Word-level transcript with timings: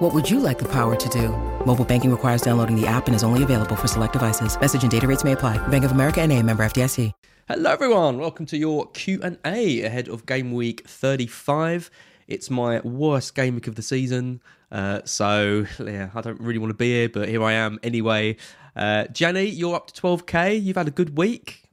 What 0.00 0.14
would 0.14 0.30
you 0.30 0.40
like 0.40 0.58
the 0.58 0.68
power 0.68 0.96
to 0.96 1.08
do? 1.10 1.28
Mobile 1.66 1.84
banking 1.84 2.10
requires 2.10 2.40
downloading 2.40 2.74
the 2.74 2.86
app 2.86 3.06
and 3.06 3.14
is 3.14 3.22
only 3.22 3.42
available 3.42 3.76
for 3.76 3.86
select 3.86 4.14
devices. 4.14 4.58
Message 4.58 4.80
and 4.80 4.90
data 4.90 5.06
rates 5.06 5.24
may 5.24 5.32
apply. 5.32 5.58
Bank 5.68 5.84
of 5.84 5.90
America 5.90 6.22
and 6.22 6.32
a 6.32 6.42
member 6.42 6.64
FDIC. 6.64 7.12
Hello 7.48 7.70
everyone, 7.70 8.16
welcome 8.16 8.46
to 8.46 8.56
your 8.56 8.86
Q&A 8.92 9.82
ahead 9.82 10.08
of 10.08 10.24
game 10.24 10.52
week 10.52 10.88
35. 10.88 11.90
It's 12.28 12.48
my 12.48 12.80
worst 12.80 13.34
game 13.34 13.56
week 13.56 13.66
of 13.66 13.74
the 13.74 13.82
season, 13.82 14.40
uh, 14.72 15.02
so 15.04 15.66
yeah, 15.78 16.08
I 16.14 16.22
don't 16.22 16.40
really 16.40 16.58
want 16.58 16.70
to 16.70 16.78
be 16.78 16.92
here, 16.92 17.10
but 17.10 17.28
here 17.28 17.44
I 17.44 17.52
am 17.52 17.78
anyway. 17.82 18.38
Uh, 18.74 19.04
Jenny, 19.08 19.44
you're 19.44 19.74
up 19.74 19.88
to 19.88 20.00
12k. 20.00 20.62
You've 20.62 20.78
had 20.78 20.88
a 20.88 20.92
good 20.92 21.18
week, 21.18 21.64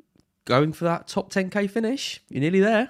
going 0.44 0.74
for 0.74 0.84
that 0.84 1.08
top 1.08 1.32
10k 1.32 1.70
finish. 1.70 2.22
You're 2.28 2.42
nearly 2.42 2.60
there. 2.60 2.90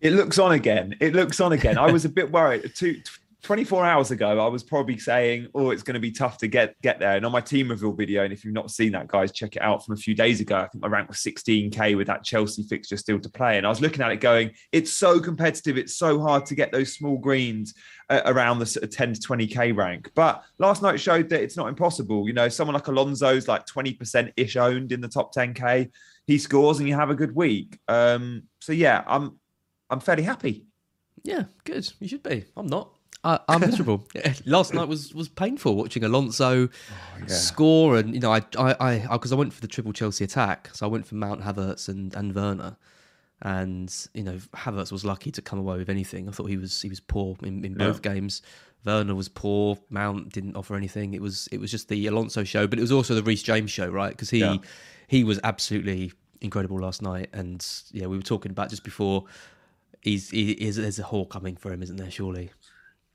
It 0.00 0.12
looks 0.12 0.38
on 0.38 0.52
again. 0.52 0.94
It 1.00 1.12
looks 1.12 1.40
on 1.40 1.50
again. 1.50 1.76
I 1.76 1.90
was 1.90 2.04
a 2.04 2.08
bit 2.08 2.30
worried. 2.30 2.70
Two, 2.76 3.00
24 3.42 3.86
hours 3.86 4.10
ago, 4.10 4.38
I 4.38 4.48
was 4.48 4.62
probably 4.62 4.98
saying, 4.98 5.48
"Oh, 5.54 5.70
it's 5.70 5.82
going 5.82 5.94
to 5.94 6.00
be 6.00 6.10
tough 6.10 6.36
to 6.38 6.48
get 6.48 6.80
get 6.82 6.98
there." 6.98 7.16
And 7.16 7.24
on 7.24 7.32
my 7.32 7.40
team 7.40 7.68
reveal 7.68 7.92
video, 7.92 8.24
and 8.24 8.32
if 8.32 8.44
you've 8.44 8.54
not 8.54 8.70
seen 8.70 8.92
that, 8.92 9.08
guys, 9.08 9.32
check 9.32 9.56
it 9.56 9.62
out 9.62 9.84
from 9.84 9.94
a 9.94 9.96
few 9.96 10.14
days 10.14 10.40
ago. 10.40 10.56
I 10.56 10.68
think 10.68 10.82
my 10.82 10.88
rank 10.88 11.08
was 11.08 11.18
16k 11.18 11.96
with 11.96 12.06
that 12.08 12.22
Chelsea 12.22 12.62
fixture 12.62 12.96
still 12.96 13.18
to 13.18 13.30
play, 13.30 13.56
and 13.56 13.66
I 13.66 13.70
was 13.70 13.80
looking 13.80 14.02
at 14.02 14.12
it 14.12 14.20
going, 14.20 14.52
"It's 14.72 14.92
so 14.92 15.20
competitive. 15.20 15.78
It's 15.78 15.96
so 15.96 16.20
hard 16.20 16.44
to 16.46 16.54
get 16.54 16.70
those 16.70 16.92
small 16.92 17.16
greens 17.16 17.74
uh, 18.10 18.22
around 18.26 18.58
the 18.58 18.66
sort 18.66 18.84
of 18.84 18.90
10 18.90 19.14
to 19.14 19.20
20k 19.20 19.74
rank." 19.74 20.10
But 20.14 20.44
last 20.58 20.82
night 20.82 21.00
showed 21.00 21.30
that 21.30 21.42
it's 21.42 21.56
not 21.56 21.68
impossible. 21.68 22.26
You 22.26 22.34
know, 22.34 22.48
someone 22.48 22.74
like 22.74 22.88
Alonso's 22.88 23.48
like 23.48 23.66
20% 23.66 24.32
ish 24.36 24.56
owned 24.56 24.92
in 24.92 25.00
the 25.00 25.08
top 25.08 25.34
10k. 25.34 25.90
He 26.26 26.38
scores, 26.38 26.78
and 26.78 26.88
you 26.88 26.94
have 26.94 27.10
a 27.10 27.14
good 27.14 27.34
week. 27.34 27.78
Um, 27.88 28.42
so 28.60 28.72
yeah, 28.72 29.02
I'm 29.06 29.38
I'm 29.88 30.00
fairly 30.00 30.24
happy. 30.24 30.66
Yeah, 31.22 31.44
good. 31.64 31.90
You 32.00 32.08
should 32.08 32.22
be. 32.22 32.44
I'm 32.56 32.66
not. 32.66 32.92
I, 33.22 33.38
I'm 33.48 33.60
miserable. 33.60 34.06
Last 34.46 34.72
night 34.72 34.88
was 34.88 35.12
was 35.14 35.28
painful 35.28 35.76
watching 35.76 36.04
Alonso 36.04 36.68
Oh, 36.68 36.70
yeah. 37.20 37.26
score, 37.26 37.96
and 37.98 38.14
you 38.14 38.20
know, 38.20 38.32
I 38.32 38.40
I 38.58 38.74
I 38.80 38.98
because 39.12 39.32
I, 39.32 39.36
went 39.36 39.52
for 39.52 39.60
the 39.60 39.68
triple 39.68 39.92
Chelsea 39.92 40.24
attack, 40.24 40.70
so 40.72 40.86
I 40.86 40.88
went 40.88 41.06
for 41.06 41.16
Mount 41.16 41.42
Havertz 41.42 41.88
and 41.88 42.14
and 42.14 42.34
Werner, 42.34 42.76
and 43.42 43.94
you 44.14 44.22
know, 44.22 44.38
Havertz 44.54 44.90
was 44.92 45.04
lucky 45.04 45.30
to 45.32 45.42
come 45.42 45.58
away 45.58 45.76
with 45.76 45.88
anything. 45.90 46.28
I 46.28 46.32
thought 46.32 46.46
he 46.46 46.56
was 46.56 46.80
he 46.80 46.88
was 46.88 47.00
poor 47.00 47.36
in, 47.42 47.64
in 47.64 47.74
both 47.74 48.02
games. 48.02 48.42
Werner 48.84 49.14
was 49.14 49.28
poor. 49.28 49.76
Mount 49.90 50.32
didn't 50.32 50.56
offer 50.56 50.74
anything. 50.74 51.12
It 51.12 51.20
was 51.20 51.46
it 51.52 51.60
was 51.60 51.70
just 51.70 51.88
the 51.88 52.06
Alonso 52.06 52.44
show, 52.44 52.66
but 52.66 52.78
it 52.78 52.82
was 52.82 52.92
also 52.92 53.14
the 53.14 53.22
Reece 53.22 53.42
James 53.42 53.70
show, 53.70 53.88
right? 53.88 54.10
Because 54.10 54.30
he 54.30 54.38
Yeah. 54.40 54.56
he 55.08 55.24
was 55.24 55.38
absolutely 55.44 56.12
incredible 56.40 56.80
last 56.80 57.02
night, 57.02 57.28
and 57.34 57.66
yeah, 57.92 58.06
we 58.06 58.16
were 58.16 58.22
talking 58.22 58.50
about 58.50 58.70
just 58.70 58.82
before. 58.84 59.24
He's 60.02 60.30
he 60.30 60.52
is 60.52 60.76
there's 60.76 60.98
a 60.98 61.02
haul 61.02 61.26
coming 61.26 61.56
for 61.56 61.70
him, 61.70 61.82
isn't 61.82 61.96
there? 61.96 62.10
Surely. 62.10 62.50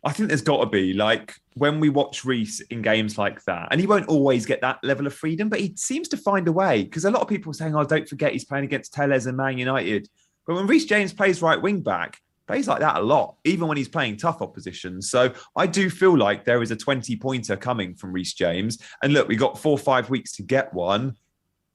I 0.06 0.11
think 0.11 0.30
there's 0.30 0.42
got 0.42 0.59
to 0.59 0.67
be 0.67 0.94
like 0.94 1.36
when 1.56 1.80
we 1.80 1.89
watch 1.89 2.23
Reece 2.23 2.61
in 2.61 2.84
games 2.84 3.17
like 3.17 3.44
that, 3.45 3.70
and 3.72 3.81
he 3.81 3.88
won't 3.88 4.08
always 4.08 4.45
get 4.45 4.61
that 4.61 4.80
level 4.84 5.08
of 5.08 5.16
freedom, 5.16 5.50
but 5.50 5.59
he 5.59 5.73
seems 5.75 6.08
to 6.09 6.17
find 6.17 6.48
a 6.48 6.52
way. 6.52 6.84
Because 6.84 7.06
a 7.06 7.11
lot 7.11 7.23
of 7.23 7.28
people 7.28 7.50
are 7.50 7.56
saying, 7.56 7.75
"Oh, 7.75 7.84
don't 7.84 8.08
forget 8.08 8.31
he's 8.31 8.45
playing 8.45 8.66
against 8.66 8.94
Telles 8.94 9.26
and 9.26 9.36
Man 9.36 9.58
United." 9.58 10.08
But 10.45 10.56
when 10.56 10.67
Reece 10.67 10.86
James 10.86 11.11
plays 11.11 11.42
right 11.42 11.59
wing 11.59 11.81
back, 11.81 12.20
plays 12.48 12.67
like 12.67 12.80
that 12.80 12.98
a 12.98 13.02
lot, 13.02 13.38
even 13.44 13.67
when 13.67 13.78
he's 13.78 13.89
playing 13.89 14.17
tough 14.17 14.42
opposition. 14.42 15.02
So 15.02 15.33
I 15.56 15.67
do 15.67 15.89
feel 15.89 16.17
like 16.17 16.45
there 16.45 16.61
is 16.61 16.71
a 16.71 16.76
20 16.76 17.15
pointer 17.17 17.58
coming 17.58 17.95
from 17.95 18.14
Reece 18.14 18.33
James. 18.33 18.77
And 19.02 19.14
look, 19.14 19.27
we 19.27 19.36
got 19.36 19.58
four 19.58 19.71
or 19.71 19.80
five 19.80 20.10
weeks 20.10 20.33
to 20.33 20.44
get 20.44 20.73
one. 20.73 21.15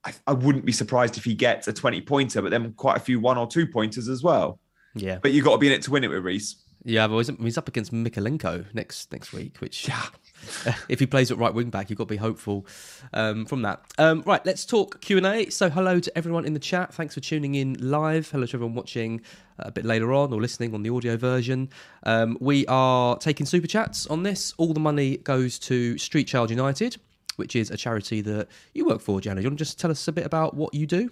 I, 0.04 0.12
I 0.26 0.32
wouldn't 0.32 0.64
be 0.64 0.72
surprised 0.72 1.18
if 1.18 1.24
he 1.24 1.34
gets 1.34 1.68
a 1.68 1.72
20 1.72 2.00
pointer, 2.02 2.42
but 2.42 2.50
then 2.50 2.72
quite 2.74 2.96
a 2.96 3.00
few 3.00 3.20
one 3.20 3.38
or 3.38 3.46
two 3.46 3.66
pointers 3.66 4.08
as 4.08 4.22
well. 4.22 4.58
Yeah, 4.94 5.18
But 5.20 5.32
you've 5.32 5.44
got 5.44 5.52
to 5.52 5.58
be 5.58 5.68
in 5.68 5.72
it 5.72 5.82
to 5.82 5.90
win 5.90 6.04
it 6.04 6.08
with 6.08 6.24
Reece. 6.24 6.56
Yeah. 6.84 7.08
But 7.08 7.18
he's, 7.18 7.30
he's 7.38 7.58
up 7.58 7.68
against 7.68 7.92
Mykolenko 7.92 8.72
next 8.74 9.12
next 9.12 9.32
week, 9.32 9.58
which 9.58 9.88
if 10.88 10.98
he 10.98 11.06
plays 11.06 11.30
at 11.30 11.38
right 11.38 11.52
wing 11.52 11.70
back, 11.70 11.90
you've 11.90 11.98
got 11.98 12.04
to 12.04 12.14
be 12.14 12.16
hopeful 12.16 12.66
um, 13.12 13.46
from 13.46 13.62
that. 13.62 13.82
Um, 13.98 14.22
right, 14.26 14.44
let's 14.44 14.64
talk 14.64 15.00
Q 15.00 15.18
and 15.18 15.26
A. 15.26 15.50
So 15.50 15.68
hello 15.68 16.00
to 16.00 16.18
everyone 16.18 16.44
in 16.44 16.54
the 16.54 16.60
chat. 16.60 16.94
Thanks 16.94 17.14
for 17.14 17.20
tuning 17.20 17.54
in 17.54 17.76
live. 17.78 18.30
Hello 18.30 18.46
to 18.46 18.56
everyone 18.56 18.74
watching 18.74 19.20
uh, 19.58 19.64
a 19.66 19.70
bit 19.70 19.84
later 19.84 20.12
on 20.12 20.32
or 20.32 20.40
listening 20.40 20.74
on 20.74 20.82
the 20.82 20.90
audio 20.90 21.16
version. 21.16 21.68
Um, 22.04 22.36
we 22.40 22.66
are 22.66 23.16
taking 23.18 23.46
super 23.46 23.66
chats 23.66 24.06
on 24.06 24.22
this. 24.22 24.54
All 24.56 24.72
the 24.72 24.80
money 24.80 25.18
goes 25.18 25.58
to 25.60 25.98
Street 25.98 26.26
Child 26.26 26.50
United, 26.50 26.96
which 27.36 27.56
is 27.56 27.70
a 27.70 27.76
charity 27.76 28.20
that 28.22 28.48
you 28.74 28.86
work 28.86 29.00
for. 29.00 29.20
Janet, 29.20 29.42
you 29.42 29.50
want 29.50 29.58
to 29.58 29.64
just 29.64 29.78
tell 29.78 29.90
us 29.90 30.08
a 30.08 30.12
bit 30.12 30.26
about 30.26 30.54
what 30.54 30.74
you 30.74 30.86
do? 30.86 31.10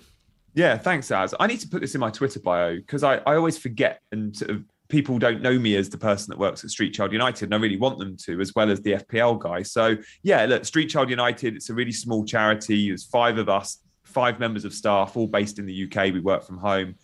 Yeah, 0.55 0.77
thanks, 0.79 1.11
Az. 1.11 1.35
I 1.39 1.47
need 1.47 1.61
to 1.61 1.69
put 1.69 1.83
this 1.83 1.95
in 1.95 2.01
my 2.01 2.11
Twitter 2.11 2.41
bio 2.41 2.77
because 2.77 3.05
I, 3.05 3.17
I 3.19 3.37
always 3.37 3.59
forget 3.59 4.03
and 4.11 4.37
sort 4.37 4.51
of 4.51 4.65
people 4.89 5.19
don't 5.19 5.43
know 5.43 5.59
me 5.59 5.77
as 5.77 5.89
the 5.89 5.99
person 5.99 6.31
that 6.31 6.39
works 6.39 6.65
at 6.65 6.71
Street 6.71 6.95
Child 6.95 7.13
United, 7.13 7.47
and 7.47 7.55
I 7.55 7.59
really 7.59 7.77
want 7.77 7.99
them 7.99 8.17
to, 8.25 8.41
as 8.41 8.55
well 8.55 8.71
as 8.71 8.81
the 8.81 8.95
FPL 8.95 9.39
guy. 9.39 9.63
So 9.63 9.97
yeah, 10.23 10.45
look, 10.47 10.65
Street 10.65 10.89
Child 10.89 11.11
United, 11.11 11.57
it's 11.57 11.71
a 11.71 11.75
really 11.75 11.93
small 11.93 12.25
charity. 12.25 12.89
There's 12.89 13.05
five 13.05 13.39
of 13.39 13.49
us, 13.49 13.79
five 14.05 14.41
members 14.41 14.65
of 14.65 14.73
staff, 14.73 15.17
all 15.17 15.27
based 15.27 15.59
in 15.59 15.67
the 15.67 15.85
UK. 15.85 16.13
We 16.13 16.21
work 16.21 16.45
from 16.45 16.59
home. 16.59 16.95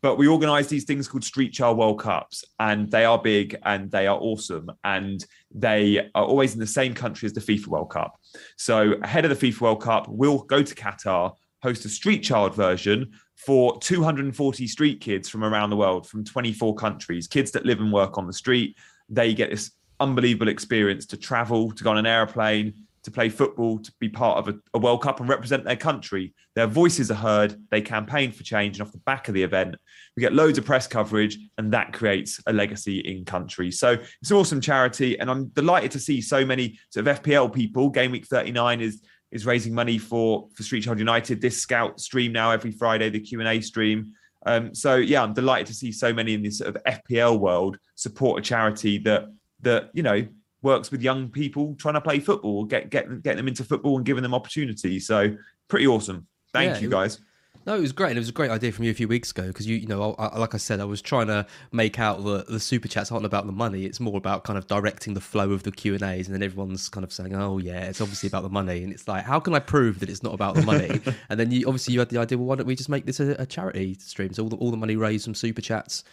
But 0.00 0.18
we 0.18 0.28
organise 0.28 0.66
these 0.66 0.84
things 0.84 1.08
called 1.08 1.24
Street 1.24 1.54
Child 1.54 1.78
World 1.78 1.98
Cups, 1.98 2.44
and 2.60 2.90
they 2.90 3.06
are 3.06 3.18
big 3.18 3.56
and 3.62 3.90
they 3.90 4.06
are 4.06 4.18
awesome. 4.18 4.70
And 4.84 5.24
they 5.50 6.10
are 6.14 6.24
always 6.24 6.52
in 6.52 6.60
the 6.60 6.66
same 6.66 6.92
country 6.92 7.24
as 7.24 7.32
the 7.32 7.40
FIFA 7.40 7.68
World 7.68 7.90
Cup. 7.90 8.20
So 8.58 8.96
ahead 9.02 9.24
of 9.24 9.30
the 9.30 9.50
FIFA 9.50 9.60
World 9.62 9.82
Cup, 9.82 10.06
we'll 10.08 10.40
go 10.40 10.62
to 10.62 10.74
Qatar, 10.74 11.32
host 11.64 11.84
a 11.86 11.88
street 11.88 12.18
child 12.22 12.54
version 12.54 13.10
for 13.36 13.78
240 13.80 14.66
street 14.66 15.00
kids 15.00 15.30
from 15.30 15.42
around 15.42 15.70
the 15.70 15.76
world, 15.76 16.06
from 16.06 16.22
24 16.22 16.74
countries, 16.74 17.26
kids 17.26 17.50
that 17.52 17.64
live 17.64 17.80
and 17.80 17.90
work 17.90 18.18
on 18.18 18.26
the 18.26 18.32
street. 18.34 18.76
They 19.08 19.32
get 19.32 19.50
this 19.50 19.72
unbelievable 19.98 20.48
experience 20.48 21.06
to 21.06 21.16
travel, 21.16 21.72
to 21.72 21.82
go 21.82 21.90
on 21.90 21.96
an 21.96 22.04
airplane, 22.04 22.74
to 23.04 23.10
play 23.10 23.30
football, 23.30 23.78
to 23.78 23.92
be 23.98 24.10
part 24.10 24.38
of 24.38 24.48
a, 24.48 24.58
a 24.74 24.78
World 24.78 25.02
Cup 25.02 25.20
and 25.20 25.28
represent 25.28 25.64
their 25.64 25.76
country. 25.76 26.34
Their 26.54 26.66
voices 26.66 27.10
are 27.10 27.14
heard, 27.14 27.56
they 27.70 27.80
campaign 27.80 28.30
for 28.30 28.42
change, 28.42 28.78
and 28.78 28.86
off 28.86 28.92
the 28.92 28.98
back 28.98 29.28
of 29.28 29.34
the 29.34 29.42
event, 29.42 29.76
we 30.16 30.20
get 30.20 30.34
loads 30.34 30.58
of 30.58 30.66
press 30.66 30.86
coverage, 30.86 31.38
and 31.56 31.72
that 31.72 31.94
creates 31.94 32.40
a 32.46 32.52
legacy 32.52 32.98
in 32.98 33.24
country. 33.24 33.70
So 33.70 33.92
it's 34.20 34.30
an 34.30 34.36
awesome 34.36 34.60
charity, 34.60 35.18
and 35.18 35.30
I'm 35.30 35.46
delighted 35.48 35.92
to 35.92 35.98
see 35.98 36.20
so 36.20 36.44
many 36.44 36.78
sort 36.90 37.08
of 37.08 37.22
FPL 37.22 37.54
people. 37.54 37.88
Game 37.88 38.12
Week 38.12 38.26
39 38.26 38.80
is 38.82 39.02
is 39.34 39.44
raising 39.44 39.74
money 39.74 39.98
for 39.98 40.48
for 40.54 40.62
Street 40.62 40.84
Child 40.84 40.98
United. 40.98 41.42
This 41.42 41.60
Scout 41.60 42.00
stream 42.00 42.32
now 42.32 42.52
every 42.52 42.70
Friday, 42.70 43.10
the 43.10 43.20
Q 43.20 43.40
and 43.40 43.48
A 43.48 43.60
stream. 43.60 44.12
Um, 44.46 44.74
so 44.74 44.96
yeah, 44.96 45.22
I'm 45.22 45.34
delighted 45.34 45.66
to 45.66 45.74
see 45.74 45.92
so 45.92 46.14
many 46.14 46.32
in 46.34 46.42
this 46.42 46.58
sort 46.58 46.74
of 46.74 46.82
FPL 46.84 47.38
world 47.38 47.78
support 47.96 48.38
a 48.40 48.42
charity 48.42 48.98
that 48.98 49.26
that 49.60 49.90
you 49.92 50.02
know 50.02 50.26
works 50.62 50.90
with 50.90 51.02
young 51.02 51.28
people 51.28 51.74
trying 51.78 51.94
to 51.94 52.00
play 52.00 52.20
football, 52.20 52.64
get 52.64 52.88
get 52.88 53.22
getting 53.22 53.36
them 53.38 53.48
into 53.48 53.64
football 53.64 53.96
and 53.96 54.06
giving 54.06 54.22
them 54.22 54.34
opportunities. 54.34 55.06
So 55.06 55.36
pretty 55.68 55.86
awesome. 55.86 56.26
Thank 56.52 56.76
Yeah, 56.76 56.80
you 56.80 56.88
guys. 56.88 57.20
No, 57.66 57.74
it 57.76 57.80
was 57.80 57.92
great. 57.92 58.10
and 58.10 58.18
It 58.18 58.20
was 58.20 58.28
a 58.28 58.32
great 58.32 58.50
idea 58.50 58.72
from 58.72 58.84
you 58.84 58.90
a 58.90 58.94
few 58.94 59.08
weeks 59.08 59.30
ago 59.30 59.46
because 59.46 59.66
you, 59.66 59.76
you 59.76 59.86
know, 59.86 60.14
I, 60.18 60.26
I- 60.26 60.38
like 60.38 60.54
I 60.54 60.58
said, 60.58 60.80
I 60.80 60.84
was 60.84 61.00
trying 61.00 61.28
to 61.28 61.46
make 61.72 61.98
out 61.98 62.22
the 62.22 62.44
the 62.46 62.60
super 62.60 62.88
chats 62.88 63.10
aren't 63.10 63.24
about 63.24 63.46
the 63.46 63.52
money. 63.52 63.84
It's 63.86 64.00
more 64.00 64.18
about 64.18 64.44
kind 64.44 64.58
of 64.58 64.66
directing 64.66 65.14
the 65.14 65.20
flow 65.22 65.50
of 65.52 65.62
the 65.62 65.72
Q 65.72 65.94
and 65.94 66.02
A's, 66.02 66.26
and 66.28 66.34
then 66.34 66.42
everyone's 66.42 66.88
kind 66.90 67.04
of 67.04 67.12
saying, 67.12 67.34
"Oh 67.34 67.56
yeah, 67.58 67.84
it's 67.84 68.00
obviously 68.02 68.26
about 68.26 68.42
the 68.42 68.50
money." 68.50 68.82
And 68.84 68.92
it's 68.92 69.08
like, 69.08 69.24
how 69.24 69.40
can 69.40 69.54
I 69.54 69.60
prove 69.60 70.00
that 70.00 70.10
it's 70.10 70.22
not 70.22 70.34
about 70.34 70.56
the 70.56 70.62
money? 70.62 71.00
and 71.30 71.40
then 71.40 71.50
you 71.50 71.66
obviously 71.66 71.94
you 71.94 72.00
had 72.00 72.10
the 72.10 72.18
idea. 72.18 72.36
Well, 72.36 72.46
why 72.48 72.56
don't 72.56 72.66
we 72.66 72.76
just 72.76 72.90
make 72.90 73.06
this 73.06 73.18
a, 73.18 73.30
a 73.38 73.46
charity 73.46 73.94
stream? 73.98 74.34
So 74.34 74.42
all 74.42 74.48
the 74.50 74.56
all 74.56 74.70
the 74.70 74.76
money 74.76 74.96
raised 74.96 75.24
from 75.24 75.34
super 75.34 75.62
chats 75.62 76.04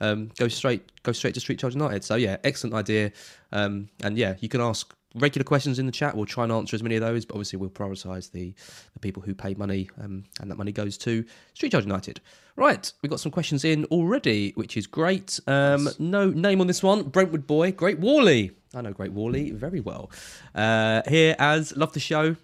um, 0.00 0.30
go 0.38 0.46
straight 0.46 0.90
go 1.02 1.10
straight 1.10 1.34
to 1.34 1.40
Street 1.40 1.58
Child 1.58 1.74
United. 1.74 2.04
So 2.04 2.14
yeah, 2.14 2.36
excellent 2.44 2.74
idea. 2.74 3.10
Um, 3.50 3.88
and 4.04 4.16
yeah, 4.16 4.36
you 4.38 4.48
can 4.48 4.60
ask 4.60 4.94
regular 5.14 5.44
questions 5.44 5.78
in 5.78 5.86
the 5.86 5.92
chat. 5.92 6.16
We'll 6.16 6.26
try 6.26 6.44
and 6.44 6.52
answer 6.52 6.76
as 6.76 6.82
many 6.82 6.96
of 6.96 7.02
those, 7.02 7.24
but 7.24 7.34
obviously 7.34 7.58
we'll 7.58 7.70
prioritise 7.70 8.30
the 8.30 8.54
the 8.94 9.00
people 9.00 9.22
who 9.22 9.34
pay 9.34 9.54
money, 9.54 9.90
um, 10.00 10.24
and 10.40 10.50
that 10.50 10.56
money 10.56 10.72
goes 10.72 10.96
to 10.98 11.24
Street 11.54 11.72
Child 11.72 11.84
United. 11.84 12.20
Right, 12.56 12.92
we've 13.02 13.10
got 13.10 13.20
some 13.20 13.32
questions 13.32 13.64
in 13.64 13.86
already, 13.86 14.52
which 14.54 14.76
is 14.76 14.86
great. 14.86 15.40
Um, 15.46 15.88
no 15.98 16.30
name 16.30 16.60
on 16.60 16.66
this 16.66 16.82
one. 16.82 17.04
Brentwood 17.04 17.46
boy, 17.46 17.72
Great 17.72 17.98
Wally. 17.98 18.52
I 18.74 18.82
know 18.82 18.92
Great 18.92 19.12
Wally 19.12 19.50
very 19.50 19.80
well. 19.80 20.10
Uh, 20.54 21.02
here 21.08 21.34
as 21.38 21.76
love 21.76 21.92
the 21.92 22.00
show. 22.00 22.36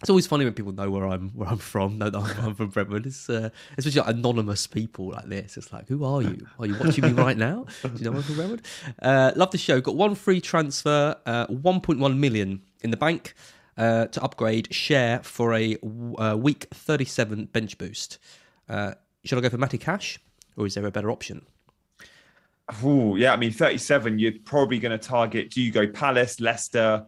It's 0.00 0.10
always 0.10 0.26
funny 0.26 0.44
when 0.44 0.54
people 0.54 0.72
know 0.72 0.90
where 0.90 1.06
I'm 1.06 1.30
where 1.30 1.48
I'm 1.48 1.58
from. 1.58 1.98
Know 1.98 2.10
that 2.10 2.18
I'm, 2.18 2.44
I'm 2.44 2.54
from 2.54 2.68
Brentwood. 2.68 3.06
It's 3.06 3.30
uh, 3.30 3.50
especially 3.78 4.00
like 4.00 4.10
anonymous 4.10 4.66
people 4.66 5.10
like 5.10 5.26
this. 5.26 5.56
It's 5.56 5.72
like, 5.72 5.88
who 5.88 6.04
are 6.04 6.20
you? 6.20 6.46
Are 6.58 6.66
you 6.66 6.76
watching 6.78 7.04
me 7.04 7.12
right 7.12 7.36
now? 7.36 7.66
Do 7.82 7.90
you 7.96 8.10
know 8.10 8.16
I'm 8.16 8.22
from 8.22 8.34
Brentwood? 8.34 8.66
Uh, 9.00 9.32
love 9.36 9.50
the 9.50 9.58
show. 9.58 9.80
Got 9.80 9.96
one 9.96 10.14
free 10.14 10.40
transfer, 10.40 11.16
uh, 11.26 11.46
1.1 11.46 12.18
million 12.18 12.60
in 12.82 12.90
the 12.90 12.96
bank 12.96 13.34
uh, 13.76 14.06
to 14.06 14.22
upgrade 14.22 14.72
Shaw 14.74 15.20
for 15.22 15.54
a 15.54 15.76
uh, 16.18 16.36
week 16.36 16.66
37 16.72 17.46
bench 17.46 17.78
boost. 17.78 18.18
Uh, 18.68 18.94
should 19.24 19.38
I 19.38 19.40
go 19.40 19.48
for 19.48 19.58
Matty 19.58 19.78
Cash, 19.78 20.18
or 20.56 20.66
is 20.66 20.74
there 20.74 20.86
a 20.86 20.90
better 20.90 21.10
option? 21.10 21.46
Oh, 22.82 23.16
yeah. 23.16 23.32
I 23.32 23.36
mean, 23.36 23.52
37, 23.52 24.18
you're 24.18 24.32
probably 24.44 24.78
going 24.78 24.98
to 24.98 25.08
target. 25.08 25.50
Do 25.50 25.62
you 25.62 25.70
go 25.70 25.86
Palace, 25.86 26.40
Leicester, 26.40 27.06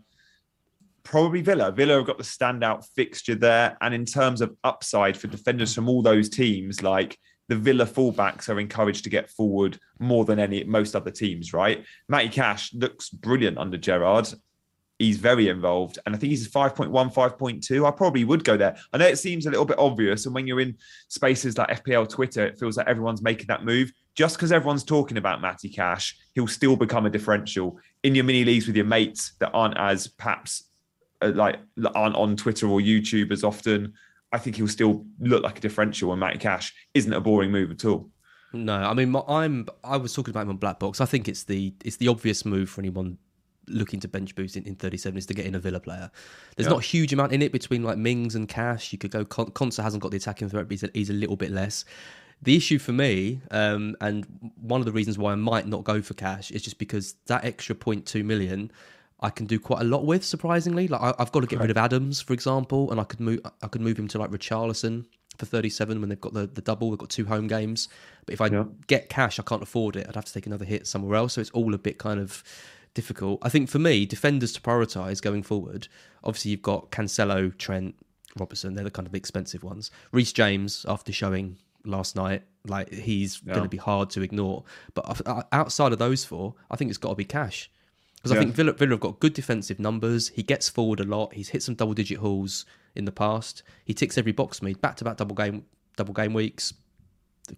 probably 1.07 1.41
Villa? 1.41 1.73
Villa 1.73 1.95
have 1.95 2.07
got 2.07 2.19
the 2.19 2.25
standout 2.25 2.85
fixture 2.95 3.35
there. 3.35 3.79
And 3.81 3.95
in 3.95 4.05
terms 4.05 4.41
of 4.41 4.55
upside 4.65 5.17
for 5.17 5.29
defenders 5.29 5.75
from 5.75 5.89
all 5.89 6.03
those 6.03 6.29
teams, 6.29 6.83
like 6.83 7.19
the 7.49 7.57
Villa 7.57 7.87
fullbacks 7.87 8.49
are 8.49 8.61
encouraged 8.61 9.05
to 9.05 9.11
get 9.11 9.31
forward 9.31 9.79
more 9.99 10.25
than 10.25 10.39
any 10.39 10.65
most 10.65 10.97
other 10.97 11.11
teams, 11.11 11.53
right? 11.53 11.85
Matty 12.09 12.29
Cash 12.29 12.75
looks 12.75 13.09
brilliant 13.09 13.57
under 13.57 13.79
Gerrard. 13.79 14.29
He's 14.99 15.19
very 15.19 15.49
involved, 15.49 15.99
and 16.07 16.15
I 16.15 16.19
think 16.19 16.31
he's 16.31 16.49
5.1, 16.49 16.91
5.2. 16.91 17.87
I 17.87 17.91
probably 17.91 18.25
would 18.25 18.45
go 18.45 18.57
there. 18.57 18.77
I 18.95 18.97
know 18.97 19.07
it 19.07 19.19
seems 19.19 19.45
a 19.45 19.51
little 19.51 19.67
bit 19.67 19.79
obvious, 19.79 20.25
and 20.25 20.35
when 20.35 20.47
you're 20.47 20.61
in 20.61 20.75
spaces 21.09 21.59
like 21.59 21.85
FPL 21.85 22.09
Twitter, 22.09 22.47
it 22.47 22.59
feels 22.59 22.79
like 22.79 22.89
everyone's 22.89 23.21
making 23.21 23.49
that 23.49 23.63
move. 23.63 23.93
Just 24.15 24.37
because 24.37 24.53
everyone's 24.53 24.85
talking 24.85 25.19
about 25.19 25.43
Matty 25.43 25.69
Cash, 25.69 26.17
he'll 26.35 26.47
still 26.47 26.77
become 26.77 27.05
a 27.05 27.11
differential 27.11 27.79
in 28.03 28.15
your 28.15 28.25
mini 28.25 28.43
leagues 28.47 28.67
with 28.67 28.75
your 28.75 28.87
mates 28.87 29.35
that 29.39 29.51
aren't 29.53 29.77
as 29.77 30.07
perhaps 30.07 30.66
like 31.23 31.59
aren't 31.95 32.17
on 32.17 32.37
Twitter 32.37 32.67
or 32.69 32.81
YouTube 32.81 33.31
as 33.33 33.45
often. 33.45 33.95
I 34.33 34.39
think 34.39 34.57
he'll 34.57 34.69
still 34.69 35.05
look 35.21 35.43
like 35.43 35.59
a 35.59 35.61
differential, 35.61 36.13
and 36.13 36.21
Matty 36.21 36.39
Cash 36.39 36.75
isn't 36.95 37.13
a 37.13 37.21
boring 37.21 37.53
move 37.53 37.71
at 37.71 37.85
all. 37.85 38.11
No, 38.53 38.75
I 38.75 38.95
mean 38.95 39.15
I'm. 39.29 39.67
I 39.85 39.97
was 39.97 40.13
talking 40.13 40.31
about 40.31 40.43
him 40.43 40.51
on 40.51 40.57
Black 40.57 40.79
Box. 40.79 41.01
I 41.01 41.07
think 41.07 41.29
it's 41.29 41.45
the 41.45 41.75
it's 41.85 41.97
the 41.97 42.09
obvious 42.09 42.45
move 42.45 42.71
for 42.71 42.81
anyone 42.81 43.19
looking 43.69 44.01
to 44.01 44.09
bench 44.09 44.35
boost 44.35 44.57
in, 44.57 44.65
in 44.65 44.77
37 44.77 45.19
is 45.19 45.27
to 45.27 45.35
get 45.35 45.47
in 45.47 45.55
a 45.55 45.59
Villa 45.59 45.81
player. 45.81 46.11
There's 46.57 46.67
yeah. 46.67 46.75
not 46.75 46.85
a 46.85 46.87
huge 46.87 47.13
amount 47.13 47.33
in 47.33 47.43
it 47.43 47.53
between 47.53 47.83
like 47.83 47.99
Mings 47.99 48.35
and 48.35 48.49
Cash. 48.49 48.93
You 48.93 48.99
could 48.99 49.11
go 49.11 49.25
Con- 49.25 49.53
hasn't 49.57 50.03
got 50.03 50.11
the 50.11 50.17
attacking 50.17 50.49
threat, 50.49 50.69
but 50.69 50.73
he's 50.73 50.83
a, 50.83 50.91
he's 50.95 51.11
a 51.11 51.15
little 51.15 51.37
bit 51.37 51.51
less. 51.51 51.85
The 52.43 52.57
issue 52.57 52.79
for 52.79 52.93
me, 52.93 53.41
um, 53.51 53.97
and 54.01 54.27
one 54.61 54.81
of 54.81 54.85
the 54.85 54.93
reasons 54.93 55.17
why 55.17 55.33
I 55.33 55.37
might 55.37 55.67
not 55.67 55.85
go 55.85 56.03
for 56.03 56.15
Cash, 56.15 56.51
is 56.51 56.63
just 56.63 56.79
because 56.79 57.15
that 57.27 57.45
extra 57.45 57.75
0.2 57.75 58.25
million. 58.25 58.71
I 59.21 59.31
can 59.31 59.47
do 59.47 59.59
quite 59.59 59.81
a 59.81 59.85
lot 59.85 60.05
with, 60.05 60.25
surprisingly. 60.25 60.89
Like 60.89 61.01
I, 61.01 61.15
have 61.19 61.33
got 61.33 61.41
to 61.41 61.47
get 61.47 61.61
rid 61.61 61.71
of 61.71 61.77
Adams, 61.77 62.21
for 62.21 62.33
example, 62.33 62.91
and 62.91 63.01
I 63.01 63.05
could 63.05 63.21
move. 63.21 63.41
I 63.63 63.69
could 63.69 63.81
move 63.81 63.99
him 63.99 64.09
to 64.09 64.19
like 64.19 64.31
Richarlison 64.31 65.07
for 65.39 65.47
37 65.47 66.01
when 66.01 66.09
they've 66.09 66.21
got 66.21 66.35
the, 66.35 66.47
the 66.47 66.61
double. 66.61 66.91
They've 66.91 66.99
got 66.99 67.11
two 67.11 67.27
home 67.27 67.47
games. 67.47 67.89
But 68.27 68.35
if 68.35 68.41
I 68.41 68.49
yeah. 68.49 68.65
get 68.87 69.09
Cash, 69.09 69.39
I 69.39 69.43
can't 69.43 69.63
afford 69.63 69.97
it. 69.97 70.07
I'd 70.09 70.15
have 70.15 70.25
to 70.27 70.33
take 70.33 70.47
another 70.47 70.65
hit 70.65 70.87
somewhere 70.87 71.17
else. 71.17 71.35
So 71.35 71.41
it's 71.41 71.51
all 71.51 71.73
a 71.75 71.79
bit 71.79 71.99
kind 71.99 72.21
of 72.21 72.43
difficult. 72.95 73.39
I 73.43 73.49
think 73.49 73.69
for 73.69 73.79
me, 73.79 74.07
defenders 74.07 74.53
to 74.55 74.61
prioritise 74.61 75.23
going 75.23 75.43
forward. 75.43 75.89
Obviously, 76.25 76.51
you've 76.51 76.63
got 76.63 76.91
Cancelo, 76.91 77.57
Trent, 77.57 77.95
Robertson. 78.39 78.75
They're 78.75 78.85
the 78.85 78.91
kind 78.91 79.09
of 79.09 79.15
expensive 79.15 79.65
ones. 79.65 79.91
Reece 80.13 80.33
James, 80.33 80.85
after 80.89 81.13
showing 81.13 81.57
last 81.85 82.17
night, 82.17 82.43
like 82.67 82.93
he's 82.93 83.41
yeah. 83.45 83.53
going 83.55 83.65
to 83.65 83.71
be 83.71 83.77
hard 83.77 84.11
to 84.11 84.23
ignore. 84.23 84.65
But 84.95 85.27
uh, 85.27 85.43
outside 85.53 85.93
of 85.93 85.99
those 85.99 86.25
four, 86.25 86.55
I 86.71 86.77
think 86.77 86.91
it's 86.91 86.99
got 86.99 87.11
to 87.11 87.15
be 87.15 87.25
Cash. 87.25 87.71
Because 88.17 88.33
yeah. 88.33 88.39
I 88.39 88.45
think 88.45 88.55
Villa, 88.55 88.73
Villa 88.73 88.93
have 88.93 89.01
got 89.01 89.21
good 89.21 89.35
defensive 89.35 89.79
numbers. 89.79 90.29
He 90.29 90.43
gets 90.43 90.69
forward 90.69 91.01
a 91.01 91.05
lot. 91.05 91.33
He's 91.33 91.49
hit 91.49 91.63
some 91.63 91.75
double 91.75 91.95
digit 91.95 92.19
hauls 92.19 92.67
in 92.95 93.05
the 93.05 93.13
past. 93.13 93.63
He 93.85 93.95
ticks 93.95 94.19
every 94.19 94.33
box 94.33 94.63
me. 94.63 94.75
Back 94.75 94.97
to 94.97 95.05
back 95.05 95.17
double 95.17 95.35
game 95.35 95.65
double 95.97 96.15
game 96.15 96.33
weeks. 96.33 96.75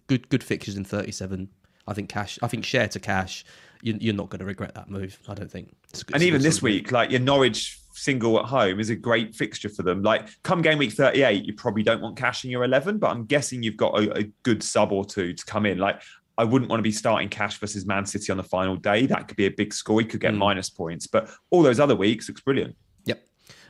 Good 0.07 0.29
good 0.29 0.43
fixtures 0.43 0.75
in 0.75 0.83
37. 0.83 1.49
I 1.87 1.93
think 1.93 2.09
Cash. 2.09 2.37
I 2.43 2.47
think 2.47 2.65
Shaw 2.65 2.85
to 2.87 2.99
Cash 2.99 3.45
you're 3.81 4.13
not 4.13 4.29
going 4.29 4.39
to 4.39 4.45
regret 4.45 4.75
that 4.75 4.89
move. 4.89 5.17
I 5.27 5.33
don't 5.33 5.49
think. 5.49 5.73
It's, 5.89 6.01
it's 6.01 6.11
and 6.13 6.23
even 6.23 6.41
this 6.41 6.61
week, 6.61 6.91
like 6.91 7.11
your 7.11 7.19
Norwich 7.19 7.79
single 7.93 8.39
at 8.39 8.45
home 8.45 8.79
is 8.79 8.89
a 8.89 8.95
great 8.95 9.35
fixture 9.35 9.69
for 9.69 9.83
them. 9.83 10.03
Like 10.03 10.27
come 10.43 10.61
game 10.61 10.77
week 10.77 10.93
38, 10.93 11.45
you 11.45 11.53
probably 11.53 11.83
don't 11.83 12.01
want 12.01 12.17
Cash 12.17 12.45
in 12.45 12.51
your 12.51 12.63
11, 12.63 12.97
but 12.97 13.09
I'm 13.09 13.25
guessing 13.25 13.63
you've 13.63 13.77
got 13.77 13.97
a, 13.99 14.19
a 14.19 14.23
good 14.43 14.63
sub 14.63 14.91
or 14.91 15.05
two 15.05 15.33
to 15.33 15.45
come 15.45 15.65
in. 15.65 15.77
Like 15.77 16.01
I 16.39 16.45
wouldn't 16.45 16.69
want 16.69 16.79
to 16.79 16.83
be 16.83 16.91
starting 16.91 17.27
Cash 17.27 17.59
versus 17.59 17.85
Man 17.85 18.05
City 18.05 18.31
on 18.31 18.37
the 18.37 18.43
final 18.43 18.77
day. 18.77 19.05
That 19.05 19.27
could 19.27 19.35
be 19.35 19.45
a 19.45 19.51
big 19.51 19.73
score. 19.73 20.01
You 20.01 20.07
could 20.07 20.21
get 20.21 20.33
mm. 20.33 20.37
minus 20.37 20.69
points, 20.69 21.05
but 21.05 21.29
all 21.49 21.61
those 21.61 21.81
other 21.81 21.97
weeks 21.97 22.29
looks 22.29 22.39
brilliant. 22.39 22.77
Yep. 23.03 23.21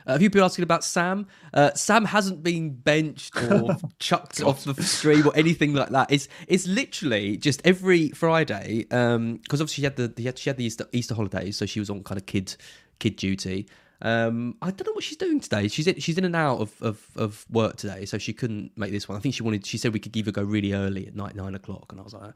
Uh, 0.06 0.12
have 0.12 0.22
you 0.22 0.30
been 0.30 0.44
asking 0.44 0.62
about 0.62 0.84
Sam? 0.84 1.26
Uh, 1.52 1.72
Sam 1.74 2.04
hasn't 2.04 2.44
been 2.44 2.70
benched 2.70 3.36
or 3.36 3.76
chucked 3.98 4.40
off 4.40 4.62
the 4.62 4.80
stream 4.84 5.26
or 5.26 5.32
anything 5.34 5.74
like 5.74 5.88
that. 5.88 6.12
It's 6.12 6.28
it's 6.46 6.68
literally 6.68 7.36
just 7.36 7.60
every 7.64 8.10
Friday 8.10 8.84
because 8.84 9.16
um, 9.16 9.40
obviously 9.50 9.82
she 9.82 9.82
had 9.82 9.96
the, 9.96 10.06
the 10.06 10.32
she 10.36 10.48
had 10.48 10.56
the 10.56 10.64
Easter, 10.64 10.86
Easter 10.92 11.16
holidays, 11.16 11.56
so 11.56 11.66
she 11.66 11.80
was 11.80 11.90
on 11.90 12.04
kind 12.04 12.20
of 12.20 12.26
kid 12.26 12.54
kid 13.00 13.16
duty. 13.16 13.66
Um, 14.02 14.56
I 14.62 14.70
don't 14.70 14.86
know 14.86 14.92
what 14.92 15.04
she's 15.04 15.16
doing 15.16 15.40
today. 15.40 15.68
She's 15.68 15.86
in, 15.86 15.98
she's 15.98 16.16
in 16.16 16.24
and 16.24 16.34
out 16.34 16.60
of, 16.60 16.82
of, 16.82 17.06
of 17.16 17.46
work 17.50 17.76
today, 17.76 18.04
so 18.06 18.18
she 18.18 18.32
couldn't 18.32 18.76
make 18.76 18.92
this 18.92 19.08
one. 19.08 19.18
I 19.18 19.20
think 19.20 19.34
she 19.34 19.42
wanted. 19.42 19.66
She 19.66 19.78
said 19.78 19.92
we 19.92 20.00
could 20.00 20.16
either 20.16 20.32
go 20.32 20.42
really 20.42 20.72
early 20.72 21.06
at 21.06 21.14
night, 21.14 21.34
nine 21.34 21.54
o'clock, 21.54 21.92
and 21.92 22.00
I 22.00 22.04
was 22.04 22.14
like, 22.14 22.32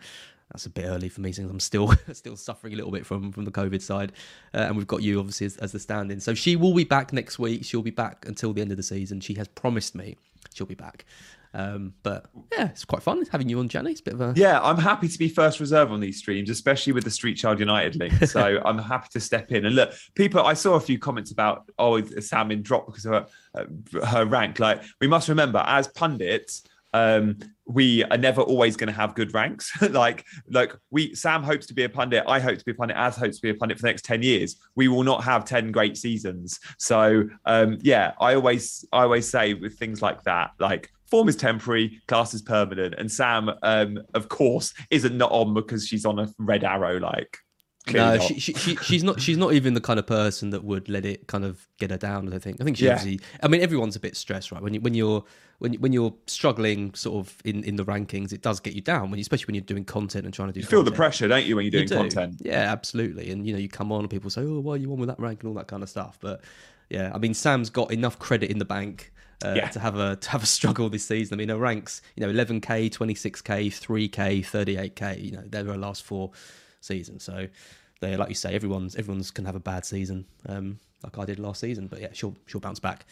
that's 0.53 0.67
a 0.67 0.71
bit 0.71 0.85
early 0.85 1.09
for 1.09 1.21
me 1.21 1.33
since 1.33 1.51
I'm 1.51 1.61
still 1.61 1.93
still 2.13 2.37
suffering 2.37 2.75
a 2.75 2.77
little 2.77 2.93
bit 2.93 3.07
from 3.07 3.33
from 3.33 3.45
the 3.45 3.51
COVID 3.51 3.81
side, 3.81 4.13
uh, 4.53 4.59
and 4.59 4.77
we've 4.77 4.87
got 4.87 5.03
you 5.03 5.19
obviously 5.19 5.47
as, 5.47 5.57
as 5.59 5.73
the 5.73 5.79
stand-in. 5.81 6.21
So 6.21 6.35
she 6.35 6.57
will 6.57 6.75
be 6.75 6.85
back 6.85 7.13
next 7.13 7.39
week. 7.39 7.65
She'll 7.65 7.83
be 7.83 7.91
back 7.91 8.27
until 8.27 8.53
the 8.53 8.61
end 8.61 8.71
of 8.71 8.77
the 8.77 8.83
season. 8.83 9.21
She 9.21 9.35
has 9.35 9.49
promised 9.49 9.95
me 9.95 10.17
she'll 10.53 10.67
be 10.67 10.75
back. 10.75 11.05
Um, 11.55 11.95
but 12.03 12.27
yeah, 12.53 12.71
it's 12.71 12.85
quite 12.85 13.03
fun 13.03 13.25
having 13.31 13.49
you 13.49 13.61
on, 13.61 13.69
Jenny. 13.69 13.93
It's 13.93 14.01
a 14.01 14.05
bit 14.05 14.15
of 14.15 14.21
a 14.21 14.33
yeah. 14.37 14.61
I'm 14.61 14.77
happy 14.77 15.07
to 15.07 15.19
be 15.19 15.29
first 15.29 15.61
reserve 15.61 15.93
on 15.93 16.01
these 16.01 16.19
streams, 16.19 16.51
especially 16.51 16.93
with 16.93 17.05
the 17.05 17.11
Street 17.11 17.37
Child 17.37 17.61
United 17.61 17.95
link. 17.95 18.13
So 18.27 18.61
I'm 18.65 18.79
happy 18.79 19.09
to 19.13 19.21
step 19.21 19.53
in 19.53 19.65
and 19.65 19.77
look. 19.77 19.93
People, 20.17 20.43
I 20.43 20.55
saw 20.55 20.75
a 20.75 20.81
few 20.81 20.99
comments 20.99 21.31
about 21.31 21.71
oh, 21.79 22.03
Sam 22.03 22.51
in 22.51 22.63
drop 22.63 22.87
because 22.87 23.07
of 23.07 23.13
her, 23.55 23.69
uh, 24.01 24.07
her 24.07 24.25
rank. 24.27 24.59
Like 24.59 24.83
we 25.01 25.07
must 25.07 25.29
remember, 25.29 25.63
as 25.65 25.87
pundits, 25.87 26.65
um, 26.93 27.39
we 27.67 28.05
are 28.05 28.17
never 28.17 28.41
always 28.41 28.77
going 28.77 28.89
to 28.89 28.93
have 28.93 29.15
good 29.15 29.33
ranks. 29.33 29.71
like, 29.91 30.25
like 30.49 30.73
we, 30.91 31.15
Sam 31.15 31.43
hopes 31.43 31.67
to 31.67 31.75
be 31.75 31.85
a 31.85 31.89
pundit. 31.89 32.25
I 32.27 32.41
hope 32.41 32.59
to 32.59 32.65
be 32.65 32.73
a 32.73 32.75
pundit. 32.75 32.97
As 32.97 33.17
hopes 33.17 33.37
to 33.37 33.43
be 33.43 33.51
a 33.51 33.55
pundit 33.55 33.79
for 33.79 33.83
the 33.83 33.89
next 33.89 34.05
ten 34.05 34.23
years. 34.23 34.57
We 34.75 34.89
will 34.89 35.05
not 35.05 35.23
have 35.23 35.45
ten 35.45 35.71
great 35.71 35.97
seasons. 35.97 36.59
So, 36.79 37.29
um, 37.45 37.79
yeah, 37.81 38.13
I 38.21 38.35
always, 38.35 38.85
I 38.93 39.03
always 39.03 39.29
say 39.29 39.55
with 39.55 39.79
things 39.79 40.03
like 40.03 40.23
that, 40.25 40.51
like 40.59 40.91
form 41.15 41.29
is 41.29 41.37
temporary, 41.37 42.03
class 42.09 42.35
is 42.35 42.43
permanent. 42.43 42.97
And 42.99 43.11
Sam, 43.11 43.49
um, 43.63 44.01
of 44.15 44.29
course, 44.29 44.75
isn't 44.91 45.17
not 45.17 45.31
on 45.31 45.55
because 45.55 45.87
she's 45.87 46.05
on 46.05 46.19
a 46.19 46.29
red 46.39 46.65
arrow. 46.65 46.99
Like, 46.99 47.39
no, 47.93 48.19
she, 48.19 48.41
she, 48.41 48.53
she, 48.55 48.75
she's 48.77 49.05
not. 49.05 49.21
She's 49.21 49.37
not 49.37 49.53
even 49.53 49.75
the 49.75 49.81
kind 49.81 50.01
of 50.01 50.09
person 50.09 50.51
that 50.51 50.65
would 50.65 50.89
let 50.89 51.05
it 51.05 51.29
kind 51.29 51.45
of 51.45 51.69
get 51.79 51.93
her 51.93 51.97
down. 51.97 52.33
I 52.35 52.39
think. 52.39 52.61
I 52.61 52.65
think 52.65 52.79
she 52.79 52.87
yeah. 52.87 52.95
obviously. 52.95 53.21
I 53.45 53.47
mean, 53.47 53.61
everyone's 53.61 53.95
a 53.95 54.01
bit 54.01 54.17
stressed, 54.17 54.51
right? 54.51 54.61
When 54.61 54.75
you 54.75 54.81
when 54.81 54.95
you're 54.95 55.23
when 55.59 55.75
when 55.75 55.93
you're 55.93 56.13
struggling, 56.27 56.95
sort 56.95 57.25
of 57.25 57.37
in, 57.45 57.63
in 57.63 57.77
the 57.77 57.85
rankings, 57.85 58.33
it 58.33 58.43
does 58.43 58.59
get 58.59 58.73
you 58.73 58.81
down. 58.81 59.11
When 59.11 59.19
you, 59.19 59.23
especially 59.23 59.47
when 59.47 59.55
you're 59.55 59.63
doing 59.63 59.85
content 59.85 60.25
and 60.25 60.35
trying 60.35 60.49
to 60.49 60.53
do. 60.53 60.61
You 60.61 60.67
feel 60.67 60.83
the 60.83 60.91
pressure, 60.91 61.29
don't 61.29 61.45
you, 61.45 61.55
when 61.55 61.65
you're 61.65 61.71
doing 61.71 61.89
you 61.89 61.97
content? 61.97 62.41
Yeah, 62.45 62.73
absolutely. 62.73 63.31
And 63.31 63.47
you 63.47 63.53
know, 63.53 63.61
you 63.61 63.69
come 63.69 63.93
on 63.93 64.01
and 64.01 64.11
people 64.11 64.31
say, 64.31 64.41
"Oh, 64.43 64.59
why 64.59 64.75
are 64.75 64.79
you 64.79 64.91
on 64.91 64.99
with 64.99 65.11
that 65.11 65.21
rank?" 65.21 65.43
and 65.43 65.49
all 65.49 65.55
that 65.55 65.69
kind 65.69 65.85
of 65.85 65.89
stuff. 65.89 66.19
But 66.21 66.41
yeah, 66.91 67.13
I 67.15 67.19
mean, 67.19 67.35
Sam's 67.35 67.71
got 67.71 67.93
enough 67.93 68.19
credit 68.19 68.51
in 68.51 68.59
the 68.59 68.65
bank 68.65 69.13
uh, 69.45 69.55
yeah. 69.57 69.69
to 69.69 69.81
have 69.81 69.97
a 69.97 70.17
to 70.17 70.31
have 70.31 70.43
a 70.43 70.47
struggle 70.47 70.89
this 70.89 71.07
season. 71.07 71.35
I 71.35 71.39
mean, 71.39 71.49
her 71.49 71.57
ranks, 71.57 72.03
you 72.17 72.27
know, 72.27 72.33
11k, 72.33 72.91
26k, 72.91 73.67
3k, 73.69 74.11
38k. 74.11 75.25
You 75.25 75.33
know, 75.33 75.43
they're 75.47 75.65
her 75.65 75.77
last 75.77 76.05
four 76.05 76.33
seasons. 76.81 77.25
So 77.25 77.49
they 78.01 78.17
like 78.17 78.29
you 78.29 78.35
say, 78.35 78.55
everyone's 78.55 78.97
everyone's 78.97 79.31
can 79.31 79.45
have 79.45 79.57
a 79.57 79.61
bad 79.61 79.85
season, 79.85 80.27
um, 80.49 80.79
like 81.03 81.19
I 81.19 81.25
did 81.25 81.39
last 81.39 81.61
season. 81.61 81.87
But 81.87 82.01
yeah, 82.01 82.09
she'll 82.13 82.37
she'll 82.47 82.61
bounce 82.61 82.81
back. 82.81 83.07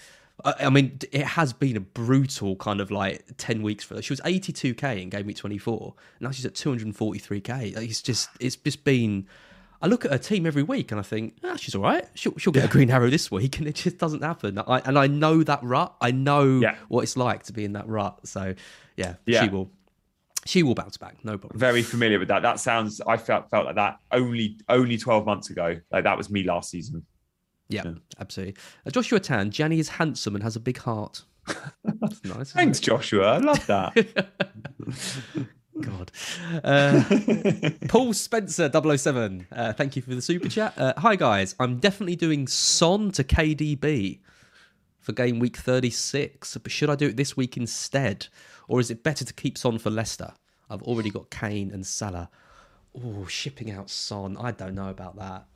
I, 0.45 0.55
I, 0.61 0.71
mean, 0.71 0.99
it 1.13 1.25
has 1.25 1.53
been 1.53 1.77
a 1.77 1.81
brutal 1.81 2.57
kind 2.57 2.81
of 2.81 2.91
like 2.91 3.25
ten 3.37 3.63
weeks 3.63 3.85
for 3.85 3.97
her. 3.97 4.03
She 4.03 4.13
was 4.13 4.21
eighty 4.25 4.53
two 4.53 4.75
k 4.75 5.03
in 5.03 5.11
game 5.11 5.27
week 5.27 5.37
twenty 5.37 5.59
four. 5.59 5.95
Now 6.21 6.31
she's 6.31 6.47
at 6.47 6.55
two 6.55 6.69
hundred 6.69 6.87
and 6.87 6.97
forty 6.97 7.19
three 7.19 7.41
k. 7.41 7.73
It's 7.77 8.03
just 8.03 8.31
it's 8.41 8.57
just 8.57 8.85
been. 8.85 9.27
I 9.83 9.89
look 9.89 10.05
at 10.05 10.13
her 10.13 10.19
team 10.19 10.47
every 10.47 10.63
week 10.63 10.93
and 10.93 11.01
I 11.01 11.03
think, 11.03 11.37
ah, 11.43 11.57
she's 11.57 11.75
all 11.75 11.83
right. 11.83 12.07
She'll, 12.15 12.37
she'll 12.39 12.53
get 12.53 12.65
a 12.65 12.69
green 12.69 12.91
arrow 12.91 13.11
this 13.11 13.31
week, 13.31 13.59
and 13.59 13.67
it 13.67 13.75
just 13.75 13.99
doesn't 13.99 14.23
happen. 14.23 14.59
I, 14.59 14.79
and 14.85 14.99
I 14.99 15.09
know 15.09 15.43
that 15.43 15.63
rut. 15.63 15.95
I 16.01 16.13
know 16.13 16.61
yeah. 16.61 16.77
what 16.89 17.03
it's 17.03 17.17
like 17.17 17.43
to 17.45 17.53
be 17.53 17.65
in 17.65 17.73
that 17.73 17.89
rut. 17.89 18.27
So, 18.27 18.55
yeah, 18.97 19.15
yeah. 19.27 19.43
she 19.43 19.51
will 19.51 19.71
she 20.45 20.63
will 20.63 20.75
bounce 20.75 20.97
back, 20.97 21.25
no 21.25 21.39
problem. 21.39 21.59
Very 21.59 21.83
familiar 21.83 22.19
with 22.19 22.29
that. 22.29 22.43
That 22.43 22.61
sounds. 22.61 23.01
I 23.01 23.17
felt 23.17 23.51
felt 23.51 23.67
like 23.67 23.77
that 23.77 23.99
only 24.11 24.59
only 24.69 24.97
twelve 24.97 25.27
months 25.27 25.51
ago. 25.51 25.81
Like 25.91 26.05
that 26.05 26.17
was 26.17 26.31
me 26.31 26.43
last 26.45 26.71
season. 26.71 27.05
Yeah, 27.69 27.83
yeah. 27.85 27.93
absolutely. 28.21 28.57
Uh, 28.87 28.91
Joshua 28.91 29.21
Tan, 29.21 29.51
Janny 29.51 29.79
is 29.79 29.89
handsome 29.89 30.35
and 30.35 30.43
has 30.43 30.57
a 30.57 30.61
big 30.61 30.79
heart. 30.79 31.23
That's 31.85 32.25
nice. 32.25 32.53
Thanks, 32.53 32.79
it? 32.79 32.83
Joshua. 32.83 33.35
I 33.35 33.39
love 33.39 33.67
that. 33.67 34.27
God. 35.83 36.11
Uh, 36.65 37.71
Paul 37.89 38.13
Spencer 38.13 38.71
007. 38.73 39.47
Uh, 39.53 39.73
thank 39.73 39.97
you 39.97 40.03
for 40.03 40.15
the 40.15 40.23
super 40.23 40.49
chat. 40.49 40.77
Uh, 40.79 40.93
hi, 40.97 41.17
guys. 41.17 41.55
I'm 41.61 41.79
definitely 41.79 42.17
doing 42.17 42.47
Son 42.47 43.11
to 43.13 43.25
KDB 43.25 44.21
for 45.01 45.13
game 45.13 45.39
week 45.39 45.57
36. 45.57 46.57
But 46.59 46.73
should 46.73 46.91
I 46.91 46.95
do 46.95 47.09
it 47.09 47.17
this 47.17 47.37
week 47.37 47.57
instead? 47.57 48.27
Or 48.69 48.81
is 48.81 48.91
it 48.91 49.03
better 49.03 49.25
to 49.25 49.33
keep 49.35 49.59
Son 49.59 49.79
for 49.79 49.91
Leicester? 49.91 50.33
I've 50.71 50.83
already 50.83 51.11
got 51.11 51.31
Kane 51.31 51.71
and 51.73 51.87
Salah. 51.87 52.31
Oh, 52.95 53.27
shipping 53.27 53.71
out 53.71 53.91
Son. 53.91 54.37
I 54.39 54.53
don't 54.53 54.75
know 54.75 54.89
about 54.91 55.17
that. 55.17 55.47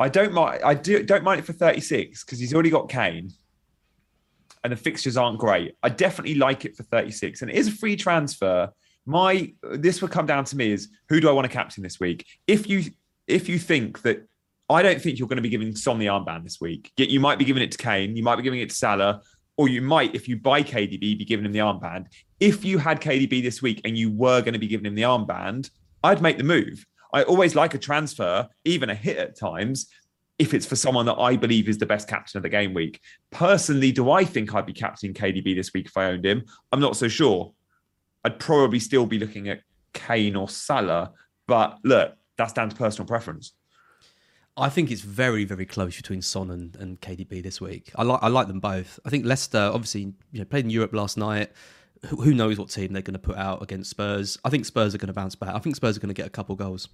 I 0.00 0.08
don't 0.08 0.32
mind. 0.32 0.62
I 0.64 0.74
do 0.74 1.02
don't 1.02 1.24
mind 1.24 1.40
it 1.40 1.44
for 1.46 1.52
36 1.52 2.24
because 2.24 2.38
he's 2.38 2.54
already 2.54 2.70
got 2.70 2.88
Kane. 2.88 3.32
and 4.64 4.72
the 4.72 4.76
fixtures 4.76 5.16
aren't 5.16 5.38
great. 5.38 5.74
I 5.82 5.88
definitely 5.88 6.34
like 6.36 6.64
it 6.64 6.76
for 6.76 6.82
36, 6.84 7.42
and 7.42 7.50
it 7.50 7.56
is 7.56 7.68
a 7.68 7.72
free 7.72 7.96
transfer. 7.96 8.70
My 9.08 9.54
this 9.62 10.02
would 10.02 10.10
come 10.10 10.26
down 10.26 10.44
to 10.44 10.56
me 10.56 10.70
is 10.70 10.88
who 11.08 11.18
do 11.18 11.30
I 11.30 11.32
want 11.32 11.46
to 11.46 11.52
captain 11.52 11.82
this 11.82 11.98
week? 11.98 12.26
If 12.46 12.68
you 12.68 12.84
if 13.26 13.48
you 13.48 13.58
think 13.58 14.02
that 14.02 14.28
I 14.70 14.82
don't 14.82 15.00
think 15.00 15.18
you're 15.18 15.28
going 15.28 15.36
to 15.36 15.42
be 15.42 15.48
giving 15.48 15.74
Son 15.74 15.98
the 15.98 16.06
armband 16.06 16.44
this 16.44 16.60
week. 16.60 16.92
You 16.98 17.20
might 17.20 17.38
be 17.38 17.46
giving 17.46 17.62
it 17.62 17.72
to 17.72 17.78
Kane, 17.78 18.16
you 18.16 18.22
might 18.22 18.36
be 18.36 18.42
giving 18.42 18.60
it 18.60 18.68
to 18.68 18.76
Salah, 18.76 19.22
or 19.56 19.66
you 19.68 19.80
might, 19.80 20.14
if 20.14 20.28
you 20.28 20.36
buy 20.36 20.62
KDB, 20.62 21.00
be 21.00 21.24
giving 21.24 21.46
him 21.46 21.52
the 21.52 21.60
armband. 21.60 22.06
If 22.38 22.66
you 22.66 22.76
had 22.76 23.00
KDB 23.00 23.42
this 23.42 23.62
week 23.62 23.80
and 23.84 23.96
you 23.96 24.12
were 24.12 24.42
going 24.42 24.52
to 24.52 24.58
be 24.58 24.66
giving 24.66 24.84
him 24.84 24.94
the 24.94 25.02
armband, 25.02 25.70
I'd 26.04 26.20
make 26.20 26.36
the 26.36 26.44
move. 26.44 26.84
I 27.14 27.22
always 27.22 27.54
like 27.54 27.72
a 27.72 27.78
transfer, 27.78 28.46
even 28.66 28.90
a 28.90 28.94
hit 28.94 29.16
at 29.16 29.38
times, 29.38 29.88
if 30.38 30.52
it's 30.52 30.66
for 30.66 30.76
someone 30.76 31.06
that 31.06 31.18
I 31.18 31.36
believe 31.36 31.68
is 31.68 31.78
the 31.78 31.86
best 31.86 32.06
captain 32.06 32.38
of 32.38 32.42
the 32.42 32.50
game 32.50 32.74
week. 32.74 33.00
Personally, 33.30 33.90
do 33.90 34.10
I 34.10 34.24
think 34.24 34.54
I'd 34.54 34.66
be 34.66 34.74
captaining 34.74 35.14
KDB 35.14 35.56
this 35.56 35.72
week 35.72 35.86
if 35.86 35.96
I 35.96 36.04
owned 36.06 36.26
him? 36.26 36.44
I'm 36.72 36.80
not 36.80 36.96
so 36.96 37.08
sure. 37.08 37.52
I'd 38.24 38.38
probably 38.38 38.80
still 38.80 39.06
be 39.06 39.18
looking 39.18 39.48
at 39.48 39.60
Kane 39.94 40.36
or 40.36 40.48
Salah, 40.48 41.12
but 41.46 41.78
look, 41.84 42.14
that's 42.36 42.52
down 42.52 42.68
to 42.68 42.76
personal 42.76 43.06
preference. 43.06 43.52
I 44.56 44.68
think 44.68 44.90
it's 44.90 45.02
very, 45.02 45.44
very 45.44 45.64
close 45.64 45.96
between 45.96 46.20
Son 46.20 46.50
and, 46.50 46.74
and 46.76 47.00
KDB 47.00 47.42
this 47.42 47.60
week. 47.60 47.92
I 47.94 48.02
like 48.02 48.20
I 48.22 48.28
like 48.28 48.48
them 48.48 48.60
both. 48.60 48.98
I 49.04 49.10
think 49.10 49.24
Leicester 49.24 49.70
obviously 49.72 50.12
you 50.32 50.40
know 50.40 50.44
played 50.44 50.64
in 50.64 50.70
Europe 50.70 50.92
last 50.92 51.16
night. 51.16 51.52
Who, 52.06 52.22
who 52.22 52.34
knows 52.34 52.58
what 52.58 52.70
team 52.70 52.92
they're 52.92 53.02
going 53.02 53.14
to 53.14 53.20
put 53.20 53.36
out 53.36 53.62
against 53.62 53.90
Spurs? 53.90 54.38
I 54.44 54.50
think 54.50 54.64
Spurs 54.66 54.94
are 54.94 54.98
going 54.98 55.08
to 55.08 55.12
bounce 55.12 55.34
back. 55.34 55.54
I 55.54 55.58
think 55.58 55.76
Spurs 55.76 55.96
are 55.96 56.00
going 56.00 56.14
to 56.14 56.14
get 56.14 56.26
a 56.26 56.30
couple 56.30 56.54
goals 56.54 56.88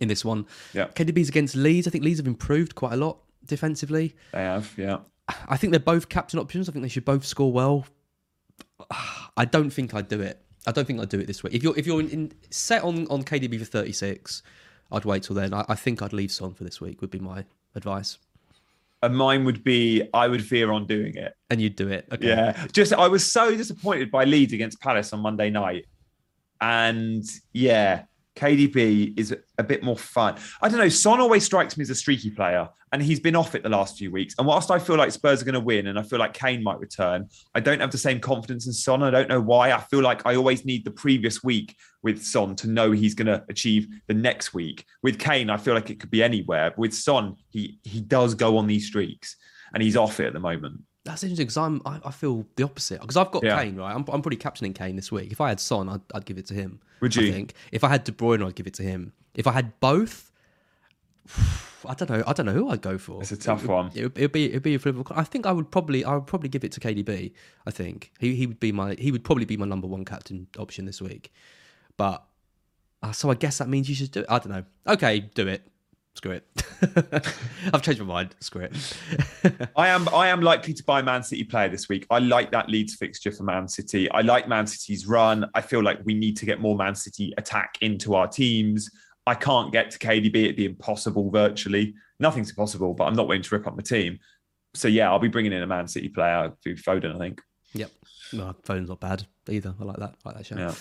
in 0.00 0.08
this 0.08 0.24
one. 0.24 0.46
Yeah. 0.72 0.86
KDB's 0.86 1.28
against 1.28 1.56
Leeds. 1.56 1.86
I 1.86 1.90
think 1.90 2.04
Leeds 2.04 2.18
have 2.18 2.26
improved 2.26 2.74
quite 2.74 2.92
a 2.92 2.96
lot 2.96 3.18
defensively. 3.44 4.14
They 4.32 4.42
have, 4.42 4.72
yeah. 4.76 4.98
I 5.48 5.56
think 5.56 5.72
they're 5.72 5.80
both 5.80 6.08
captain 6.08 6.38
options. 6.38 6.68
I 6.68 6.72
think 6.72 6.82
they 6.82 6.88
should 6.88 7.04
both 7.04 7.24
score 7.24 7.52
well. 7.52 7.86
I 9.36 9.44
don't 9.44 9.70
think 9.70 9.94
I'd 9.94 10.08
do 10.08 10.20
it. 10.20 10.40
I 10.66 10.72
don't 10.72 10.86
think 10.86 11.00
I'd 11.00 11.08
do 11.08 11.20
it 11.20 11.26
this 11.26 11.42
week. 11.42 11.54
If 11.54 11.62
you're 11.62 11.76
if 11.78 11.86
you're 11.86 12.00
in, 12.00 12.08
in, 12.10 12.32
set 12.50 12.82
on 12.82 13.06
on 13.08 13.22
KDB 13.22 13.58
for 13.58 13.64
36, 13.64 14.42
I'd 14.92 15.04
wait 15.04 15.24
till 15.24 15.36
then. 15.36 15.52
I, 15.52 15.64
I 15.68 15.74
think 15.74 16.02
I'd 16.02 16.12
leave 16.12 16.32
Son 16.32 16.54
for 16.54 16.64
this 16.64 16.80
week. 16.80 17.00
Would 17.00 17.10
be 17.10 17.18
my 17.18 17.44
advice. 17.74 18.18
And 19.02 19.16
mine 19.16 19.44
would 19.44 19.62
be 19.62 20.08
I 20.14 20.28
would 20.28 20.40
veer 20.40 20.72
on 20.72 20.86
doing 20.86 21.16
it. 21.16 21.36
And 21.50 21.60
you'd 21.60 21.76
do 21.76 21.88
it. 21.88 22.06
Okay. 22.10 22.28
Yeah. 22.28 22.66
Just 22.72 22.92
I 22.94 23.08
was 23.08 23.30
so 23.30 23.54
disappointed 23.54 24.10
by 24.10 24.24
Leeds 24.24 24.52
against 24.52 24.80
Palace 24.80 25.12
on 25.12 25.20
Monday 25.20 25.50
night. 25.50 25.86
And 26.60 27.24
yeah, 27.52 28.04
KDB 28.36 29.18
is 29.18 29.36
a 29.58 29.62
bit 29.62 29.82
more 29.82 29.96
fun. 29.96 30.36
I 30.60 30.68
don't 30.68 30.78
know. 30.78 30.88
Son 30.88 31.20
always 31.20 31.44
strikes 31.44 31.76
me 31.76 31.82
as 31.82 31.90
a 31.90 31.94
streaky 31.94 32.30
player, 32.30 32.68
and 32.92 33.02
he's 33.02 33.20
been 33.20 33.36
off 33.36 33.54
it 33.54 33.62
the 33.62 33.68
last 33.68 33.96
few 33.96 34.10
weeks. 34.10 34.34
And 34.38 34.46
whilst 34.46 34.70
I 34.70 34.78
feel 34.78 34.96
like 34.96 35.12
Spurs 35.12 35.40
are 35.40 35.44
going 35.44 35.54
to 35.54 35.60
win, 35.60 35.86
and 35.86 35.98
I 35.98 36.02
feel 36.02 36.18
like 36.18 36.34
Kane 36.34 36.62
might 36.62 36.80
return, 36.80 37.28
I 37.54 37.60
don't 37.60 37.80
have 37.80 37.92
the 37.92 37.98
same 37.98 38.20
confidence 38.20 38.66
in 38.66 38.72
Son. 38.72 39.02
I 39.02 39.10
don't 39.10 39.28
know 39.28 39.40
why. 39.40 39.72
I 39.72 39.80
feel 39.80 40.02
like 40.02 40.26
I 40.26 40.34
always 40.34 40.64
need 40.64 40.84
the 40.84 40.90
previous 40.90 41.44
week 41.44 41.76
with 42.02 42.24
Son 42.24 42.56
to 42.56 42.68
know 42.68 42.90
he's 42.90 43.14
going 43.14 43.26
to 43.26 43.44
achieve 43.48 43.88
the 44.08 44.14
next 44.14 44.52
week. 44.52 44.84
With 45.02 45.18
Kane, 45.18 45.50
I 45.50 45.56
feel 45.56 45.74
like 45.74 45.90
it 45.90 46.00
could 46.00 46.10
be 46.10 46.22
anywhere. 46.22 46.70
But 46.70 46.78
with 46.78 46.94
Son, 46.94 47.36
he 47.50 47.78
he 47.84 48.00
does 48.00 48.34
go 48.34 48.58
on 48.58 48.66
these 48.66 48.86
streaks, 48.86 49.36
and 49.72 49.82
he's 49.82 49.96
off 49.96 50.18
it 50.18 50.26
at 50.26 50.32
the 50.32 50.40
moment. 50.40 50.80
That's 51.04 51.22
interesting 51.22 51.44
because 51.46 51.58
I'm 51.58 51.82
I, 51.84 52.00
I, 52.06 52.10
feel 52.10 52.46
the 52.56 52.62
opposite 52.62 53.00
because 53.00 53.18
I've 53.18 53.30
got 53.30 53.44
yeah. 53.44 53.62
Kane 53.62 53.76
right. 53.76 53.90
I'm 53.90 53.98
I'm 53.98 54.22
probably 54.22 54.36
captaining 54.36 54.72
Kane 54.72 54.96
this 54.96 55.12
week. 55.12 55.32
If 55.32 55.40
I 55.40 55.50
had 55.50 55.60
Son, 55.60 55.88
I'd, 55.88 56.00
I'd 56.14 56.24
give 56.24 56.38
it 56.38 56.46
to 56.46 56.54
him. 56.54 56.80
Would 57.00 57.14
you? 57.14 57.28
I 57.28 57.32
think 57.32 57.54
if 57.72 57.84
I 57.84 57.88
had 57.88 58.04
De 58.04 58.12
Bruyne, 58.12 58.44
I'd 58.46 58.54
give 58.54 58.66
it 58.66 58.74
to 58.74 58.82
him. 58.82 59.12
If 59.34 59.46
I 59.46 59.52
had 59.52 59.78
both, 59.80 60.32
I 61.86 61.92
don't 61.92 62.08
know. 62.08 62.22
I 62.26 62.32
don't 62.32 62.46
know 62.46 62.52
who 62.52 62.70
I'd 62.70 62.80
go 62.80 62.96
for. 62.96 63.20
It's 63.20 63.32
a 63.32 63.36
tough 63.36 63.64
it, 63.64 63.68
one. 63.68 63.90
It, 63.94 64.18
would 64.18 64.32
be 64.32 64.46
it'd 64.46 64.62
be 64.62 64.76
a 64.76 64.78
flip. 64.78 64.96
I 65.10 65.24
think 65.24 65.44
I 65.44 65.52
would 65.52 65.70
probably 65.70 66.06
I 66.06 66.14
would 66.14 66.26
probably 66.26 66.48
give 66.48 66.64
it 66.64 66.72
to 66.72 66.80
KDB. 66.80 67.32
I 67.66 67.70
think 67.70 68.10
he 68.18 68.34
he 68.34 68.46
would 68.46 68.60
be 68.60 68.72
my 68.72 68.94
he 68.94 69.12
would 69.12 69.24
probably 69.24 69.44
be 69.44 69.58
my 69.58 69.66
number 69.66 69.86
one 69.86 70.06
captain 70.06 70.46
option 70.58 70.86
this 70.86 71.02
week. 71.02 71.34
But 71.98 72.24
uh, 73.02 73.12
so 73.12 73.30
I 73.30 73.34
guess 73.34 73.58
that 73.58 73.68
means 73.68 73.90
you 73.90 73.94
should 73.94 74.10
do 74.10 74.20
it. 74.20 74.26
I 74.30 74.38
don't 74.38 74.52
know. 74.52 74.64
Okay, 74.86 75.20
do 75.34 75.46
it 75.48 75.70
screw 76.14 76.32
it. 76.32 76.46
I've 77.72 77.82
changed 77.82 78.00
my 78.00 78.06
mind. 78.06 78.34
Screw 78.40 78.62
it. 78.62 78.96
I 79.76 79.88
am 79.88 80.08
I 80.08 80.28
am 80.28 80.40
likely 80.40 80.74
to 80.74 80.84
buy 80.84 81.02
Man 81.02 81.22
City 81.22 81.44
player 81.44 81.68
this 81.68 81.88
week. 81.88 82.06
I 82.10 82.18
like 82.18 82.50
that 82.52 82.68
Leeds 82.68 82.94
fixture 82.94 83.32
for 83.32 83.42
Man 83.42 83.68
City. 83.68 84.10
I 84.10 84.20
like 84.20 84.48
Man 84.48 84.66
City's 84.66 85.06
run. 85.06 85.46
I 85.54 85.60
feel 85.60 85.82
like 85.82 85.98
we 86.04 86.14
need 86.14 86.36
to 86.38 86.46
get 86.46 86.60
more 86.60 86.76
Man 86.76 86.94
City 86.94 87.32
attack 87.38 87.76
into 87.80 88.14
our 88.14 88.28
teams. 88.28 88.90
I 89.26 89.34
can't 89.34 89.72
get 89.72 89.90
to 89.92 89.98
KDB. 89.98 90.44
It'd 90.44 90.56
be 90.56 90.66
impossible 90.66 91.30
virtually. 91.30 91.94
Nothing's 92.20 92.50
impossible, 92.50 92.94
but 92.94 93.04
I'm 93.04 93.14
not 93.14 93.26
willing 93.26 93.42
to 93.42 93.54
rip 93.54 93.66
up 93.66 93.76
my 93.76 93.82
team. 93.82 94.18
So 94.74 94.88
yeah, 94.88 95.10
I'll 95.10 95.18
be 95.18 95.28
bringing 95.28 95.52
in 95.52 95.62
a 95.62 95.66
Man 95.66 95.88
City 95.88 96.08
player 96.08 96.52
through 96.62 96.76
Foden. 96.76 97.14
I 97.14 97.18
think. 97.18 97.40
Yep. 97.74 97.90
No, 98.32 98.54
Foden's 98.64 98.88
not 98.88 99.00
bad 99.00 99.26
either. 99.48 99.74
I 99.80 99.84
like 99.84 99.96
that. 99.96 100.14
I 100.24 100.28
like 100.28 100.36
that 100.38 100.46
show. 100.46 100.56
Yeah. 100.56 100.74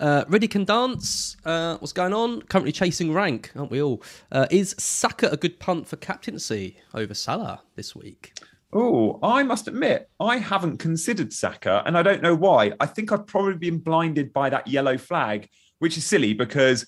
Uh, 0.00 0.24
Ready 0.28 0.46
can 0.46 0.64
dance. 0.64 1.36
Uh, 1.44 1.76
what's 1.78 1.92
going 1.92 2.14
on? 2.14 2.42
Currently 2.42 2.72
chasing 2.72 3.12
rank, 3.12 3.50
aren't 3.56 3.70
we 3.70 3.82
all? 3.82 4.02
Uh, 4.30 4.46
is 4.50 4.74
Saka 4.78 5.28
a 5.30 5.36
good 5.36 5.58
punt 5.58 5.88
for 5.88 5.96
captaincy 5.96 6.76
over 6.94 7.14
Salah 7.14 7.62
this 7.74 7.96
week? 7.96 8.32
Oh, 8.72 9.18
I 9.22 9.42
must 9.42 9.66
admit, 9.66 10.10
I 10.20 10.36
haven't 10.36 10.76
considered 10.76 11.32
Saka, 11.32 11.82
and 11.86 11.96
I 11.96 12.02
don't 12.02 12.22
know 12.22 12.34
why. 12.34 12.72
I 12.78 12.86
think 12.86 13.10
I've 13.10 13.26
probably 13.26 13.56
been 13.56 13.78
blinded 13.78 14.32
by 14.32 14.50
that 14.50 14.68
yellow 14.68 14.98
flag, 14.98 15.48
which 15.78 15.96
is 15.96 16.04
silly 16.04 16.34
because 16.34 16.86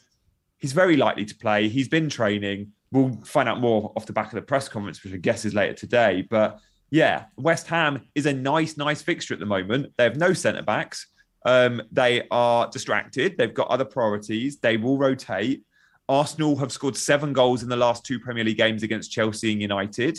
he's 0.59 0.73
very 0.73 0.97
likely 0.97 1.25
to 1.25 1.35
play. 1.35 1.69
He's 1.69 1.89
been 1.89 2.11
training. 2.11 2.73
We'll 2.93 3.19
find 3.25 3.49
out 3.49 3.61
more 3.61 3.93
off 3.97 4.07
the 4.07 4.13
back 4.13 4.27
of 4.27 4.35
the 4.35 4.43
press 4.43 4.69
conference, 4.69 5.03
which 5.03 5.15
I 5.15 5.17
guess 5.17 5.45
is 5.45 5.55
later 5.55 5.75
today. 5.75 6.27
But 6.29 6.61
yeah, 6.91 7.25
West 7.37 7.67
Ham 7.69 8.03
is 8.15 8.27
a 8.27 8.33
nice, 8.33 8.77
nice 8.77 9.01
fixture 9.01 9.33
at 9.33 9.41
the 9.41 9.47
moment. 9.47 9.95
They 9.97 10.05
have 10.05 10.17
no 10.17 10.33
centre 10.33 10.63
backs. 10.63 11.07
Um, 11.47 11.83
they 11.91 12.27
are 12.31 12.69
distracted. 12.71 13.37
They've 13.39 13.55
got 13.55 13.69
other 13.69 13.85
priorities. 13.85 14.59
They 14.59 14.77
will 14.77 14.99
rotate. 14.99 15.63
Arsenal 16.09 16.57
have 16.57 16.73
scored 16.73 16.97
seven 16.97 17.33
goals 17.33 17.63
in 17.63 17.69
the 17.69 17.77
last 17.77 18.05
two 18.05 18.19
Premier 18.19 18.45
League 18.45 18.57
games 18.57 18.83
against 18.83 19.13
Chelsea 19.13 19.53
and 19.53 19.63
United. 19.63 20.19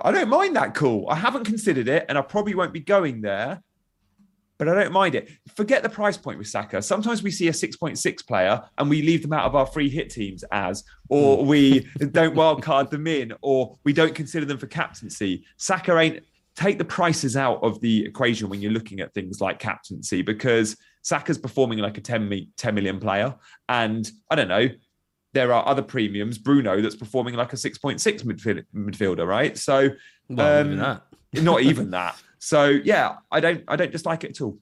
I 0.00 0.10
don't 0.10 0.28
mind 0.28 0.56
that 0.56 0.74
call. 0.74 1.08
I 1.08 1.14
haven't 1.14 1.44
considered 1.44 1.88
it, 1.88 2.06
and 2.08 2.18
I 2.18 2.22
probably 2.22 2.54
won't 2.54 2.72
be 2.72 2.80
going 2.80 3.20
there, 3.20 3.62
but 4.58 4.68
I 4.68 4.74
don't 4.74 4.92
mind 4.92 5.14
it. 5.14 5.30
Forget 5.54 5.82
the 5.84 5.88
price 5.88 6.16
point 6.16 6.38
with 6.38 6.48
Saka. 6.48 6.82
Sometimes 6.82 7.22
we 7.22 7.30
see 7.30 7.48
a 7.48 7.52
6.6 7.52 8.26
player 8.26 8.62
and 8.78 8.90
we 8.90 9.02
leave 9.02 9.22
them 9.22 9.32
out 9.32 9.44
of 9.44 9.54
our 9.54 9.66
free 9.66 9.88
hit 9.88 10.10
teams 10.10 10.44
as, 10.50 10.84
or 11.08 11.38
hmm. 11.38 11.48
we 11.48 11.80
don't 12.10 12.34
wildcard 12.34 12.90
them 12.90 13.06
in, 13.06 13.32
or 13.40 13.78
we 13.84 13.92
don't 13.92 14.14
consider 14.14 14.46
them 14.46 14.58
for 14.58 14.66
captaincy. 14.66 15.44
Saka 15.56 15.96
ain't 15.96 16.24
take 16.54 16.78
the 16.78 16.84
prices 16.84 17.36
out 17.36 17.62
of 17.62 17.80
the 17.80 18.04
equation 18.04 18.48
when 18.48 18.60
you're 18.60 18.72
looking 18.72 19.00
at 19.00 19.14
things 19.14 19.40
like 19.40 19.58
captaincy 19.58 20.22
because 20.22 20.76
Saka's 21.02 21.38
performing 21.38 21.78
like 21.78 21.98
a 21.98 22.00
10, 22.00 22.48
10 22.56 22.74
million 22.74 23.00
player. 23.00 23.34
And 23.68 24.08
I 24.30 24.34
don't 24.34 24.48
know, 24.48 24.68
there 25.32 25.52
are 25.52 25.66
other 25.66 25.82
premiums, 25.82 26.38
Bruno, 26.38 26.80
that's 26.80 26.96
performing 26.96 27.34
like 27.34 27.52
a 27.52 27.56
6.6 27.56 28.24
midfield, 28.24 28.64
midfielder, 28.74 29.26
right? 29.26 29.56
So, 29.56 29.90
well, 30.28 30.60
um, 30.60 31.00
even 31.32 31.44
not 31.44 31.62
even 31.62 31.90
that. 31.92 32.16
So 32.38 32.66
yeah, 32.66 33.16
I 33.30 33.40
don't, 33.40 33.64
I 33.68 33.76
don't 33.76 33.92
dislike 33.92 34.24
it 34.24 34.30
at 34.30 34.40
all. 34.40 34.58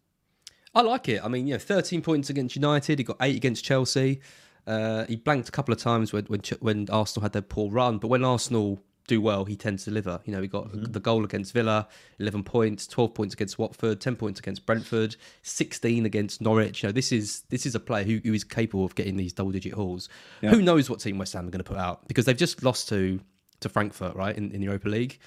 I 0.74 0.82
like 0.82 1.08
it. 1.08 1.24
I 1.24 1.28
mean, 1.28 1.48
you 1.48 1.54
know, 1.54 1.58
13 1.58 2.02
points 2.02 2.30
against 2.30 2.54
United. 2.54 2.98
He 2.98 3.04
got 3.04 3.16
eight 3.20 3.36
against 3.36 3.64
Chelsea. 3.64 4.20
Uh, 4.66 5.04
he 5.06 5.16
blanked 5.16 5.48
a 5.48 5.52
couple 5.52 5.72
of 5.72 5.80
times 5.80 6.12
when, 6.12 6.24
when 6.26 6.40
when 6.60 6.86
Arsenal 6.90 7.22
had 7.22 7.32
their 7.32 7.42
poor 7.42 7.70
run, 7.70 7.98
but 7.98 8.08
when 8.08 8.24
Arsenal 8.24 8.78
do 9.10 9.20
well, 9.20 9.44
he 9.44 9.56
tends 9.56 9.84
to 9.84 9.90
deliver. 9.90 10.20
You 10.24 10.32
know, 10.32 10.40
he 10.40 10.46
got 10.46 10.68
mm-hmm. 10.68 10.84
the 10.84 11.00
goal 11.00 11.24
against 11.24 11.52
Villa, 11.52 11.88
11 12.20 12.44
points, 12.44 12.86
12 12.86 13.12
points 13.12 13.34
against 13.34 13.58
Watford, 13.58 14.00
10 14.00 14.14
points 14.14 14.38
against 14.38 14.64
Brentford, 14.64 15.16
16 15.42 16.06
against 16.06 16.40
Norwich. 16.40 16.82
You 16.82 16.88
know, 16.88 16.92
this 16.92 17.10
is 17.10 17.42
this 17.50 17.66
is 17.66 17.74
a 17.74 17.80
player 17.80 18.04
who, 18.04 18.20
who 18.24 18.32
is 18.32 18.44
capable 18.44 18.84
of 18.84 18.94
getting 18.94 19.16
these 19.16 19.32
double 19.32 19.50
digit 19.50 19.72
hauls. 19.72 20.08
Yeah. 20.40 20.50
Who 20.50 20.62
knows 20.62 20.88
what 20.88 21.00
team 21.00 21.18
West 21.18 21.32
Ham 21.32 21.48
are 21.48 21.50
going 21.50 21.64
to 21.64 21.68
put 21.68 21.76
out 21.76 22.06
because 22.06 22.24
they've 22.24 22.36
just 22.36 22.62
lost 22.62 22.88
to 22.90 23.20
to 23.60 23.68
Frankfurt, 23.68 24.14
right, 24.14 24.36
in, 24.36 24.52
in 24.52 24.62
Europa 24.62 24.88
League. 24.88 25.18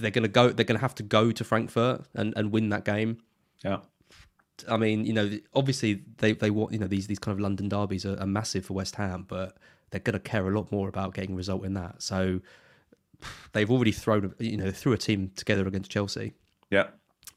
They're 0.00 0.10
going 0.10 0.22
to 0.22 0.28
go. 0.28 0.48
They're 0.48 0.64
going 0.64 0.78
to 0.78 0.82
have 0.82 0.94
to 0.96 1.02
go 1.02 1.30
to 1.30 1.44
Frankfurt 1.44 2.06
and, 2.14 2.32
and 2.34 2.50
win 2.50 2.70
that 2.70 2.86
game. 2.86 3.18
Yeah. 3.62 3.80
I 4.68 4.78
mean, 4.78 5.04
you 5.04 5.12
know, 5.12 5.30
obviously 5.54 6.02
they 6.16 6.32
they 6.32 6.50
want 6.50 6.72
you 6.72 6.78
know 6.78 6.86
these 6.86 7.06
these 7.06 7.18
kind 7.18 7.34
of 7.34 7.40
London 7.40 7.68
derbies 7.68 8.06
are, 8.06 8.18
are 8.18 8.26
massive 8.26 8.64
for 8.64 8.72
West 8.72 8.96
Ham, 8.96 9.26
but 9.28 9.58
they're 9.90 10.00
going 10.00 10.14
to 10.14 10.20
care 10.20 10.46
a 10.46 10.56
lot 10.56 10.70
more 10.72 10.88
about 10.88 11.14
getting 11.14 11.32
a 11.32 11.36
result 11.36 11.64
in 11.64 11.74
that. 11.74 12.02
So 12.02 12.40
they've 13.52 13.70
already 13.70 13.92
thrown 13.92 14.34
you 14.38 14.56
know 14.56 14.70
threw 14.70 14.92
a 14.92 14.98
team 14.98 15.30
together 15.36 15.66
against 15.66 15.90
Chelsea. 15.90 16.32
Yeah, 16.70 16.88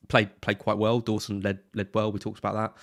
played 0.08 0.40
played 0.42 0.60
quite 0.60 0.78
well. 0.78 1.00
Dawson 1.00 1.42
led 1.42 1.60
led 1.74 1.90
well. 1.94 2.12
We 2.12 2.20
talked 2.20 2.40
about 2.40 2.56
that. 2.56 2.74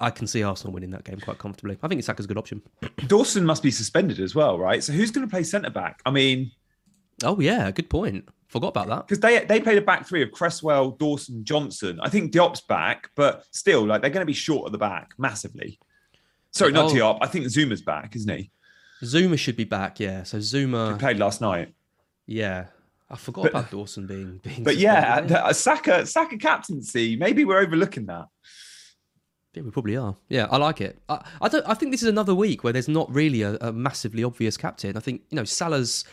I 0.00 0.10
can 0.10 0.26
see 0.26 0.42
Arsenal 0.42 0.72
winning 0.72 0.90
that 0.90 1.04
game 1.04 1.20
quite 1.20 1.38
comfortably. 1.38 1.78
I 1.80 1.88
think 1.88 2.02
Saka's 2.02 2.24
a 2.24 2.28
good 2.28 2.38
option. 2.38 2.60
Dawson 3.06 3.44
must 3.46 3.62
be 3.62 3.70
suspended 3.70 4.18
as 4.18 4.34
well, 4.34 4.58
right? 4.58 4.82
So 4.82 4.92
who's 4.92 5.12
going 5.12 5.24
to 5.26 5.30
play 5.30 5.44
centre 5.44 5.70
back? 5.70 6.00
I 6.04 6.10
mean, 6.10 6.50
oh 7.22 7.38
yeah, 7.40 7.70
good 7.70 7.88
point. 7.88 8.28
Forgot 8.48 8.68
about 8.68 8.88
that 8.88 9.06
because 9.08 9.20
they 9.20 9.44
they 9.44 9.60
played 9.60 9.78
a 9.78 9.82
back 9.82 10.06
three 10.06 10.22
of 10.22 10.32
Cresswell, 10.32 10.92
Dawson, 10.92 11.44
Johnson. 11.44 11.98
I 12.02 12.08
think 12.08 12.32
Diop's 12.32 12.60
back, 12.62 13.10
but 13.16 13.44
still, 13.50 13.84
like 13.86 14.02
they're 14.02 14.10
going 14.10 14.22
to 14.22 14.26
be 14.26 14.32
short 14.32 14.66
at 14.66 14.72
the 14.72 14.78
back 14.78 15.12
massively. 15.18 15.78
Sorry, 16.52 16.72
not 16.72 16.90
oh. 16.90 16.94
Diop. 16.94 17.18
I 17.20 17.26
think 17.26 17.46
Zouma's 17.46 17.82
back, 17.82 18.16
isn't 18.16 18.34
he? 18.34 18.50
Zouma 19.02 19.38
should 19.38 19.56
be 19.56 19.64
back. 19.64 20.00
Yeah. 20.00 20.22
So 20.22 20.38
Zouma 20.38 20.92
he 20.92 20.98
played 20.98 21.18
last 21.18 21.40
night. 21.40 21.74
Yeah. 22.26 22.66
I 23.08 23.16
forgot 23.16 23.46
about 23.46 23.70
Dawson 23.70 24.06
being 24.06 24.38
being. 24.42 24.64
But 24.64 24.76
yeah, 24.78 25.20
the- 25.20 25.46
a 25.46 25.54
Saka 25.54 26.04
Saka 26.06 26.36
captaincy. 26.38 27.16
Maybe 27.16 27.44
we're 27.44 27.60
overlooking 27.60 28.06
that. 28.06 28.26
Yeah, 29.54 29.62
we 29.62 29.70
probably 29.70 29.96
are. 29.96 30.16
Yeah, 30.28 30.48
I 30.50 30.56
like 30.58 30.80
it. 30.80 30.98
I, 31.08 31.24
I 31.40 31.48
don't. 31.48 31.64
I 31.68 31.74
think 31.74 31.92
this 31.92 32.02
is 32.02 32.08
another 32.08 32.34
week 32.34 32.64
where 32.64 32.72
there's 32.72 32.88
not 32.88 33.08
really 33.14 33.42
a, 33.42 33.54
a 33.60 33.72
massively 33.72 34.24
obvious 34.24 34.56
captain. 34.56 34.96
I 34.96 35.00
think 35.00 35.22
you 35.30 35.36
know 35.36 35.44
Salah's 35.44 36.04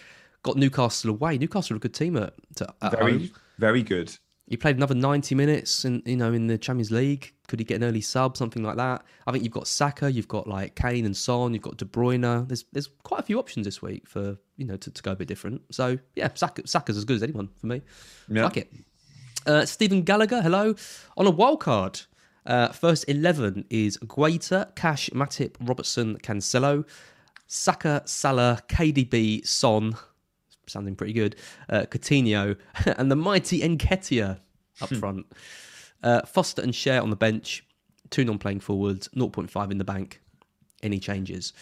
got 0.44 0.56
Newcastle 0.56 1.10
away. 1.10 1.38
Newcastle 1.38 1.74
are 1.74 1.78
a 1.78 1.80
good 1.80 1.94
team 1.96 2.16
at, 2.16 2.34
at 2.82 2.92
Very 2.92 3.12
home. 3.12 3.30
very 3.58 3.82
good. 3.84 4.16
He 4.48 4.58
played 4.58 4.76
another 4.76 4.96
90 4.96 5.36
minutes, 5.36 5.86
in 5.86 6.04
you 6.06 6.18
know, 6.18 6.34
in 6.34 6.48
the 6.48 6.58
Champions 6.58 6.92
League. 6.92 7.34
Could 7.48 7.60
he 7.60 7.66
get 7.66 7.76
an 7.76 7.84
early 7.84 8.02
sub, 8.02 8.36
something 8.36 8.62
like 8.62 8.76
that? 8.76 9.04
I 9.26 9.32
think 9.32 9.44
you've 9.44 9.54
got 9.54 9.68
Saka, 9.68 10.12
you've 10.12 10.28
got 10.28 10.48
like 10.48 10.76
Kane 10.76 11.06
and 11.06 11.16
Son, 11.16 11.54
you've 11.54 11.64
got 11.64 11.78
De 11.78 11.86
Bruyne. 11.86 12.48
There's 12.48 12.66
there's 12.74 12.90
quite 13.04 13.22
a 13.22 13.24
few 13.24 13.40
options 13.40 13.66
this 13.66 13.82
week 13.82 14.08
for 14.08 14.38
you 14.58 14.66
know 14.66 14.76
to, 14.78 14.92
to 14.92 15.02
go 15.02 15.12
a 15.12 15.16
bit 15.16 15.28
different. 15.28 15.62
So 15.72 15.98
yeah, 16.16 16.30
Saka, 16.34 16.68
Saka's 16.68 16.98
as 16.98 17.06
good 17.06 17.16
as 17.16 17.24
anyone 17.24 17.50
for 17.60 17.68
me. 17.68 17.82
Yeah. 18.28 18.44
Like 18.44 18.58
it. 18.58 18.74
Uh, 19.46 19.66
Stephen 19.66 20.04
Gallagher, 20.04 20.42
hello. 20.42 20.76
On 21.18 21.28
a 21.28 21.32
wild 21.32 21.60
card, 21.60 22.02
uh, 22.46 22.70
first 22.70 23.06
11 23.08 23.66
is 23.70 23.98
Guaita, 23.98 24.74
Cash, 24.76 25.10
Matip, 25.10 25.56
Robertson, 25.60 26.18
Cancelo, 26.20 26.86
Saka, 27.48 28.04
Salah, 28.06 28.62
KDB, 28.68 29.46
Son, 29.46 29.96
sounding 30.68 30.96
pretty 30.96 31.14
good, 31.14 31.36
uh, 31.70 31.82
Coutinho, 31.90 32.58
and 32.98 33.12
the 33.12 33.16
mighty 33.16 33.62
Nketiah 33.62 34.40
up 34.82 34.90
front. 34.96 35.26
Uh, 36.02 36.22
Foster 36.26 36.62
and 36.62 36.76
Shaw 36.76 37.02
on 37.02 37.10
the 37.10 37.16
bench, 37.16 37.66
two 38.10 38.26
non 38.26 38.38
playing 38.38 38.60
forwards, 38.60 39.08
0.5 39.16 39.72
in 39.72 39.78
the 39.78 39.84
bank. 39.84 40.22
Any 40.82 41.00
changes? 41.00 41.54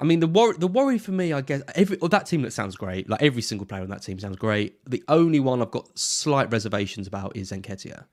I 0.00 0.04
mean, 0.04 0.20
the 0.20 0.28
worry, 0.28 0.56
the 0.56 0.68
worry 0.68 0.98
for 0.98 1.10
me, 1.10 1.32
I 1.32 1.40
guess, 1.40 1.62
every 1.74 1.96
well, 2.00 2.08
that 2.10 2.26
team 2.26 2.42
that 2.42 2.52
sounds 2.52 2.76
great. 2.76 3.08
Like 3.08 3.20
every 3.20 3.42
single 3.42 3.66
player 3.66 3.82
on 3.82 3.88
that 3.88 4.02
team 4.02 4.18
sounds 4.20 4.36
great. 4.36 4.78
The 4.88 5.02
only 5.08 5.40
one 5.40 5.60
I've 5.60 5.72
got 5.72 5.98
slight 5.98 6.52
reservations 6.52 7.08
about 7.08 7.36
is 7.36 7.50
Nketiah. 7.50 8.04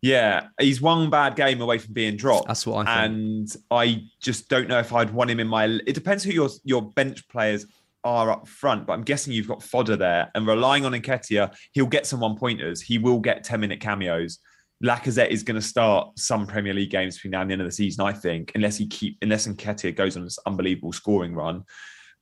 Yeah, 0.00 0.48
he's 0.60 0.80
one 0.80 1.10
bad 1.10 1.34
game 1.34 1.60
away 1.60 1.78
from 1.78 1.92
being 1.92 2.16
dropped. 2.16 2.46
That's 2.46 2.64
what 2.64 2.86
I 2.86 3.06
think. 3.06 3.16
And 3.16 3.56
I 3.72 4.04
just 4.20 4.48
don't 4.48 4.68
know 4.68 4.78
if 4.78 4.92
I'd 4.92 5.10
want 5.10 5.30
him 5.30 5.40
in 5.40 5.48
my. 5.48 5.64
It 5.64 5.94
depends 5.94 6.22
who 6.22 6.30
your 6.30 6.50
your 6.62 6.82
bench 6.82 7.26
players 7.28 7.66
are 8.04 8.30
up 8.30 8.48
front, 8.48 8.86
but 8.86 8.92
I'm 8.92 9.02
guessing 9.02 9.32
you've 9.32 9.48
got 9.48 9.62
fodder 9.62 9.96
there 9.96 10.30
and 10.34 10.46
relying 10.46 10.84
on 10.84 10.92
Nketiah, 10.92 11.54
he'll 11.72 11.86
get 11.86 12.06
some 12.06 12.20
one 12.20 12.36
pointers. 12.36 12.80
He 12.80 12.98
will 12.98 13.18
get 13.18 13.44
10 13.44 13.60
minute 13.60 13.80
cameos. 13.80 14.38
Lacazette 14.84 15.30
is 15.30 15.42
going 15.42 15.60
to 15.60 15.66
start 15.66 16.18
some 16.18 16.46
Premier 16.46 16.72
League 16.72 16.90
games 16.90 17.16
between 17.16 17.32
now 17.32 17.40
and 17.40 17.50
the 17.50 17.52
end 17.52 17.62
of 17.62 17.66
the 17.68 17.72
season, 17.72 18.04
I 18.04 18.12
think, 18.12 18.52
unless 18.54 18.76
he 18.76 18.86
keep 18.86 19.18
unless 19.22 19.46
Nketiah 19.46 19.96
goes 19.96 20.16
on 20.16 20.24
this 20.24 20.38
unbelievable 20.46 20.92
scoring 20.92 21.34
run. 21.34 21.64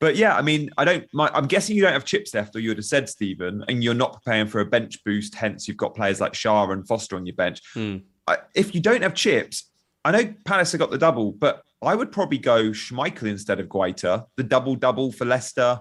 But 0.01 0.17
yeah, 0.17 0.37
I 0.37 0.43
mean, 0.43 0.71
I 0.77 0.85
don't. 0.85 1.07
My, 1.13 1.31
I'm 1.35 1.47
guessing 1.47 1.77
you 1.77 1.83
don't 1.83 1.93
have 1.93 2.05
chips 2.05 2.35
left, 2.35 2.57
or 2.57 2.61
you 2.61 2.71
would 2.71 2.79
have 2.79 2.87
said 2.87 3.09
Stephen, 3.09 3.65
and 3.69 3.85
you're 3.85 3.95
not 3.95 4.15
preparing 4.15 4.47
for 4.47 4.61
a 4.61 4.67
bench 4.67 5.03
boost. 5.05 5.35
Hence, 5.35 5.69
you've 5.69 5.77
got 5.77 5.95
players 5.95 6.21
like 6.21 6.35
Shaw 6.35 6.71
and 6.71 6.87
Foster 6.87 7.17
on 7.17 7.27
your 7.27 7.37
bench. 7.37 7.61
Hmm. 7.75 7.99
I, 8.27 8.39
if 8.55 8.75
you 8.75 8.81
don't 8.81 9.03
have 9.03 9.15
chips, 9.15 9.71
I 10.05 10.11
know 10.13 10.35
Palace 10.45 10.73
have 10.73 10.79
got 10.79 10.91
the 10.91 10.99
double, 10.99 11.33
but 11.33 11.63
I 11.87 11.95
would 11.95 12.11
probably 12.11 12.39
go 12.39 12.71
Schmeichel 12.71 13.29
instead 13.29 13.61
of 13.61 13.69
Guaita. 13.69 14.27
The 14.37 14.43
double 14.43 14.75
double 14.75 15.13
for 15.13 15.25
Leicester, 15.25 15.81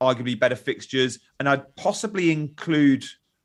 arguably 0.00 0.38
better 0.38 0.56
fixtures, 0.56 1.18
and 1.40 1.48
I'd 1.48 1.74
possibly 1.76 2.30
include 2.30 3.04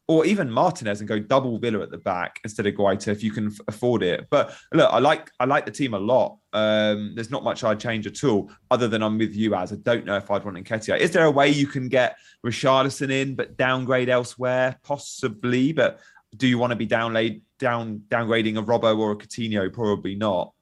or 0.09 0.25
even 0.25 0.51
Martinez 0.51 0.99
and 0.99 1.07
go 1.07 1.17
double 1.17 1.57
Villa 1.57 1.79
at 1.79 1.89
the 1.89 1.97
back 1.97 2.39
instead 2.43 2.67
of 2.67 2.73
Guaita 2.73 3.07
if 3.07 3.23
you 3.23 3.31
can 3.31 3.47
f- 3.47 3.59
afford 3.69 4.03
it. 4.03 4.27
But 4.29 4.53
look, 4.73 4.91
I 4.91 4.99
like 4.99 5.31
I 5.39 5.45
like 5.45 5.65
the 5.65 5.71
team 5.71 5.93
a 5.93 5.99
lot. 5.99 6.37
Um, 6.51 7.13
there's 7.15 7.31
not 7.31 7.43
much 7.43 7.63
I'd 7.63 7.79
change 7.79 8.05
at 8.05 8.21
all, 8.23 8.51
other 8.69 8.89
than 8.89 9.01
I'm 9.01 9.17
with 9.17 9.33
you 9.33 9.55
as 9.55 9.71
I 9.71 9.77
don't 9.77 10.05
know 10.05 10.17
if 10.17 10.29
I'd 10.29 10.43
want 10.43 10.57
Nketiah. 10.57 10.99
Is 10.99 11.11
there 11.11 11.25
a 11.25 11.31
way 11.31 11.49
you 11.49 11.67
can 11.67 11.87
get 11.87 12.17
Richarlison 12.45 13.11
in 13.11 13.35
but 13.35 13.55
downgrade 13.55 14.09
elsewhere? 14.09 14.77
Possibly, 14.83 15.71
but 15.71 15.99
do 16.35 16.47
you 16.47 16.57
want 16.57 16.71
to 16.71 16.75
be 16.75 16.85
downlaid 16.85 17.41
down 17.59 18.03
downgrading 18.09 18.57
a 18.57 18.63
Robbo 18.63 18.97
or 18.97 19.11
a 19.11 19.15
Coutinho? 19.15 19.71
Probably 19.71 20.15
not. 20.15 20.53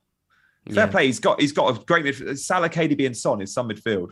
Fair 0.68 0.86
Yeah. 0.86 0.92
play. 0.92 1.06
He's 1.08 1.20
got 1.20 1.40
he's 1.42 1.52
got 1.52 1.76
a 1.76 1.84
great 1.86 2.06
midfield. 2.06 2.38
Salah, 2.38 2.70
KDB, 2.70 3.06
and 3.06 3.18
Son 3.18 3.42
is 3.42 3.54
some 3.54 3.70
midfield. 3.70 4.12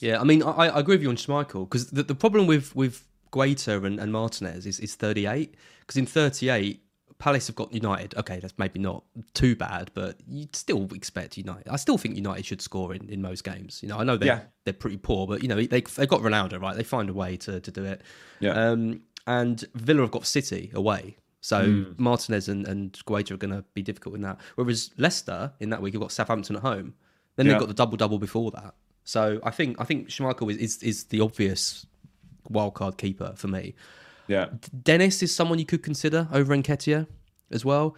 Yeah, 0.00 0.20
I 0.20 0.24
mean, 0.24 0.42
I, 0.42 0.50
I 0.68 0.80
agree 0.80 0.96
with 0.96 1.02
you 1.02 1.08
on 1.08 1.16
Schmeichel 1.16 1.68
because 1.68 1.90
the, 1.90 2.02
the 2.02 2.14
problem 2.14 2.46
with 2.46 2.74
with 2.76 3.06
Guaita 3.32 3.84
and, 3.84 3.98
and 3.98 4.12
Martinez 4.12 4.66
is, 4.66 4.78
is 4.80 4.94
38. 4.94 5.54
Because 5.80 5.96
in 5.96 6.06
38, 6.06 6.82
Palace 7.18 7.46
have 7.46 7.56
got 7.56 7.72
United. 7.72 8.14
Okay, 8.16 8.38
that's 8.40 8.54
maybe 8.58 8.78
not 8.78 9.04
too 9.34 9.56
bad, 9.56 9.90
but 9.94 10.16
you'd 10.28 10.54
still 10.54 10.86
expect 10.94 11.36
United. 11.38 11.68
I 11.68 11.76
still 11.76 11.96
think 11.96 12.16
United 12.16 12.44
should 12.44 12.60
score 12.60 12.94
in, 12.94 13.08
in 13.08 13.22
most 13.22 13.42
games. 13.44 13.80
You 13.82 13.88
know, 13.88 13.98
I 13.98 14.04
know 14.04 14.16
they're 14.16 14.26
Yeah. 14.28 14.40
they're 14.64 14.74
pretty 14.74 14.98
poor, 14.98 15.26
but 15.26 15.42
you 15.42 15.48
know 15.48 15.56
they 15.56 15.66
they've 15.66 16.08
got 16.08 16.20
Ronaldo, 16.20 16.60
right? 16.60 16.76
They 16.76 16.82
find 16.84 17.08
a 17.08 17.14
way 17.14 17.36
to 17.38 17.60
to 17.60 17.70
do 17.70 17.84
it. 17.84 18.02
Yeah. 18.40 18.50
Um, 18.52 19.02
and 19.26 19.64
Villa 19.74 20.02
have 20.02 20.10
got 20.10 20.26
City 20.26 20.70
away. 20.74 21.16
So 21.46 21.62
Hmm. 21.64 21.92
Martinez 21.96 22.48
and, 22.48 22.66
and 22.66 22.92
Guaita 23.06 23.30
are 23.30 23.36
going 23.36 23.54
to 23.54 23.62
be 23.72 23.80
difficult 23.82 24.16
in 24.16 24.22
that. 24.22 24.36
Whereas 24.56 24.90
Leicester 24.98 25.52
in 25.60 25.70
that 25.70 25.80
week 25.80 25.94
have 25.94 26.00
got 26.02 26.10
Southampton 26.10 26.56
at 26.56 26.62
home. 26.62 26.94
Then 27.36 27.46
Yeah. 27.46 27.52
they've 27.52 27.60
got 27.60 27.68
the 27.68 27.74
double 27.82 27.96
double 27.96 28.18
before 28.18 28.50
that. 28.50 28.74
So 29.04 29.38
I 29.44 29.52
think 29.52 29.80
I 29.80 29.84
think 29.84 30.08
Schmeichel 30.08 30.50
is, 30.50 30.56
is 30.58 30.82
is 30.82 31.04
the 31.04 31.20
obvious 31.20 31.86
wild 32.48 32.74
card 32.74 32.96
keeper 32.98 33.32
for 33.36 33.46
me. 33.46 33.74
Yeah. 34.26 34.46
Dennis 34.82 35.22
is 35.22 35.32
someone 35.32 35.60
you 35.60 35.66
could 35.66 35.84
consider 35.84 36.26
over 36.32 36.52
Nketiah 36.56 37.06
as 37.52 37.64
well. 37.64 37.96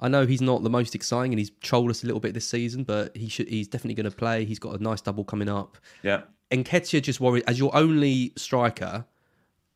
I 0.00 0.08
know 0.08 0.24
he's 0.26 0.40
not 0.40 0.62
the 0.62 0.70
most 0.70 0.94
exciting 0.94 1.32
and 1.32 1.38
he's 1.38 1.50
trolled 1.60 1.90
us 1.90 2.02
a 2.02 2.06
little 2.06 2.20
bit 2.20 2.32
this 2.32 2.48
season, 2.48 2.84
but 2.84 3.14
he 3.14 3.28
should 3.28 3.48
he's 3.48 3.68
definitely 3.68 3.94
going 4.00 4.10
to 4.10 4.16
play. 4.16 4.46
He's 4.46 4.58
got 4.58 4.78
a 4.78 4.82
nice 4.82 5.02
double 5.02 5.24
coming 5.24 5.50
up. 5.50 5.76
Yeah. 6.02 6.22
Nketiah 6.50 7.02
just 7.02 7.20
worries 7.20 7.44
as 7.46 7.58
your 7.58 7.74
only 7.76 8.32
striker. 8.36 9.04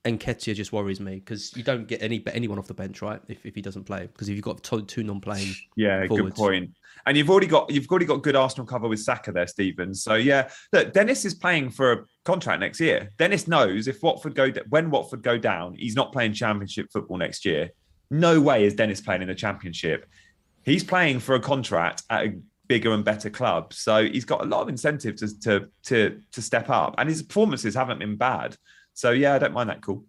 Nketiah 0.05 0.55
just 0.55 0.73
worries 0.73 0.99
me 0.99 1.17
because 1.17 1.55
you 1.55 1.63
don't 1.63 1.87
get 1.87 2.03
any 2.03 2.23
anyone 2.33 2.59
off 2.59 2.67
the 2.67 2.75
bench, 2.75 3.03
right? 3.03 3.21
If, 3.29 3.45
if 3.45 3.55
he 3.55 3.61
doesn't 3.61 3.85
play, 3.85 4.07
because 4.07 4.31
if 4.31 4.35
you've 4.35 4.45
got 4.45 4.63
two, 4.63 5.03
non-playing, 5.03 5.55
Yeah, 5.77 6.07
good 6.07 6.35
point. 6.35 6.71
And 7.07 7.17
you've 7.17 7.29
already 7.29 7.47
got 7.47 7.71
you've 7.71 7.87
already 7.89 8.07
got 8.07 8.23
good 8.23 8.35
Arsenal 8.35 8.67
cover 8.67 8.89
with 8.89 9.01
Saka 9.01 9.31
there, 9.31 9.47
Stephen. 9.47 9.95
So 9.95 10.15
yeah, 10.15 10.49
look, 10.73 10.95
Dennis 10.95 11.27
is 11.27 11.35
playing 11.35 11.71
for 11.71 11.93
a 11.93 12.05
contract 12.25 12.61
next 12.61 12.81
year. 12.81 13.11
Dennis 13.19 13.47
knows 13.47 13.89
if 13.89 14.03
Watford 14.03 14.35
go 14.35 14.51
when 14.71 14.91
Watford 14.91 15.23
go 15.23 15.37
down, 15.37 15.75
he's 15.75 15.97
not 15.97 16.13
playing 16.13 16.33
Championship 16.33 16.87
football 16.91 17.19
next 17.19 17.45
year. 17.45 17.71
No 18.11 18.41
way 18.41 18.65
is 18.65 18.75
Dennis 18.75 19.03
playing 19.03 19.23
in 19.23 19.29
the 19.29 19.35
Championship. 19.35 20.07
He's 20.65 20.85
playing 20.85 21.21
for 21.21 21.35
a 21.35 21.41
contract 21.41 22.05
at 22.09 22.27
a 22.27 22.39
bigger 22.71 22.93
and 22.93 23.05
better 23.05 23.29
clubs. 23.29 23.79
so 23.79 23.95
he's 24.05 24.25
got 24.25 24.41
a 24.43 24.49
lot 24.53 24.61
of 24.63 24.69
incentive 24.69 25.17
to 25.17 25.27
to 25.41 25.69
to, 25.89 26.21
to 26.31 26.41
step 26.41 26.71
up. 26.71 26.95
And 26.99 27.09
his 27.09 27.21
performances 27.23 27.75
haven't 27.75 27.99
been 27.99 28.17
bad. 28.17 28.57
So 28.95 29.11
yeah, 29.11 29.35
I 29.35 29.39
don't 29.41 29.53
mind 29.53 29.69
that. 29.71 29.83
call. 29.83 30.05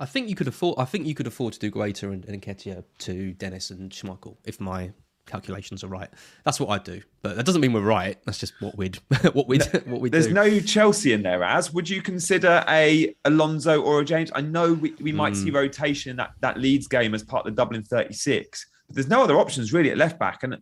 I 0.00 0.06
think 0.06 0.28
you 0.30 0.34
could 0.34 0.48
afford. 0.48 0.78
I 0.78 0.86
think 0.86 1.06
you 1.06 1.14
could 1.14 1.26
afford 1.26 1.52
to 1.52 1.58
do 1.58 1.70
Guaita 1.70 2.04
and, 2.14 2.24
and 2.24 2.86
to 3.06 3.32
Dennis 3.34 3.70
and 3.70 3.90
Schmeichel 3.92 4.36
if 4.44 4.58
my 4.58 4.90
calculations 5.26 5.84
are 5.84 5.88
right. 5.88 6.08
That's 6.44 6.58
what 6.58 6.70
I'd 6.70 6.82
do, 6.82 7.00
but 7.22 7.36
that 7.36 7.46
doesn't 7.46 7.60
mean 7.60 7.72
we're 7.74 7.82
right. 8.00 8.16
That's 8.24 8.38
just 8.38 8.54
what 8.60 8.76
we'd 8.76 8.96
what 9.34 9.46
we'd 9.48 9.62
what 9.86 10.00
we 10.00 10.08
do. 10.08 10.14
There's 10.14 10.28
do. 10.28 10.34
no 10.34 10.60
Chelsea 10.60 11.12
in 11.12 11.22
there, 11.22 11.44
as 11.44 11.72
would 11.74 11.88
you 11.88 12.00
consider 12.00 12.64
a 12.68 13.14
Alonso 13.26 13.82
or 13.82 14.00
a 14.00 14.04
James? 14.04 14.30
I 14.34 14.40
know 14.40 14.72
we, 14.72 14.94
we 15.00 15.12
might 15.12 15.34
Hmm. 15.34 15.42
see 15.44 15.50
rotation 15.50 16.10
in 16.10 16.16
that, 16.16 16.30
that 16.40 16.58
Leeds 16.58 16.88
game 16.88 17.14
as 17.14 17.22
part 17.22 17.46
of 17.46 17.52
the 17.52 17.56
Dublin 17.62 17.82
36, 17.84 18.66
but 18.88 18.94
there's 18.96 19.08
no 19.08 19.22
other 19.22 19.36
options 19.38 19.72
really 19.74 19.90
at 19.90 19.98
left 19.98 20.18
back. 20.18 20.42
And 20.42 20.56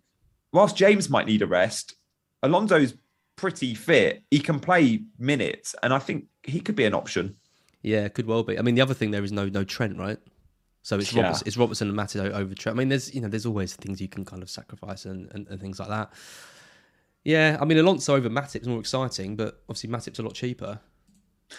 whilst 0.52 0.76
James 0.76 1.08
might 1.10 1.26
need 1.26 1.42
a 1.42 1.46
rest, 1.46 1.94
Alonso's 2.42 2.94
pretty 3.36 3.74
fit. 3.74 4.22
He 4.30 4.38
can 4.38 4.60
play 4.60 5.02
minutes, 5.18 5.74
and 5.82 5.92
I 5.92 5.98
think 5.98 6.26
he 6.42 6.60
could 6.60 6.76
be 6.76 6.84
an 6.84 6.94
option. 6.94 7.36
Yeah, 7.82 8.08
could 8.08 8.26
well 8.26 8.42
be. 8.42 8.58
I 8.58 8.62
mean, 8.62 8.74
the 8.74 8.82
other 8.82 8.94
thing 8.94 9.10
there 9.10 9.24
is 9.24 9.32
no 9.32 9.48
no 9.48 9.64
Trent, 9.64 9.98
right? 9.98 10.18
So 10.82 10.98
it's 10.98 11.12
Yeah. 11.12 11.22
Robertson, 11.24 11.46
it's 11.46 11.56
Robertson 11.56 11.88
and 11.88 11.98
Matip 11.98 12.20
o- 12.20 12.32
over 12.38 12.54
Trent. 12.54 12.76
I 12.76 12.78
mean, 12.78 12.88
there's 12.88 13.14
you 13.14 13.20
know 13.20 13.28
there's 13.28 13.46
always 13.46 13.74
things 13.76 14.00
you 14.00 14.08
can 14.08 14.24
kind 14.24 14.42
of 14.42 14.50
sacrifice 14.50 15.04
and, 15.04 15.30
and, 15.32 15.46
and 15.48 15.60
things 15.60 15.78
like 15.78 15.88
that. 15.88 16.12
Yeah, 17.24 17.58
I 17.60 17.64
mean 17.66 17.78
Alonso 17.78 18.14
over 18.16 18.30
Matip's 18.30 18.66
more 18.66 18.80
exciting, 18.80 19.36
but 19.36 19.62
obviously 19.68 19.90
Matip's 19.90 20.18
a 20.18 20.22
lot 20.22 20.34
cheaper. 20.34 20.80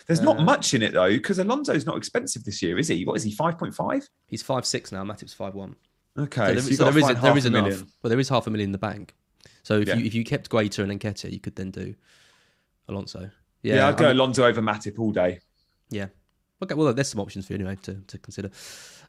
There's 0.07 0.21
Uh, 0.21 0.23
not 0.23 0.41
much 0.41 0.73
in 0.73 0.81
it 0.81 0.93
though, 0.93 1.09
because 1.09 1.37
Alonso's 1.37 1.85
not 1.85 1.97
expensive 1.97 2.43
this 2.43 2.61
year, 2.61 2.79
is 2.79 2.87
he? 2.87 3.05
What 3.05 3.15
is 3.17 3.23
he? 3.23 3.31
Five 3.31 3.57
point 3.59 3.75
five. 3.75 4.07
He's 4.27 4.41
five 4.41 4.65
six 4.65 4.91
now. 4.91 5.03
Matip's 5.03 5.33
five 5.33 5.53
one. 5.53 5.75
Okay, 6.17 6.47
So 6.47 6.53
there, 6.53 6.61
so 6.61 6.71
so 6.71 6.83
there 6.91 6.97
is 7.11 7.21
there 7.21 7.37
is 7.37 7.45
a 7.45 7.47
enough. 7.47 7.63
million. 7.63 7.87
Well, 8.01 8.09
there 8.09 8.19
is 8.19 8.29
half 8.29 8.47
a 8.47 8.49
million 8.49 8.67
in 8.69 8.71
the 8.73 8.77
bank. 8.77 9.15
So 9.63 9.79
if 9.79 9.87
Yeah. 9.87 9.95
you 9.95 10.05
if 10.05 10.13
you 10.13 10.23
kept 10.23 10.49
Guaita 10.49 10.79
and 10.89 10.99
Nketiah, 10.99 11.31
you 11.31 11.39
could 11.39 11.55
then 11.55 11.71
do 11.71 11.95
Alonso. 12.87 13.29
Yeah, 13.63 13.75
Yeah, 13.75 13.87
I'd 13.89 13.97
go 13.97 14.05
I 14.05 14.07
mean- 14.09 14.17
Alonso 14.17 14.45
over 14.45 14.61
Matip 14.61 14.99
all 14.99 15.11
day. 15.11 15.39
Yeah. 15.89 16.07
Okay, 16.63 16.75
well, 16.75 16.93
there's 16.93 17.09
some 17.09 17.19
options 17.21 17.47
for 17.47 17.53
you 17.53 17.59
anyway 17.59 17.77
to, 17.83 17.95
to 18.07 18.17
consider. 18.19 18.51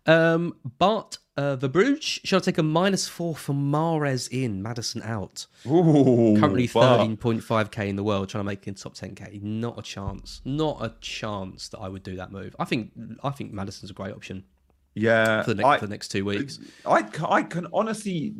Um, 0.07 0.55
but 0.79 1.19
uh, 1.37 1.55
the 1.57 1.69
Bruges, 1.69 2.03
shall 2.25 2.38
I 2.38 2.41
take 2.41 2.59
a 2.59 2.62
minus 2.62 3.07
four 3.09 3.37
for 3.37 3.53
Mahrez 3.53 4.29
in, 4.31 4.62
Maddison 4.62 5.03
out? 5.03 5.47
Ooh, 5.67 6.35
Currently 6.41 6.67
13.5k 6.69 7.88
in 7.88 7.97
the 7.97 8.03
world, 8.03 8.29
trying 8.31 8.41
to 8.41 8.47
make 8.47 8.62
it 8.62 8.69
in 8.69 8.75
top 8.75 8.95
10k. 8.95 9.43
Not 9.43 9.79
a 9.79 9.83
chance. 9.83 10.41
Not 10.45 10.79
a 10.85 10.95
chance 11.01 11.69
that 11.69 11.79
I 11.79 11.88
would 11.88 12.03
do 12.03 12.17
that 12.17 12.33
move. 12.33 12.57
I 12.59 12.65
think 12.65 12.93
I 13.23 13.31
think 13.31 13.53
Maddison's 13.53 13.91
a 13.91 13.95
great 13.95 14.12
option 14.15 14.45
Yeah, 14.95 15.43
for 15.43 15.55
the 15.55 15.55
next, 15.57 15.67
I- 15.67 15.79
for 15.79 15.87
the 15.87 15.91
next 15.91 16.09
two 16.09 16.25
weeks. 16.25 16.59
I, 16.87 17.09
I 17.29 17.43
can 17.43 17.67
honestly, 17.73 18.35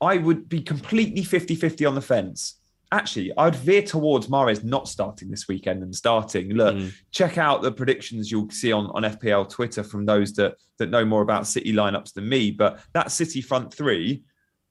I 0.00 0.18
would 0.18 0.48
be 0.48 0.60
completely 0.60 1.24
50 1.24 1.54
50 1.54 1.84
on 1.84 1.94
the 1.94 2.02
fence. 2.02 2.58
actually, 2.90 3.32
I'd 3.38 3.56
veer 3.56 3.82
towards 3.82 4.26
Mahrez 4.28 4.62
not 4.62 4.86
starting 4.86 5.30
this 5.30 5.48
weekend 5.48 5.82
and 5.82 5.94
starting. 5.94 6.50
Look, 6.50 6.76
mm. 6.76 6.92
check 7.10 7.38
out 7.38 7.62
the 7.62 7.72
predictions 7.72 8.30
you'll 8.30 8.50
see 8.50 8.72
on, 8.72 8.86
on 8.92 9.02
FPL 9.02 9.48
Twitter 9.48 9.82
from 9.82 10.04
those 10.04 10.34
that 10.34 10.56
that 10.78 10.90
know 10.90 11.04
more 11.04 11.22
about 11.22 11.46
City 11.46 11.72
lineups 11.72 12.12
than 12.12 12.28
me. 12.28 12.50
But 12.50 12.80
that 12.92 13.10
City 13.10 13.40
front 13.40 13.72
three, 13.72 14.24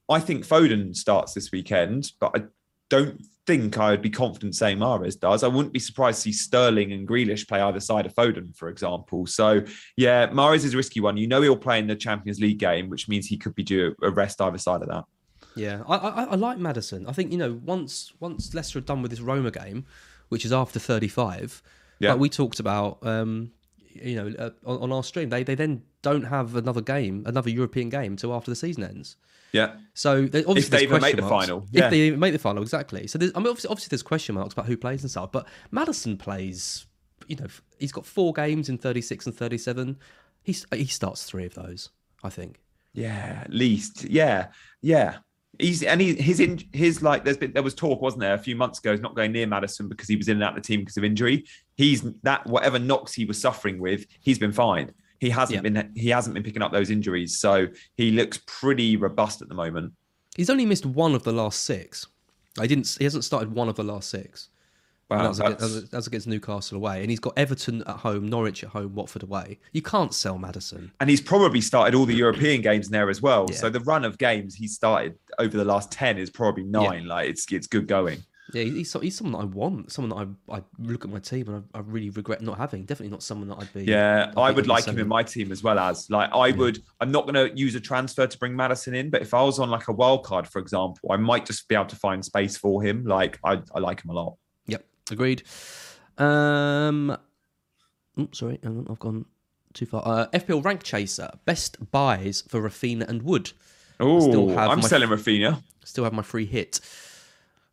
I 0.08 0.20
think 0.20 0.46
Foden 0.46 0.94
starts 0.94 1.34
this 1.34 1.50
weekend, 1.50 2.12
but 2.20 2.30
I 2.36 2.44
don't 2.88 3.20
think 3.46 3.78
I 3.78 3.90
would 3.90 4.02
be 4.02 4.10
confident 4.10 4.54
saying 4.54 4.78
Mahrez 4.78 5.18
does. 5.18 5.42
I 5.42 5.48
wouldn't 5.48 5.72
be 5.72 5.80
surprised 5.80 6.18
to 6.18 6.22
see 6.22 6.32
Sterling 6.32 6.92
and 6.92 7.06
Grealish 7.06 7.48
play 7.48 7.60
either 7.60 7.80
side 7.80 8.06
of 8.06 8.14
Foden, 8.14 8.56
for 8.56 8.68
example. 8.68 9.26
So, 9.26 9.62
yeah, 9.96 10.28
Mahrez 10.28 10.64
is 10.64 10.74
a 10.74 10.76
risky 10.76 11.00
one. 11.00 11.16
You 11.16 11.26
know 11.26 11.42
he'll 11.42 11.56
play 11.56 11.78
in 11.78 11.86
the 11.86 11.96
Champions 11.96 12.40
League 12.40 12.58
game, 12.58 12.88
which 12.88 13.08
means 13.08 13.26
he 13.26 13.36
could 13.36 13.54
be 13.54 13.62
due 13.62 13.94
a 14.02 14.10
rest 14.10 14.40
either 14.40 14.58
side 14.58 14.82
of 14.82 14.88
that. 14.88 15.04
Yeah, 15.54 15.82
I, 15.86 15.96
I, 15.96 16.24
I 16.24 16.34
like 16.36 16.58
Maddison. 16.58 17.06
I 17.06 17.12
think 17.12 17.32
you 17.32 17.38
know 17.38 17.60
once 17.64 18.12
once 18.20 18.54
Leicester 18.54 18.78
are 18.78 18.82
done 18.82 19.02
with 19.02 19.10
this 19.10 19.20
Roma 19.20 19.50
game, 19.50 19.84
which 20.28 20.44
is 20.44 20.52
after 20.52 20.78
thirty 20.78 21.08
five. 21.08 21.62
Yeah, 21.98 22.12
like 22.12 22.20
we 22.20 22.28
talked 22.28 22.60
about. 22.60 23.04
Um, 23.06 23.52
you 23.94 24.16
know, 24.16 24.34
uh, 24.38 24.50
on, 24.64 24.82
on, 24.82 24.92
our 24.92 25.02
stream, 25.02 25.28
they 25.28 25.42
they 25.42 25.54
then 25.54 25.82
don't 26.02 26.24
have 26.24 26.56
another 26.56 26.80
game, 26.80 27.24
another 27.26 27.50
European 27.50 27.88
game, 27.88 28.12
until 28.12 28.34
after 28.34 28.50
the 28.50 28.56
season 28.56 28.84
ends. 28.84 29.16
Yeah. 29.52 29.76
So 29.94 30.26
they, 30.26 30.44
obviously, 30.44 30.62
if 30.62 30.70
they 30.70 30.82
even 30.82 31.00
make 31.00 31.16
the 31.16 31.22
marks. 31.22 31.46
final, 31.46 31.66
yeah. 31.70 31.84
if 31.84 31.90
they 31.90 32.00
even 32.00 32.20
make 32.20 32.32
the 32.32 32.38
final, 32.38 32.62
exactly. 32.62 33.06
So 33.06 33.18
there's, 33.18 33.32
I 33.34 33.38
mean, 33.38 33.48
obviously, 33.48 33.68
obviously, 33.68 33.90
there's 33.90 34.02
question 34.02 34.34
marks 34.34 34.54
about 34.54 34.66
who 34.66 34.76
plays 34.76 35.02
and 35.02 35.10
stuff. 35.10 35.32
But 35.32 35.46
Maddison 35.70 36.16
plays. 36.16 36.86
You 37.28 37.36
know, 37.36 37.46
he's 37.78 37.92
got 37.92 38.04
four 38.04 38.32
games 38.32 38.68
in 38.68 38.78
36 38.78 39.26
and 39.26 39.34
37. 39.34 39.98
He's 40.42 40.66
he 40.74 40.86
starts 40.86 41.24
three 41.24 41.46
of 41.46 41.54
those, 41.54 41.90
I 42.22 42.30
think. 42.30 42.60
Yeah, 42.94 43.42
at 43.44 43.52
least. 43.52 44.04
Yeah, 44.04 44.48
yeah. 44.80 45.18
He's 45.58 45.82
and 45.82 46.00
he, 46.00 46.14
his 46.14 46.40
in 46.40 46.60
his 46.72 47.02
like 47.02 47.24
there's 47.24 47.36
been 47.36 47.52
there 47.52 47.62
was 47.62 47.74
talk 47.74 48.00
wasn't 48.00 48.22
there 48.22 48.34
a 48.34 48.38
few 48.38 48.56
months 48.56 48.78
ago 48.78 48.92
he's 48.92 49.02
not 49.02 49.14
going 49.14 49.32
near 49.32 49.46
Maddison 49.46 49.88
because 49.88 50.08
he 50.08 50.16
was 50.16 50.28
in 50.28 50.38
and 50.38 50.44
out 50.44 50.56
of 50.56 50.62
the 50.62 50.66
team 50.66 50.80
because 50.80 50.96
of 50.96 51.04
injury. 51.04 51.44
He's 51.76 52.02
that 52.22 52.46
whatever 52.46 52.78
knocks 52.78 53.12
he 53.12 53.26
was 53.26 53.40
suffering 53.40 53.78
with, 53.78 54.06
he's 54.20 54.38
been 54.38 54.52
fine. 54.52 54.92
He 55.18 55.30
hasn't 55.30 55.62
been 55.62 55.92
he 55.94 56.08
hasn't 56.08 56.34
been 56.34 56.42
picking 56.42 56.62
up 56.62 56.72
those 56.72 56.90
injuries, 56.90 57.38
so 57.38 57.68
he 57.96 58.10
looks 58.10 58.40
pretty 58.46 58.96
robust 58.96 59.42
at 59.42 59.48
the 59.48 59.54
moment. 59.54 59.92
He's 60.36 60.50
only 60.50 60.66
missed 60.66 60.86
one 60.86 61.14
of 61.14 61.22
the 61.22 61.32
last 61.32 61.60
six. 61.64 62.06
I 62.58 62.66
didn't. 62.66 62.96
He 62.98 63.04
hasn't 63.04 63.24
started 63.24 63.52
one 63.52 63.68
of 63.68 63.76
the 63.76 63.84
last 63.84 64.10
six. 64.10 64.48
Wow, 65.16 65.32
that's, 65.32 65.38
against, 65.38 65.90
that's, 65.90 66.06
against, 66.06 66.26
Newcastle 66.26 66.76
away, 66.76 67.00
and 67.00 67.10
he's 67.10 67.20
got 67.20 67.34
Everton 67.36 67.82
at 67.86 67.96
home, 67.96 68.28
Norwich 68.28 68.64
at 68.64 68.70
home, 68.70 68.94
Watford 68.94 69.22
away. 69.22 69.58
You 69.72 69.82
can't 69.82 70.14
sell 70.14 70.38
Maddison, 70.38 70.92
and 71.00 71.10
he's 71.10 71.20
probably 71.20 71.60
started 71.60 71.94
all 71.94 72.06
the 72.06 72.14
European 72.14 72.60
games 72.60 72.86
in 72.86 72.92
there 72.92 73.10
as 73.10 73.22
well. 73.22 73.46
Yeah. 73.50 73.56
So 73.56 73.70
the 73.70 73.80
run 73.80 74.04
of 74.04 74.18
games 74.18 74.54
he 74.54 74.68
started 74.68 75.16
over 75.38 75.56
the 75.56 75.64
last 75.64 75.90
ten 75.90 76.18
is 76.18 76.30
probably 76.30 76.64
nine. 76.64 77.02
Yeah. 77.02 77.14
Like 77.14 77.30
it's 77.30 77.50
it's 77.52 77.66
good 77.66 77.86
going. 77.86 78.22
Yeah, 78.52 78.64
he's, 78.64 78.92
he's 78.92 79.16
someone 79.16 79.32
that 79.32 79.46
I 79.46 79.56
want, 79.56 79.92
someone 79.92 80.10
that 80.10 80.34
I, 80.50 80.56
I 80.58 80.62
look 80.78 81.04
at 81.04 81.10
my 81.10 81.20
team 81.20 81.48
and 81.48 81.64
I, 81.74 81.78
I 81.78 81.80
really 81.80 82.10
regret 82.10 82.42
not 82.42 82.58
having. 82.58 82.84
Definitely 82.84 83.10
not 83.10 83.22
someone 83.22 83.48
that 83.48 83.58
I'd 83.58 83.72
be. 83.72 83.84
Yeah, 83.84 84.30
i 84.36 84.50
would 84.50 84.66
like 84.66 84.84
him 84.84 84.98
in 84.98 85.08
my 85.08 85.22
team 85.22 85.52
as 85.52 85.62
well 85.62 85.78
as 85.78 86.10
like 86.10 86.30
I 86.34 86.48
yeah. 86.48 86.56
would. 86.56 86.82
I'm 87.00 87.10
not 87.10 87.26
going 87.26 87.34
to 87.34 87.56
use 87.58 87.74
a 87.74 87.80
transfer 87.80 88.26
to 88.26 88.38
bring 88.38 88.54
Maddison 88.54 88.94
in, 88.94 89.10
but 89.10 89.22
if 89.22 89.32
I 89.32 89.42
was 89.42 89.58
on 89.58 89.70
like 89.70 89.88
a 89.88 89.92
wild 89.92 90.24
card, 90.24 90.46
for 90.46 90.58
example, 90.58 91.10
I 91.10 91.16
might 91.16 91.46
just 91.46 91.66
be 91.68 91.74
able 91.74 91.86
to 91.86 91.96
find 91.96 92.24
space 92.24 92.56
for 92.56 92.82
him. 92.82 93.04
Like 93.04 93.38
I, 93.44 93.62
I 93.74 93.78
like 93.78 94.04
him 94.04 94.10
a 94.10 94.14
lot. 94.14 94.36
Agreed. 95.12 95.42
Um, 96.18 97.16
oh, 98.18 98.28
sorry, 98.32 98.58
I've 98.64 98.98
gone 98.98 99.26
too 99.72 99.86
far. 99.86 100.02
Uh, 100.04 100.26
FPL 100.32 100.64
rank 100.64 100.82
chaser 100.82 101.30
best 101.44 101.90
buys 101.90 102.42
for 102.48 102.60
Raphinha 102.60 103.08
and 103.08 103.22
Wood. 103.22 103.52
Oh, 104.00 104.56
I'm 104.56 104.82
selling 104.82 105.08
Raphinha. 105.08 105.62
Still 105.84 106.04
have 106.04 106.12
my 106.12 106.22
free 106.22 106.46
hit. 106.46 106.80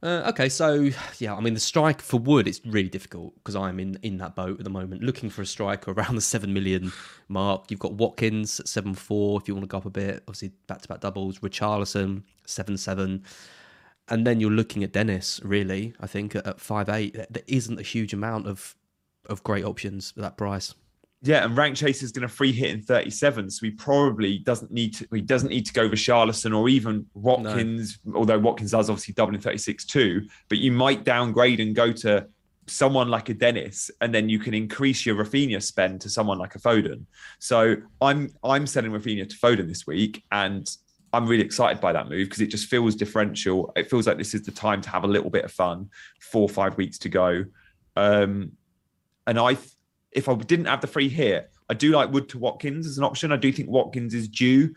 Uh, 0.02 0.24
okay, 0.30 0.48
so 0.48 0.90
yeah, 1.18 1.36
I 1.36 1.42
mean 1.42 1.54
the 1.54 1.60
strike 1.60 2.02
for 2.02 2.18
Wood 2.18 2.48
it's 2.48 2.62
really 2.66 2.88
difficult 2.88 3.36
because 3.36 3.56
I'm 3.58 3.82
in 3.82 4.00
in 4.02 4.18
that 4.20 4.34
boat 4.34 4.58
at 4.58 4.64
the 4.64 4.70
moment, 4.70 5.04
looking 5.04 5.30
for 5.30 5.42
a 5.42 5.46
striker 5.46 5.92
around 5.92 6.16
the 6.16 6.22
seven 6.22 6.54
million 6.54 6.94
mark. 7.28 7.66
You've 7.70 7.82
got 7.82 7.94
Watkins 7.94 8.62
at 8.62 8.70
seven 8.70 8.94
four 8.94 9.42
if 9.42 9.48
you 9.48 9.56
want 9.56 9.66
to 9.66 9.68
go 9.68 9.78
up 9.78 9.86
a 9.86 9.90
bit, 9.90 10.24
obviously 10.28 10.52
back 10.68 10.82
to 10.84 10.88
back 10.88 11.02
doubles. 11.02 11.40
Richarlison 11.40 12.24
seven 12.46 12.78
seven 12.78 13.26
and 14.10 14.26
then 14.26 14.40
you're 14.40 14.52
looking 14.52 14.84
at 14.84 14.92
Dennis. 14.92 15.40
Really, 15.44 15.94
I 16.00 16.08
think 16.08 16.36
at, 16.36 16.60
five 16.60 16.90
eight, 16.90 17.14
there 17.14 17.44
isn't 17.48 17.80
a 17.80 17.84
huge 17.84 18.14
amount 18.14 18.48
of 18.48 18.76
of 19.28 19.44
great 19.44 19.64
options 19.64 20.14
at 20.18 20.24
that 20.24 20.38
price. 20.38 20.74
Yeah, 21.22 21.44
and 21.44 21.56
Rank 21.56 21.76
Chase 21.76 22.02
is 22.02 22.14
going 22.14 22.28
to 22.28 22.34
free 22.34 22.54
hit 22.54 22.72
in 22.72 22.82
37, 22.82 23.50
so 23.50 23.66
he 23.66 23.72
probably 23.72 24.38
doesn't 24.38 24.72
need 24.72 24.96
to. 24.96 25.08
He 25.14 25.22
doesn't 25.22 25.50
need 25.50 25.66
to 25.66 25.74
go 25.74 25.82
over 25.82 25.96
Charlison 25.96 26.58
or 26.58 26.70
even 26.70 27.06
Watkins, 27.14 28.00
no. 28.06 28.20
although 28.20 28.40
Watkins 28.40 28.72
does 28.72 28.90
obviously 28.90 29.14
double 29.16 29.36
in 29.36 29.42
36 29.42 29.86
too. 29.86 30.28
But 30.48 30.60
you 30.60 30.72
might 30.72 31.04
downgrade 31.04 31.60
and 31.60 31.76
go 31.76 31.92
to 31.92 32.28
someone 32.68 33.10
like 33.10 33.28
a 33.28 33.34
Dennis, 33.34 33.92
and 34.00 34.16
then 34.16 34.30
you 34.30 34.40
can 34.40 34.54
increase 34.54 35.06
your 35.06 35.16
Raphinha 35.16 35.62
spend 35.62 36.00
to 36.02 36.10
someone 36.10 36.38
like 36.38 36.56
a 36.56 36.60
Foden. 36.60 37.04
So 37.40 37.76
I'm 38.00 38.32
I'm 38.42 38.66
selling 38.66 38.92
Raphinha 38.92 39.28
to 39.28 39.36
Foden 39.36 39.68
this 39.68 39.86
week, 39.86 40.24
and 40.32 40.70
I'm 41.12 41.28
really 41.28 41.44
excited 41.44 41.82
by 41.82 41.94
that 41.94 42.10
move 42.10 42.28
because 42.28 42.42
it 42.42 42.48
just 42.48 42.68
feels 42.68 42.96
differential. 42.96 43.72
It 43.76 43.90
feels 43.90 44.08
like 44.08 44.18
this 44.18 44.34
is 44.34 44.44
the 44.44 44.52
time 44.52 44.82
to 44.82 44.90
have 44.90 45.04
a 45.04 45.08
little 45.08 45.30
bit 45.30 45.46
of 45.46 45.52
fun. 45.52 45.90
Four 46.22 46.44
or 46.44 46.50
five 46.50 46.78
weeks 46.78 46.98
to 47.00 47.10
go, 47.10 47.46
um, 47.96 48.52
and 49.28 49.40
I, 49.40 49.58
if 50.12 50.30
I 50.30 50.36
didn't 50.36 50.66
have 50.66 50.82
the 50.82 50.88
free 50.88 51.10
hit, 51.10 51.52
I 51.70 51.74
do 51.74 51.92
like 51.92 52.12
Wood 52.12 52.30
to 52.30 52.40
Watkins 52.40 52.88
as 52.88 52.98
an 52.98 53.04
option. 53.04 53.32
I 53.32 53.38
do 53.38 53.52
think 53.52 53.70
Watkins 53.70 54.14
is 54.14 54.28
due. 54.28 54.74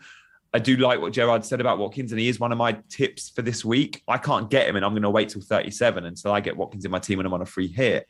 I 0.53 0.59
do 0.59 0.77
like 0.77 1.01
what 1.01 1.13
Gerrard 1.13 1.43
said 1.43 1.59
about 1.59 1.79
Watkins, 1.79 2.11
and 2.11 2.19
he 2.19 2.27
is 2.27 2.39
one 2.39 2.51
of 2.51 2.57
my 2.59 2.77
tips 2.87 3.29
for 3.29 3.41
this 3.41 3.65
week. 3.65 4.03
I 4.07 4.19
can't 4.19 4.49
get 4.49 4.67
him, 4.67 4.75
and 4.75 4.85
I'm 4.85 4.91
going 4.91 5.01
to 5.01 5.09
wait 5.09 5.29
till 5.29 5.41
37 5.41 6.05
until 6.05 6.31
I 6.31 6.39
get 6.39 6.55
Watkins 6.55 6.85
in 6.85 6.91
my 6.91 6.99
team 6.99 7.19
and 7.19 7.25
I'm 7.25 7.33
on 7.33 7.41
a 7.41 7.45
free 7.45 7.67
hit. 7.67 8.07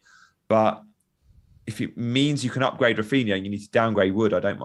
But 0.50 0.82
if 1.66 1.80
it 1.80 1.98
means 1.98 2.44
you 2.44 2.50
can 2.50 2.64
upgrade 2.64 2.98
Raphinha 2.98 3.36
and 3.36 3.46
you 3.46 3.52
need 3.52 3.64
to 3.64 3.72
downgrade 3.72 4.14
Wood, 4.14 4.34
I 4.34 4.42
don't 4.42 4.60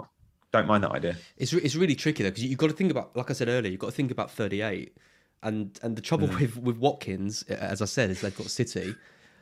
don't 0.52 0.66
mind 0.66 0.84
that 0.84 0.92
idea. 0.92 1.16
It's 1.36 1.52
re- 1.52 1.62
it's 1.62 1.76
really 1.76 1.94
tricky 1.94 2.22
though 2.22 2.30
because 2.30 2.44
you've 2.44 2.58
got 2.58 2.68
to 2.68 2.76
think 2.76 2.90
about, 2.90 3.16
like 3.16 3.30
I 3.30 3.34
said 3.34 3.48
earlier, 3.48 3.70
you've 3.70 3.80
got 3.80 3.88
to 3.88 3.92
think 3.92 4.10
about 4.10 4.30
38, 4.30 4.96
and 5.42 5.78
and 5.82 5.96
the 5.96 6.02
trouble 6.02 6.28
mm. 6.28 6.40
with 6.40 6.56
with 6.56 6.78
Watkins, 6.78 7.42
as 7.44 7.82
I 7.82 7.86
said, 7.86 8.10
is 8.10 8.20
they've 8.20 8.36
got 8.36 8.46
City. 8.46 8.94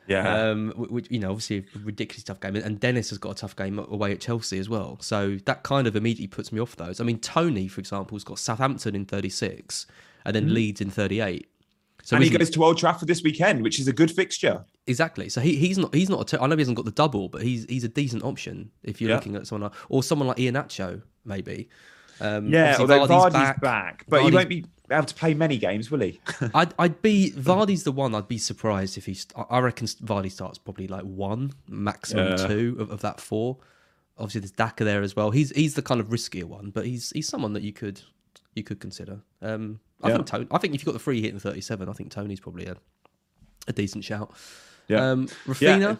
Yeah. 0.07 0.49
Um, 0.49 0.71
which 0.77 1.11
you 1.11 1.19
know, 1.19 1.31
obviously 1.31 1.65
a 1.75 1.79
ridiculously 1.79 2.23
tough 2.23 2.39
game, 2.39 2.55
and 2.55 2.79
Dennis 2.79 3.09
has 3.09 3.17
got 3.17 3.31
a 3.31 3.35
tough 3.35 3.55
game 3.55 3.77
away 3.77 4.13
at 4.13 4.21
Chelsea 4.21 4.57
as 4.57 4.69
well. 4.69 4.97
So 5.01 5.35
that 5.45 5.63
kind 5.63 5.85
of 5.85 5.97
immediately 5.97 6.27
puts 6.27 6.53
me 6.53 6.61
off 6.61 6.77
those. 6.77 7.01
I 7.01 7.03
mean, 7.03 7.19
Toney, 7.19 7.67
for 7.67 7.81
example, 7.81 8.15
has 8.15 8.23
got 8.23 8.39
Southampton 8.39 8.95
in 8.95 9.05
36, 9.05 9.85
and 10.25 10.33
then 10.33 10.47
mm. 10.47 10.53
Leeds 10.53 10.79
in 10.79 10.89
38. 10.89 11.49
So 12.07 12.15
and 12.15 12.23
he 12.23 12.29
goes 12.29 12.49
to 12.51 12.63
Old 12.63 12.77
Trafford 12.77 13.09
this 13.09 13.21
weekend, 13.21 13.61
which 13.61 13.81
is 13.81 13.89
a 13.89 13.91
good 13.91 14.09
fixture. 14.09 14.63
Exactly. 14.85 15.27
So 15.27 15.41
he, 15.41 15.57
he's 15.57 15.77
not 15.77 15.93
he's 15.93 16.09
not. 16.09 16.21
A 16.21 16.37
t- 16.37 16.41
I 16.41 16.47
know 16.47 16.55
he 16.55 16.61
hasn't 16.61 16.77
got 16.77 16.85
the 16.85 16.91
double, 16.91 17.27
but 17.27 17.41
he's 17.41 17.65
he's 17.67 17.83
a 17.83 17.89
decent 17.89 18.23
option 18.23 18.71
if 18.81 19.01
you're 19.01 19.09
yeah. 19.09 19.17
looking 19.17 19.35
at 19.35 19.45
someone 19.45 19.69
like, 19.69 19.79
or 19.89 20.01
someone 20.01 20.29
like 20.29 20.37
Iheanacho 20.37 21.01
maybe. 21.25 21.67
Um, 22.21 22.47
yeah, 22.47 22.77
although 22.79 22.99
Vardy's, 22.99 23.09
Vardy's 23.09 23.33
back, 23.33 23.59
back, 23.59 24.05
but 24.07 24.21
Vardy's, 24.21 24.29
he 24.29 24.35
won't 24.35 24.47
be 24.47 24.65
able 24.89 25.03
to 25.03 25.15
play 25.15 25.33
many 25.33 25.57
games, 25.57 25.91
will 25.91 25.99
he? 25.99 26.21
I'd, 26.53 26.73
I'd 26.79 27.01
be 27.01 27.33
Vardy's 27.35 27.83
the 27.83 27.91
one. 27.91 28.15
I'd 28.15 28.29
be 28.29 28.37
surprised 28.37 28.97
if 28.97 29.05
he's. 29.05 29.27
I 29.49 29.59
reckon 29.59 29.87
Vardy 29.87 30.31
starts 30.31 30.57
probably 30.57 30.87
like 30.87 31.03
one, 31.03 31.51
maximum 31.67 32.29
yeah. 32.29 32.47
two 32.47 32.77
of, 32.79 32.89
of 32.89 33.01
that 33.01 33.19
four. 33.19 33.57
Obviously, 34.17 34.39
there's 34.39 34.51
Daka 34.51 34.85
there 34.85 35.01
as 35.01 35.13
well. 35.17 35.31
He's 35.31 35.49
he's 35.49 35.73
the 35.73 35.81
kind 35.81 35.99
of 35.99 36.07
riskier 36.07 36.45
one, 36.45 36.69
but 36.69 36.85
he's 36.85 37.09
he's 37.09 37.27
someone 37.27 37.51
that 37.51 37.63
you 37.63 37.73
could 37.73 37.99
you 38.55 38.63
could 38.63 38.79
consider. 38.79 39.19
Um, 39.41 39.81
I 40.01 40.09
yeah. 40.09 40.15
think 40.15 40.27
Toney, 40.27 40.47
I 40.51 40.57
think 40.57 40.75
if 40.75 40.81
you've 40.81 40.85
got 40.85 40.93
the 40.93 40.99
free 40.99 41.21
hit 41.21 41.33
in 41.33 41.39
37, 41.39 41.89
I 41.89 41.93
think 41.93 42.11
Toney's 42.11 42.39
probably 42.39 42.65
a, 42.65 42.75
a 43.67 43.73
decent 43.73 44.03
shout. 44.03 44.31
Yeah. 44.87 45.11
Um, 45.11 45.27
Raphinha. 45.45 45.79
Yeah. 45.79 45.95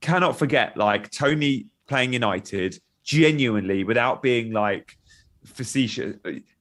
Cannot 0.00 0.38
forget, 0.38 0.76
like 0.76 1.10
Toney 1.10 1.66
playing 1.88 2.12
United, 2.12 2.80
genuinely, 3.02 3.84
without 3.84 4.22
being 4.22 4.52
like 4.52 4.96
facetious. 5.44 6.16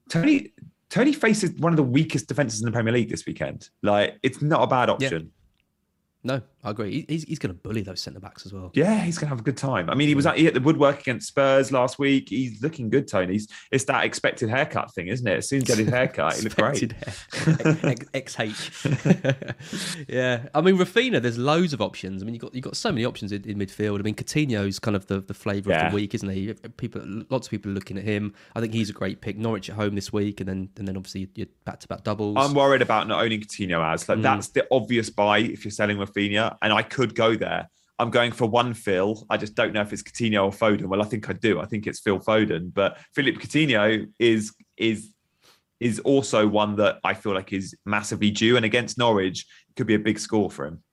Toney 0.10 0.54
Toney 0.90 1.14
faces 1.14 1.52
one 1.60 1.74
of 1.74 1.78
the 1.78 1.84
weakest 1.84 2.28
defenses 2.28 2.62
in 2.62 2.66
the 2.66 2.72
Premier 2.72 2.94
League 2.94 3.10
this 3.10 3.26
weekend. 3.26 3.70
Like, 3.84 4.18
it's 4.24 4.42
not 4.42 4.64
a 4.64 4.68
bad 4.68 4.90
option. 4.90 5.32
No, 6.24 6.42
I 6.68 6.72
agree. 6.72 7.06
He's, 7.08 7.24
he's 7.24 7.40
going 7.40 7.56
to 7.56 7.60
bully 7.60 7.82
those 7.82 8.02
centre 8.02 8.20
backs 8.20 8.46
as 8.46 8.52
well. 8.52 8.72
Yeah, 8.74 9.00
he's 9.00 9.18
going 9.18 9.28
to 9.28 9.30
have 9.30 9.40
a 9.40 9.44
good 9.44 9.56
time. 9.56 9.90
I 9.90 9.96
mean, 9.96 10.10
he 10.10 10.16
was 10.16 10.26
at, 10.26 10.38
he 10.38 10.44
hit 10.44 10.54
the 10.54 10.60
woodwork 10.60 11.00
against 11.00 11.30
Spurs 11.30 11.72
last 11.72 11.98
week. 11.98 12.28
He's 12.28 12.62
looking 12.62 12.90
good, 12.90 13.08
Toney. 13.08 13.32
He's, 13.34 13.48
it's 13.72 13.86
that 13.86 14.04
expected 14.04 14.50
haircut 14.50 14.94
thing, 14.94 15.08
isn't 15.08 15.26
it? 15.26 15.38
As 15.38 15.48
soon 15.48 15.62
as 15.62 15.68
he 15.70 15.76
get 15.76 15.78
his 15.78 15.88
haircut, 15.94 16.36
he 16.36 16.42
looked 16.42 16.58
great. 16.58 16.94
XH. 18.14 20.06
yeah, 20.10 20.50
I 20.54 20.60
mean, 20.60 20.76
Raphinha. 20.78 21.22
there's 21.22 21.38
loads 21.38 21.72
of 21.72 21.82
options. 21.82 22.22
I 22.22 22.26
mean, 22.26 22.34
you 22.34 22.40
got 22.42 22.54
you 22.54 22.60
got 22.60 22.76
so 22.76 22.92
many 22.92 23.06
options 23.06 23.32
in, 23.32 23.46
in, 23.46 23.58
midfield. 23.58 24.00
I 24.00 24.02
mean, 24.02 24.16
Coutinho's 24.16 24.78
kind 24.78 24.98
of 24.98 25.08
the, 25.08 25.22
the 25.22 25.34
flavour 25.34 25.70
yeah. 25.70 25.86
of 25.86 25.94
the 25.94 25.96
week, 25.96 26.14
isn't 26.16 26.30
he? 26.30 26.54
People, 26.76 27.02
lots 27.30 27.48
of 27.48 27.52
people 27.52 27.72
are 27.72 27.76
looking 27.76 27.98
at 27.98 28.04
him. 28.04 28.34
I 28.56 28.60
think 28.60 28.74
he's 28.74 28.90
a 28.90 28.94
great 28.94 29.22
pick. 29.22 29.38
Norwich 29.38 29.70
at 29.70 29.78
home 29.78 29.96
this 29.96 30.12
week, 30.12 30.42
and 30.42 30.50
then 30.50 30.70
and 30.78 30.86
then 30.86 30.98
obviously 30.98 31.30
your 31.36 31.48
back 31.64 31.80
to 31.80 31.88
back 31.88 32.04
doubles. 32.04 32.36
I'm 32.38 32.54
worried 32.54 32.82
about 32.82 33.08
not 33.08 33.24
owning 33.24 33.40
Coutinho 33.40 33.82
as 33.94 34.10
like 34.10 34.20
mm. 34.20 34.24
that's 34.24 34.50
the 34.50 34.68
obvious 34.70 35.10
buy 35.10 35.38
if 35.40 35.64
you're 35.64 35.72
selling 35.72 35.98
Raphinha, 35.98 36.57
and 36.62 36.74
I 36.74 36.82
could 36.82 37.16
go 37.16 37.36
there. 37.36 37.70
I'm 38.00 38.12
going 38.12 38.32
for 38.32 38.48
one 38.48 38.74
Phil. 38.74 39.26
I 39.30 39.38
just 39.38 39.56
don't 39.56 39.74
know 39.74 39.82
if 39.82 39.92
it's 39.92 40.04
Coutinho 40.04 40.46
or 40.46 40.52
Foden. 40.52 40.86
Well, 40.86 41.02
I 41.02 41.06
think 41.06 41.30
I 41.30 41.34
do. 41.34 41.60
I 41.60 41.66
think 41.66 41.88
it's 41.88 42.00
Phil 42.00 42.20
Foden. 42.20 42.72
But 42.74 43.00
Philip 43.16 43.36
Coutinho 43.36 44.08
is 44.20 44.54
is 44.78 45.12
is 45.80 46.00
also 46.00 46.48
one 46.48 46.76
that 46.76 47.00
I 47.04 47.14
feel 47.14 47.34
like 47.34 47.54
is 47.54 47.76
massively 47.86 48.32
due. 48.32 48.56
And 48.56 48.66
against 48.66 48.98
Norwich, 48.98 49.46
it 49.70 49.76
could 49.76 49.88
be 49.88 49.96
a 49.96 50.00
big 50.00 50.20
score 50.20 50.50
for 50.50 50.66
him. 50.66 50.84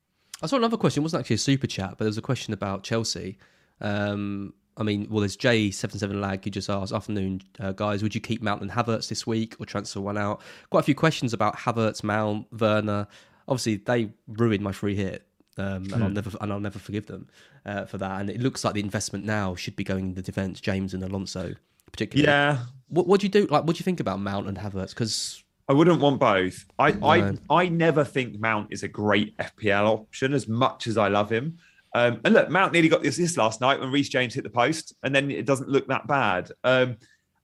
I 0.43 0.47
saw 0.47 0.57
another 0.57 0.77
question. 0.77 1.03
It 1.03 1.05
wasn't 1.05 1.21
actually 1.21 1.37
a 1.37 1.39
super 1.39 1.67
chat, 1.67 1.91
but 1.91 2.01
there 2.01 2.09
was 2.09 2.19
a 2.19 2.23
question 2.23 2.53
about 2.53 2.83
Chelsea. 2.83 3.39
Um, 3.81 4.53
I 4.77 4.83
mean, 4.83 5.07
well, 5.09 5.21
there's 5.21 5.37
J77 5.37 6.21
Lag 6.21 6.45
who 6.45 6.51
just 6.51 6.69
asked, 6.69 6.93
afternoon, 6.93 7.41
uh, 7.61 7.73
guys, 7.73 8.03
would 8.03 8.15
you 8.15 8.21
keep 8.21 8.43
Mount 8.43 8.61
and 8.61 8.71
Havertz 8.71 9.09
this 9.09 9.27
week 9.27 9.57
or 9.59 9.67
transfer 9.67 10.01
one 10.01 10.19
out? 10.19 10.43
Quite 10.71 10.81
a 10.81 10.85
few 10.85 10.95
questions 10.95 11.33
about 11.33 11.57
Havertz, 11.57 12.03
Mount, 12.03 12.47
Werner. 12.53 13.07
Obviously, 13.47 13.77
they 13.77 14.11
ruined 14.27 14.63
my 14.63 14.73
free 14.73 14.97
hit. 14.97 15.27
Um, 15.57 15.85
and 15.93 15.95
I'll 15.95 16.09
Hmm. 16.09 16.15
never 16.15 16.31
and 16.41 16.53
I'll 16.53 16.61
never 16.61 16.79
forgive 16.79 17.07
them 17.07 17.29
uh, 17.65 17.85
for 17.85 17.99
that. 17.99 18.21
And 18.21 18.29
it 18.31 18.41
looks 18.41 18.65
like 18.65 18.75
the 18.75 18.81
investment 18.81 19.25
now 19.25 19.55
should 19.55 19.77
be 19.77 19.85
going 19.85 20.07
in 20.09 20.15
the 20.15 20.23
defence, 20.23 20.61
James 20.61 20.95
and 20.95 21.03
Alonso, 21.05 21.55
particularly. 21.93 22.27
Yeah. 22.27 22.65
What 22.89 23.07
what 23.07 23.21
do 23.21 23.27
you 23.27 23.31
do? 23.31 23.47
Like, 23.47 23.65
what 23.65 23.77
do 23.77 23.81
you 23.81 23.85
think 23.85 24.01
about 24.01 24.19
Mount 24.21 24.49
and 24.49 24.59
Havertz? 24.59 24.91
Because 24.91 25.43
I 25.69 25.73
wouldn't 25.73 26.01
want 26.01 26.21
both. 26.21 26.67
I, 26.79 26.91
No. 26.93 27.07
I 27.07 27.35
I 27.63 27.69
never 27.69 28.05
think 28.05 28.39
Mount 28.41 28.69
is 28.71 28.83
a 28.83 28.89
great 28.89 29.37
FPL 29.39 29.87
option 29.87 30.35
as 30.35 30.47
much 30.49 30.87
as 30.87 30.99
I 30.99 31.09
love 31.09 31.31
him. 31.31 31.59
Um, 31.95 32.21
and 32.25 32.35
look, 32.35 32.51
Mount 32.51 32.73
nearly 32.73 32.89
got 32.89 33.03
this 33.05 33.19
assist 33.19 33.37
last 33.39 33.61
night 33.61 33.79
when 33.79 33.93
Reece 33.93 34.09
James 34.09 34.35
hit 34.35 34.43
the 34.43 34.51
post, 34.51 34.95
and 35.05 35.15
then 35.15 35.31
it 35.31 35.47
doesn't 35.47 35.69
look 35.69 35.87
that 35.87 36.09
bad. 36.09 36.51
Um, 36.65 36.97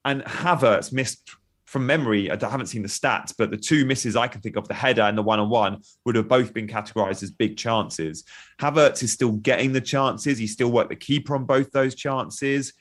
and 0.05 0.23
Havertz 0.25 0.93
missed 0.93 1.31
from 1.71 1.87
memory. 1.87 2.29
I 2.29 2.37
haven't 2.51 2.67
seen 2.67 2.83
the 2.83 2.89
stats, 2.89 3.33
but 3.39 3.53
the 3.53 3.57
two 3.57 3.85
misses 3.85 4.17
I 4.17 4.27
can 4.27 4.41
think 4.41 4.57
of, 4.57 4.67
the 4.67 4.75
header 4.75 5.03
and 5.03 5.17
the 5.17 5.23
one-on-one, 5.23 5.83
would 6.05 6.17
have 6.17 6.27
both 6.27 6.53
been 6.53 6.67
categorised 6.67 7.23
as 7.23 7.31
big 7.31 7.57
chances. 7.57 8.25
Havertz 8.61 9.05
is 9.05 9.13
still 9.13 9.31
getting 9.33 9.73
the 9.73 9.81
chances. 9.81 10.37
He 10.37 10.49
still 10.49 10.73
worked 10.73 10.91
the 10.91 10.97
keeper 10.97 11.37
on 11.37 11.45
both 11.45 11.71
those 11.71 11.95
chances. 11.95 12.73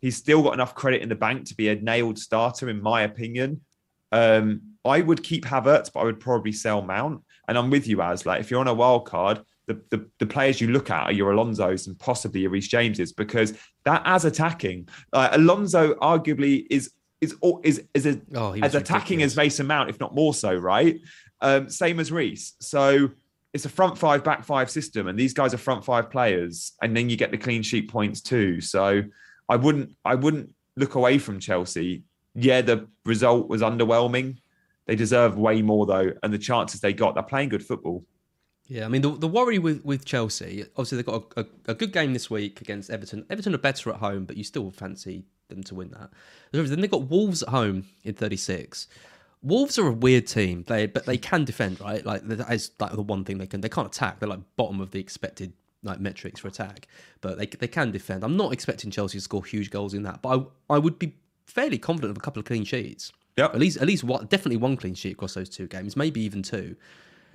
He's 0.00 0.16
still 0.16 0.42
got 0.42 0.54
enough 0.54 0.74
credit 0.74 1.02
in 1.02 1.08
the 1.08 1.14
bank 1.14 1.46
to 1.46 1.54
be 1.54 1.68
a 1.68 1.76
nailed 1.76 2.18
starter, 2.18 2.68
in 2.68 2.82
my 2.82 3.02
opinion. 3.02 3.60
Um, 4.10 4.62
I 4.84 5.02
would 5.02 5.22
keep 5.22 5.44
Havertz, 5.44 5.92
but 5.92 6.00
I 6.00 6.04
would 6.04 6.18
probably 6.18 6.50
sell 6.50 6.82
Mount. 6.82 7.22
And 7.46 7.56
I'm 7.56 7.70
with 7.70 7.86
you, 7.86 8.02
as 8.02 8.26
like 8.26 8.40
if 8.40 8.50
you're 8.50 8.58
on 8.58 8.66
a 8.66 8.74
wild 8.74 9.06
card, 9.06 9.40
the, 9.68 9.80
the, 9.90 10.10
the 10.18 10.26
players 10.26 10.60
you 10.60 10.66
look 10.72 10.90
at 10.90 11.04
are 11.04 11.12
your 11.12 11.30
Alonso's 11.30 11.86
and 11.86 11.96
possibly 11.96 12.40
your 12.40 12.50
Reece 12.50 12.66
James's 12.66 13.12
because 13.12 13.56
that 13.84 14.02
as 14.04 14.24
attacking, 14.24 14.88
uh, 15.12 15.28
Alonso 15.30 15.94
arguably 15.94 16.66
is 16.68 16.90
is 17.22 17.36
is 17.62 17.84
is 17.94 18.06
a, 18.06 18.20
oh, 18.34 18.52
as 18.54 18.74
attacking 18.74 19.18
ridiculous. 19.18 19.32
as 19.32 19.36
Mason 19.36 19.66
Mount, 19.66 19.88
if 19.88 19.98
not 20.00 20.14
more 20.14 20.34
so, 20.34 20.54
right? 20.54 21.00
Um, 21.40 21.70
same 21.70 22.00
as 22.00 22.12
Reece. 22.12 22.54
So 22.60 23.10
it's 23.54 23.64
a 23.64 23.68
front 23.68 23.96
five, 23.96 24.24
back 24.24 24.44
five 24.44 24.70
system, 24.70 25.06
and 25.06 25.18
these 25.18 25.32
guys 25.32 25.54
are 25.54 25.58
front 25.58 25.84
five 25.84 26.10
players, 26.10 26.72
and 26.82 26.96
then 26.96 27.08
you 27.08 27.16
get 27.16 27.30
the 27.30 27.38
clean 27.38 27.62
sheet 27.62 27.88
points 27.88 28.20
too. 28.20 28.60
So 28.60 29.02
I 29.48 29.56
wouldn't, 29.56 29.96
I 30.04 30.16
wouldn't 30.16 30.52
look 30.76 30.96
away 30.96 31.18
from 31.18 31.38
Chelsea. 31.38 32.02
Yeah, 32.34 32.60
the 32.62 32.88
result 33.04 33.48
was 33.48 33.62
underwhelming. 33.62 34.38
They 34.86 34.96
deserve 34.96 35.36
way 35.38 35.62
more 35.62 35.86
though, 35.86 36.12
and 36.22 36.34
the 36.34 36.38
chances 36.38 36.80
they 36.80 36.92
got, 36.92 37.14
they're 37.14 37.22
playing 37.22 37.50
good 37.50 37.64
football. 37.64 38.04
Yeah, 38.66 38.84
I 38.84 38.88
mean 38.88 39.02
the 39.02 39.10
the 39.10 39.28
worry 39.28 39.58
with, 39.58 39.84
with 39.84 40.04
Chelsea, 40.04 40.64
obviously 40.76 40.96
they've 40.96 41.06
got 41.06 41.24
a, 41.36 41.40
a, 41.40 41.46
a 41.68 41.74
good 41.74 41.92
game 41.92 42.12
this 42.14 42.30
week 42.30 42.60
against 42.60 42.90
Everton. 42.90 43.26
Everton 43.30 43.54
are 43.54 43.58
better 43.58 43.90
at 43.90 43.96
home, 43.96 44.24
but 44.24 44.36
you 44.36 44.44
still 44.44 44.70
fancy 44.70 45.24
them 45.54 45.64
to 45.64 45.74
win 45.74 45.90
that. 45.90 46.10
Then 46.52 46.80
they've 46.80 46.90
got 46.90 47.08
Wolves 47.08 47.42
at 47.42 47.48
home 47.48 47.86
in 48.04 48.14
36. 48.14 48.88
Wolves 49.42 49.78
are 49.78 49.88
a 49.88 49.92
weird 49.92 50.26
team. 50.26 50.64
They 50.68 50.86
but 50.86 51.06
they 51.06 51.18
can 51.18 51.44
defend, 51.44 51.80
right? 51.80 52.04
Like 52.04 52.26
that 52.28 52.52
is 52.52 52.70
like 52.78 52.92
the 52.92 53.02
one 53.02 53.24
thing 53.24 53.38
they 53.38 53.46
can. 53.46 53.60
They 53.60 53.68
can't 53.68 53.88
attack. 53.88 54.20
They're 54.20 54.28
like 54.28 54.40
bottom 54.56 54.80
of 54.80 54.92
the 54.92 55.00
expected 55.00 55.52
like 55.82 55.98
metrics 55.98 56.40
for 56.40 56.48
attack, 56.48 56.86
but 57.20 57.38
they 57.38 57.46
they 57.46 57.66
can 57.68 57.90
defend. 57.90 58.22
I'm 58.22 58.36
not 58.36 58.52
expecting 58.52 58.90
Chelsea 58.90 59.18
to 59.18 59.22
score 59.22 59.44
huge 59.44 59.70
goals 59.70 59.94
in 59.94 60.04
that, 60.04 60.22
but 60.22 60.46
I 60.70 60.74
I 60.76 60.78
would 60.78 60.98
be 60.98 61.14
fairly 61.46 61.78
confident 61.78 62.12
of 62.12 62.16
a 62.16 62.20
couple 62.20 62.38
of 62.38 62.46
clean 62.46 62.64
sheets. 62.64 63.12
Yeah, 63.36 63.46
At 63.46 63.58
least 63.58 63.78
at 63.78 63.86
least 63.86 64.04
one, 64.04 64.26
definitely 64.26 64.58
one 64.58 64.76
clean 64.76 64.94
sheet 64.94 65.14
across 65.14 65.34
those 65.34 65.48
two 65.48 65.66
games, 65.66 65.96
maybe 65.96 66.20
even 66.20 66.42
two. 66.42 66.76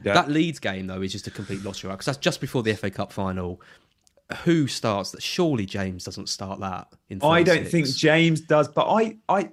Yeah. 0.03 0.13
That 0.13 0.29
Leeds 0.29 0.59
game 0.59 0.87
though 0.87 1.01
is 1.01 1.11
just 1.11 1.27
a 1.27 1.31
complete 1.31 1.63
loss 1.63 1.79
for 1.79 1.89
because 1.89 2.05
that's 2.05 2.19
just 2.19 2.39
before 2.39 2.63
the 2.63 2.73
FA 2.75 2.89
Cup 2.89 3.11
final. 3.11 3.59
Who 4.43 4.67
starts 4.67 5.11
that? 5.11 5.23
Surely 5.23 5.65
James 5.65 6.03
doesn't 6.03 6.27
start 6.29 6.59
that. 6.59 6.87
In 7.09 7.19
I 7.23 7.43
don't 7.43 7.63
36. 7.63 7.71
think 7.71 7.87
James 7.97 8.41
does, 8.41 8.67
but 8.67 8.87
I, 8.87 9.17
I, 9.29 9.49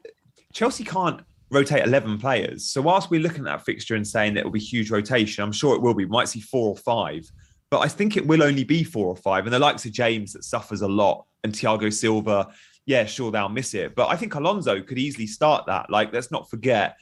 Chelsea 0.52 0.84
can't 0.84 1.20
rotate 1.50 1.84
eleven 1.84 2.18
players. 2.18 2.68
So 2.70 2.82
whilst 2.82 3.10
we're 3.10 3.20
looking 3.20 3.40
at 3.40 3.44
that 3.44 3.64
fixture 3.64 3.94
and 3.94 4.06
saying 4.06 4.34
that 4.34 4.40
it 4.40 4.44
will 4.44 4.52
be 4.52 4.60
huge 4.60 4.90
rotation, 4.90 5.44
I'm 5.44 5.52
sure 5.52 5.76
it 5.76 5.82
will 5.82 5.94
be. 5.94 6.04
We 6.04 6.10
might 6.10 6.28
see 6.28 6.40
four 6.40 6.70
or 6.70 6.76
five, 6.76 7.30
but 7.70 7.80
I 7.80 7.88
think 7.88 8.16
it 8.16 8.26
will 8.26 8.42
only 8.42 8.64
be 8.64 8.82
four 8.82 9.06
or 9.06 9.16
five. 9.16 9.46
And 9.46 9.54
the 9.54 9.58
likes 9.58 9.84
of 9.84 9.92
James 9.92 10.32
that 10.32 10.44
suffers 10.44 10.82
a 10.82 10.88
lot, 10.88 11.24
and 11.44 11.52
Thiago 11.52 11.92
Silva, 11.92 12.48
yeah, 12.86 13.04
sure 13.04 13.30
they'll 13.30 13.48
miss 13.48 13.74
it, 13.74 13.94
but 13.94 14.08
I 14.08 14.16
think 14.16 14.34
Alonso 14.34 14.82
could 14.82 14.98
easily 14.98 15.26
start 15.26 15.66
that. 15.66 15.90
Like, 15.90 16.12
let's 16.12 16.30
not 16.30 16.50
forget, 16.50 16.96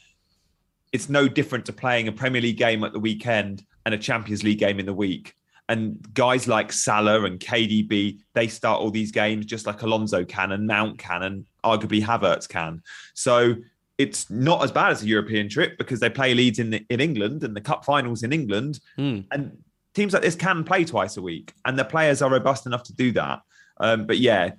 it's 0.92 1.08
no 1.08 1.26
different 1.26 1.66
to 1.66 1.72
playing 1.72 2.08
a 2.08 2.12
Premier 2.12 2.40
League 2.40 2.58
game 2.58 2.84
at 2.84 2.92
the 2.92 3.00
weekend 3.00 3.64
and 3.84 3.94
a 3.94 3.98
Champions 3.98 4.44
League 4.44 4.58
game 4.58 4.78
in 4.78 4.86
the 4.86 4.94
week. 4.94 5.34
And 5.72 6.12
guys 6.12 6.46
like 6.46 6.70
Salah 6.70 7.24
and 7.24 7.40
KDB, 7.40 8.18
they 8.34 8.46
start 8.46 8.82
all 8.82 8.90
these 8.90 9.10
games 9.10 9.46
just 9.46 9.66
like 9.66 9.80
Alonso 9.80 10.22
can 10.22 10.52
and 10.52 10.66
Mount 10.66 10.98
can 10.98 11.22
and 11.22 11.46
arguably 11.64 12.02
Havertz 12.02 12.46
can. 12.46 12.82
So 13.14 13.54
it's 13.96 14.28
not 14.28 14.62
as 14.62 14.70
bad 14.70 14.92
as 14.92 15.02
a 15.02 15.06
European 15.06 15.48
trip 15.48 15.78
because 15.78 15.98
they 15.98 16.10
play 16.10 16.34
Leeds 16.34 16.58
in 16.58 16.74
in 16.90 17.00
England 17.00 17.42
and 17.42 17.56
the 17.56 17.60
cup 17.62 17.86
finals 17.86 18.22
in 18.22 18.34
England. 18.34 18.80
Mm. 18.98 19.24
And 19.30 19.56
teams 19.94 20.12
like 20.12 20.20
this 20.20 20.34
can 20.34 20.62
play 20.62 20.84
twice 20.84 21.16
a 21.16 21.22
week, 21.22 21.54
and 21.64 21.78
the 21.78 21.86
players 21.86 22.20
are 22.20 22.30
robust 22.30 22.66
enough 22.66 22.82
to 22.84 22.92
do 22.92 23.10
that. 23.12 23.40
Um, 23.78 24.06
but 24.06 24.18
yeah, 24.18 24.50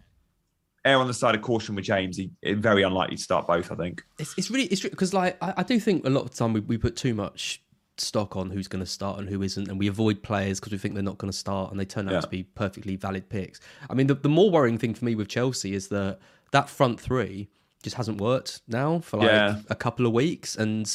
err 0.84 0.97
on 0.97 1.06
the 1.06 1.13
side 1.13 1.36
of 1.36 1.43
caution 1.43 1.76
with 1.76 1.86
James. 1.86 2.17
He, 2.17 2.32
very 2.54 2.82
unlikely 2.82 3.17
to 3.17 3.21
start 3.21 3.45
both. 3.45 3.71
I 3.71 3.76
think. 3.76 4.04
It's, 4.17 4.34
it's 4.36 4.49
really 4.49 4.65
it's 4.65 4.82
because 4.82 5.13
like 5.13 5.38
I, 5.43 5.54
I 5.58 5.63
do 5.63 5.80
think 5.80 6.08
a 6.08 6.10
lot 6.10 6.23
of 6.23 6.32
the 6.32 6.38
time 6.38 6.54
we, 6.54 6.62
we 6.62 6.80
put 6.80 6.95
too 6.95 7.13
much 7.13 7.62
stock 7.97 8.36
on 8.36 8.49
who's 8.49 8.67
going 8.67 8.84
to 8.84 8.89
start 8.89 9.19
and 9.19 9.29
who 9.29 9.41
isn't, 9.43 9.67
and 9.69 9.77
we 9.79 9.88
avoid 9.88 10.23
players 10.23 10.60
because 10.60 10.71
we 10.71 10.77
think 10.77 10.93
they're 10.93 11.03
not 11.03 11.17
going 11.17 11.32
to 11.32 11.38
start, 11.38 11.71
and 11.71 11.79
they 11.79 11.86
turn 11.86 12.08
out 12.08 12.13
Yeah. 12.13 12.21
to 12.21 12.27
be 12.27 12.43
perfectly 12.43 12.95
valid 12.95 13.29
picks. 13.29 13.60
I 13.89 13.93
mean, 13.93 14.08
the, 14.08 14.15
the 14.15 14.29
more 14.29 14.49
worrying 14.49 14.77
thing 14.77 14.93
for 14.93 15.06
me 15.06 15.15
with 15.15 15.27
Chelsea 15.27 15.73
is 15.73 15.88
that 15.89 16.19
that 16.51 16.69
front 16.69 16.99
three 16.99 17.49
just 17.84 17.95
hasn't 17.95 18.19
worked 18.21 18.62
now 18.67 18.99
for 18.99 19.17
like 19.17 19.27
Yeah. 19.27 19.62
a 19.69 19.75
couple 19.75 20.06
of 20.06 20.13
weeks, 20.13 20.56
and 20.56 20.89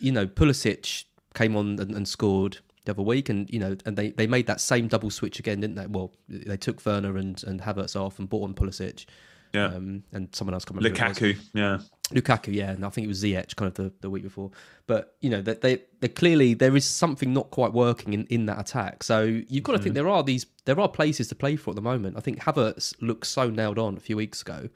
you 0.00 0.12
know 0.12 0.26
Pulisic 0.26 1.04
came 1.34 1.56
on 1.56 1.78
and, 1.80 1.94
and 1.94 2.06
scored 2.06 2.58
the 2.84 2.92
other 2.92 3.02
week, 3.02 3.28
and 3.28 3.48
you 3.50 3.58
know, 3.58 3.76
and 3.86 3.96
they, 3.96 4.10
they 4.10 4.26
made 4.26 4.46
that 4.46 4.60
same 4.60 4.88
double 4.88 5.10
switch 5.10 5.38
again, 5.38 5.60
didn't 5.60 5.76
they? 5.76 5.86
Well, 5.86 6.12
they 6.28 6.56
took 6.56 6.84
Werner 6.84 7.16
and 7.16 7.42
and 7.44 7.60
Havertz 7.62 7.96
off 8.00 8.18
and 8.18 8.28
bought 8.28 8.44
on 8.44 8.54
Pulisic. 8.54 9.06
Yeah. 9.52 9.66
Um, 9.66 10.02
and 10.12 10.34
someone 10.34 10.52
else 10.52 10.64
coming. 10.64 10.82
Lukaku. 10.82 11.34
Lukaku. 11.34 11.38
Yeah. 11.54 11.78
Lukaku, 12.10 12.52
yeah, 12.52 12.70
and 12.70 12.84
I 12.84 12.90
think 12.90 13.06
it 13.06 13.08
was 13.08 13.22
Ziyech 13.22 13.56
kind 13.56 13.66
of 13.68 13.74
the, 13.74 13.92
the 14.02 14.10
week 14.10 14.22
before. 14.22 14.50
But 14.86 15.16
you 15.20 15.30
know 15.30 15.40
that 15.42 15.62
they 15.62 15.82
they 16.00 16.08
clearly 16.08 16.52
there 16.54 16.76
is 16.76 16.84
something 16.84 17.32
not 17.32 17.50
quite 17.50 17.72
working 17.72 18.12
in, 18.12 18.26
in 18.26 18.46
that 18.46 18.60
attack. 18.60 19.02
So 19.02 19.22
you've 19.22 19.64
got 19.64 19.72
to 19.72 19.78
think 19.78 19.94
there 19.94 20.08
are 20.08 20.22
these 20.22 20.44
there 20.66 20.78
are 20.78 20.88
places 20.88 21.28
to 21.28 21.34
play 21.34 21.56
for 21.56 21.70
at 21.70 21.76
the 21.76 21.82
moment. 21.82 22.16
I 22.16 22.20
think 22.20 22.40
Havertz 22.40 22.94
looked 23.00 23.26
so 23.26 23.48
nailed 23.48 23.78
on 23.78 23.96
a 23.96 24.00
few 24.00 24.16
weeks 24.16 24.42
ago, 24.42 24.68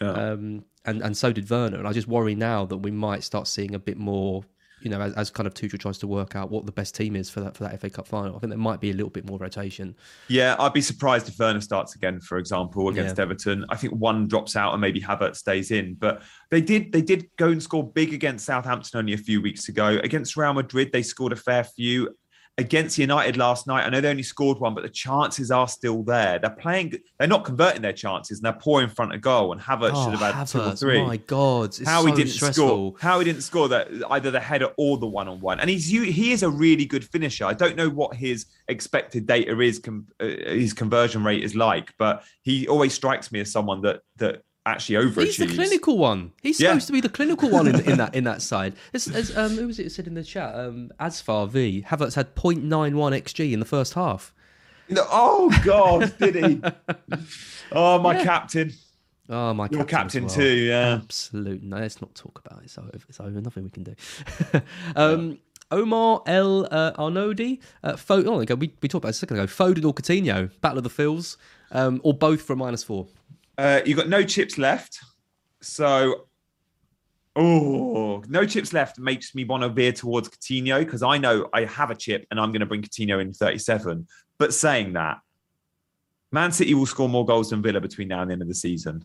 Yeah. 0.00 0.10
um, 0.10 0.64
and 0.84 1.02
and 1.02 1.16
so 1.16 1.32
did 1.32 1.48
Werner. 1.48 1.78
And 1.78 1.86
I 1.86 1.92
just 1.92 2.08
worry 2.08 2.34
now 2.34 2.66
that 2.66 2.78
we 2.78 2.90
might 2.90 3.22
start 3.22 3.46
seeing 3.46 3.74
a 3.74 3.78
bit 3.78 3.96
more. 3.96 4.44
You 4.84 4.90
know, 4.90 5.00
as, 5.00 5.12
as 5.14 5.30
kind 5.30 5.46
of 5.46 5.54
Tuchel 5.54 5.78
tries 5.78 5.98
to 5.98 6.06
work 6.06 6.36
out 6.36 6.50
what 6.50 6.66
the 6.66 6.72
best 6.72 6.94
team 6.94 7.16
is 7.16 7.30
for 7.30 7.40
that 7.40 7.56
for 7.56 7.64
that 7.64 7.80
FA 7.80 7.90
Cup 7.90 8.06
final, 8.06 8.36
I 8.36 8.38
think 8.38 8.50
there 8.50 8.58
might 8.58 8.80
be 8.80 8.90
a 8.90 8.94
little 8.94 9.10
bit 9.10 9.26
more 9.28 9.38
rotation. 9.38 9.94
Yeah, 10.28 10.56
I'd 10.58 10.72
be 10.72 10.80
surprised 10.80 11.28
if 11.28 11.38
Werner 11.38 11.60
starts 11.60 11.94
again, 11.94 12.20
for 12.20 12.38
example, 12.38 12.88
against 12.88 13.16
Yeah. 13.18 13.22
Everton. 13.22 13.64
I 13.68 13.76
think 13.76 13.94
one 13.94 14.28
drops 14.28 14.56
out 14.56 14.72
and 14.72 14.80
maybe 14.80 15.00
Havertz 15.00 15.36
stays 15.36 15.70
in. 15.70 15.94
But 15.94 16.22
they 16.50 16.60
did 16.60 16.92
they 16.92 17.02
did 17.02 17.28
go 17.36 17.48
and 17.48 17.62
score 17.62 17.90
big 17.90 18.12
against 18.12 18.44
Southampton 18.46 18.98
only 18.98 19.12
a 19.12 19.18
few 19.18 19.40
weeks 19.40 19.68
ago. 19.68 19.98
Against 20.02 20.36
Real 20.36 20.52
Madrid, 20.52 20.90
they 20.92 21.02
scored 21.02 21.32
a 21.32 21.36
fair 21.36 21.64
few. 21.64 22.14
Against 22.58 22.98
United 22.98 23.38
last 23.38 23.66
night, 23.66 23.84
I 23.84 23.88
know 23.88 24.02
they 24.02 24.10
only 24.10 24.22
scored 24.22 24.58
one, 24.58 24.74
but 24.74 24.82
the 24.82 24.90
chances 24.90 25.50
are 25.50 25.66
still 25.66 26.02
there. 26.02 26.38
They're 26.38 26.50
playing, 26.50 26.92
they're 27.18 27.26
not 27.26 27.44
converting 27.44 27.80
their 27.80 27.94
chances 27.94 28.38
and 28.38 28.44
they're 28.44 28.60
poor 28.60 28.82
in 28.82 28.90
front 28.90 29.14
of 29.14 29.22
goal. 29.22 29.52
And 29.52 29.60
Havertz 29.60 29.92
Oh, 29.94 30.04
should 30.10 30.18
have 30.18 30.34
had 30.34 30.46
two 30.46 30.58
or 30.58 30.62
Havertz, 30.64 30.80
three. 30.80 31.02
My 31.02 31.16
God, 31.16 31.70
it's 31.70 31.82
how 31.88 32.02
so 32.02 32.06
he 32.08 32.12
didn't 32.12 32.32
stressful. 32.32 32.66
score, 32.66 32.94
how 33.00 33.18
he 33.20 33.24
didn't 33.24 33.40
score 33.40 33.68
that 33.68 33.88
either 34.10 34.30
the 34.30 34.38
header 34.38 34.68
or 34.76 34.98
the 34.98 35.06
one 35.06 35.28
on 35.28 35.40
one, 35.40 35.60
and 35.60 35.70
he's 35.70 35.86
he 35.88 36.32
is 36.32 36.42
a 36.42 36.50
really 36.50 36.84
good 36.84 37.04
finisher. 37.04 37.46
I 37.46 37.54
don't 37.54 37.74
know 37.74 37.88
what 37.88 38.14
his 38.14 38.44
expected 38.68 39.26
data 39.26 39.58
is, 39.60 39.80
uh, 39.88 40.26
his 40.26 40.74
conversion 40.74 41.24
rate 41.24 41.42
is 41.42 41.56
like, 41.56 41.94
but 41.98 42.22
he 42.42 42.68
always 42.68 42.92
strikes 42.92 43.32
me 43.32 43.40
as 43.40 43.50
someone 43.50 43.80
that 43.82 44.02
that 44.16 44.42
actually 44.64 45.04
overachieves. 45.04 45.22
He's 45.24 45.36
the 45.38 45.46
clinical 45.48 45.98
one. 45.98 46.32
He's 46.42 46.60
Yeah. 46.60 46.70
supposed 46.70 46.86
to 46.88 46.92
be 46.92 47.00
the 47.00 47.08
clinical 47.08 47.50
one 47.50 47.66
in, 47.66 47.80
in 47.80 47.98
that 47.98 48.14
in 48.14 48.24
that 48.24 48.42
side. 48.42 48.74
As, 48.94 49.08
as, 49.08 49.36
um, 49.36 49.56
who 49.56 49.66
was 49.66 49.78
it 49.78 49.90
said 49.92 50.06
in 50.06 50.14
the 50.14 50.22
chat? 50.24 50.54
Um, 50.54 50.90
Asfar 51.00 51.48
V. 51.48 51.84
Havertz 51.88 52.14
had 52.14 52.34
0.91 52.34 53.20
xg 53.22 53.52
in 53.52 53.60
the 53.60 53.66
first 53.66 53.94
half. 53.94 54.32
No, 54.88 55.06
oh 55.10 55.60
God, 55.64 56.14
did 56.18 56.34
he? 56.34 56.62
Oh, 57.74 57.98
my 57.98 58.22
captain, 58.22 58.70
Oh 59.30 59.54
my, 59.54 59.66
your 59.70 59.84
captain, 59.84 60.24
captain 60.24 60.24
as 60.26 60.34
too. 60.34 60.56
Yeah, 60.56 60.94
Absolute. 61.02 61.62
No, 61.62 61.78
let's 61.78 62.02
not 62.02 62.14
talk 62.14 62.42
about 62.44 62.58
it. 62.60 62.64
It's 62.66 62.76
over. 62.76 62.90
It's 63.08 63.18
over. 63.18 63.40
Nothing 63.40 63.64
we 63.64 63.70
can 63.70 63.84
do. 63.84 63.94
um, 64.96 65.38
Omar 65.70 66.22
El 66.26 66.66
uh, 66.70 66.92
Arnodi. 66.98 67.60
Uh, 67.82 67.96
Fo- 67.96 68.22
oh, 68.24 68.38
we. 68.56 68.74
We, 68.82 68.88
talked 68.88 69.04
about 69.04 69.08
it 69.08 69.10
a 69.10 69.12
second 69.14 69.38
ago. 69.38 69.46
Foden 69.46 69.86
or 69.86 69.94
Coutinho? 69.94 70.50
Battle 70.60 70.78
of 70.78 70.84
the 70.84 70.90
Fields, 70.90 71.38
um, 71.70 72.00
or 72.04 72.12
both 72.12 72.42
for 72.42 72.52
a 72.52 72.56
minus 72.56 72.84
four. 72.84 73.06
Uh, 73.58 73.80
you 73.84 73.94
got 73.94 74.08
no 74.08 74.22
chips 74.22 74.58
left, 74.58 74.98
so 75.60 76.26
Oh, 77.34 78.22
no 78.28 78.44
chips 78.44 78.74
left 78.74 78.98
makes 78.98 79.34
me 79.34 79.44
want 79.44 79.62
to 79.62 79.70
veer 79.70 79.92
towards 79.92 80.28
Coutinho 80.28 80.80
because 80.80 81.02
I 81.02 81.16
know 81.16 81.48
I 81.54 81.64
have 81.64 81.90
a 81.90 81.94
chip 81.94 82.26
and 82.30 82.38
I'm 82.38 82.52
going 82.52 82.60
to 82.60 82.66
bring 82.66 82.82
Coutinho 82.82 83.22
in 83.22 83.32
37. 83.32 84.06
But 84.38 84.52
saying 84.52 84.92
that, 84.94 85.18
Man 86.30 86.52
City 86.52 86.74
will 86.74 86.86
score 86.86 87.08
more 87.08 87.24
goals 87.24 87.50
than 87.50 87.62
Villa 87.62 87.80
between 87.80 88.08
now 88.08 88.20
and 88.20 88.30
the 88.30 88.32
end 88.32 88.42
of 88.42 88.48
the 88.48 88.54
season. 88.54 89.04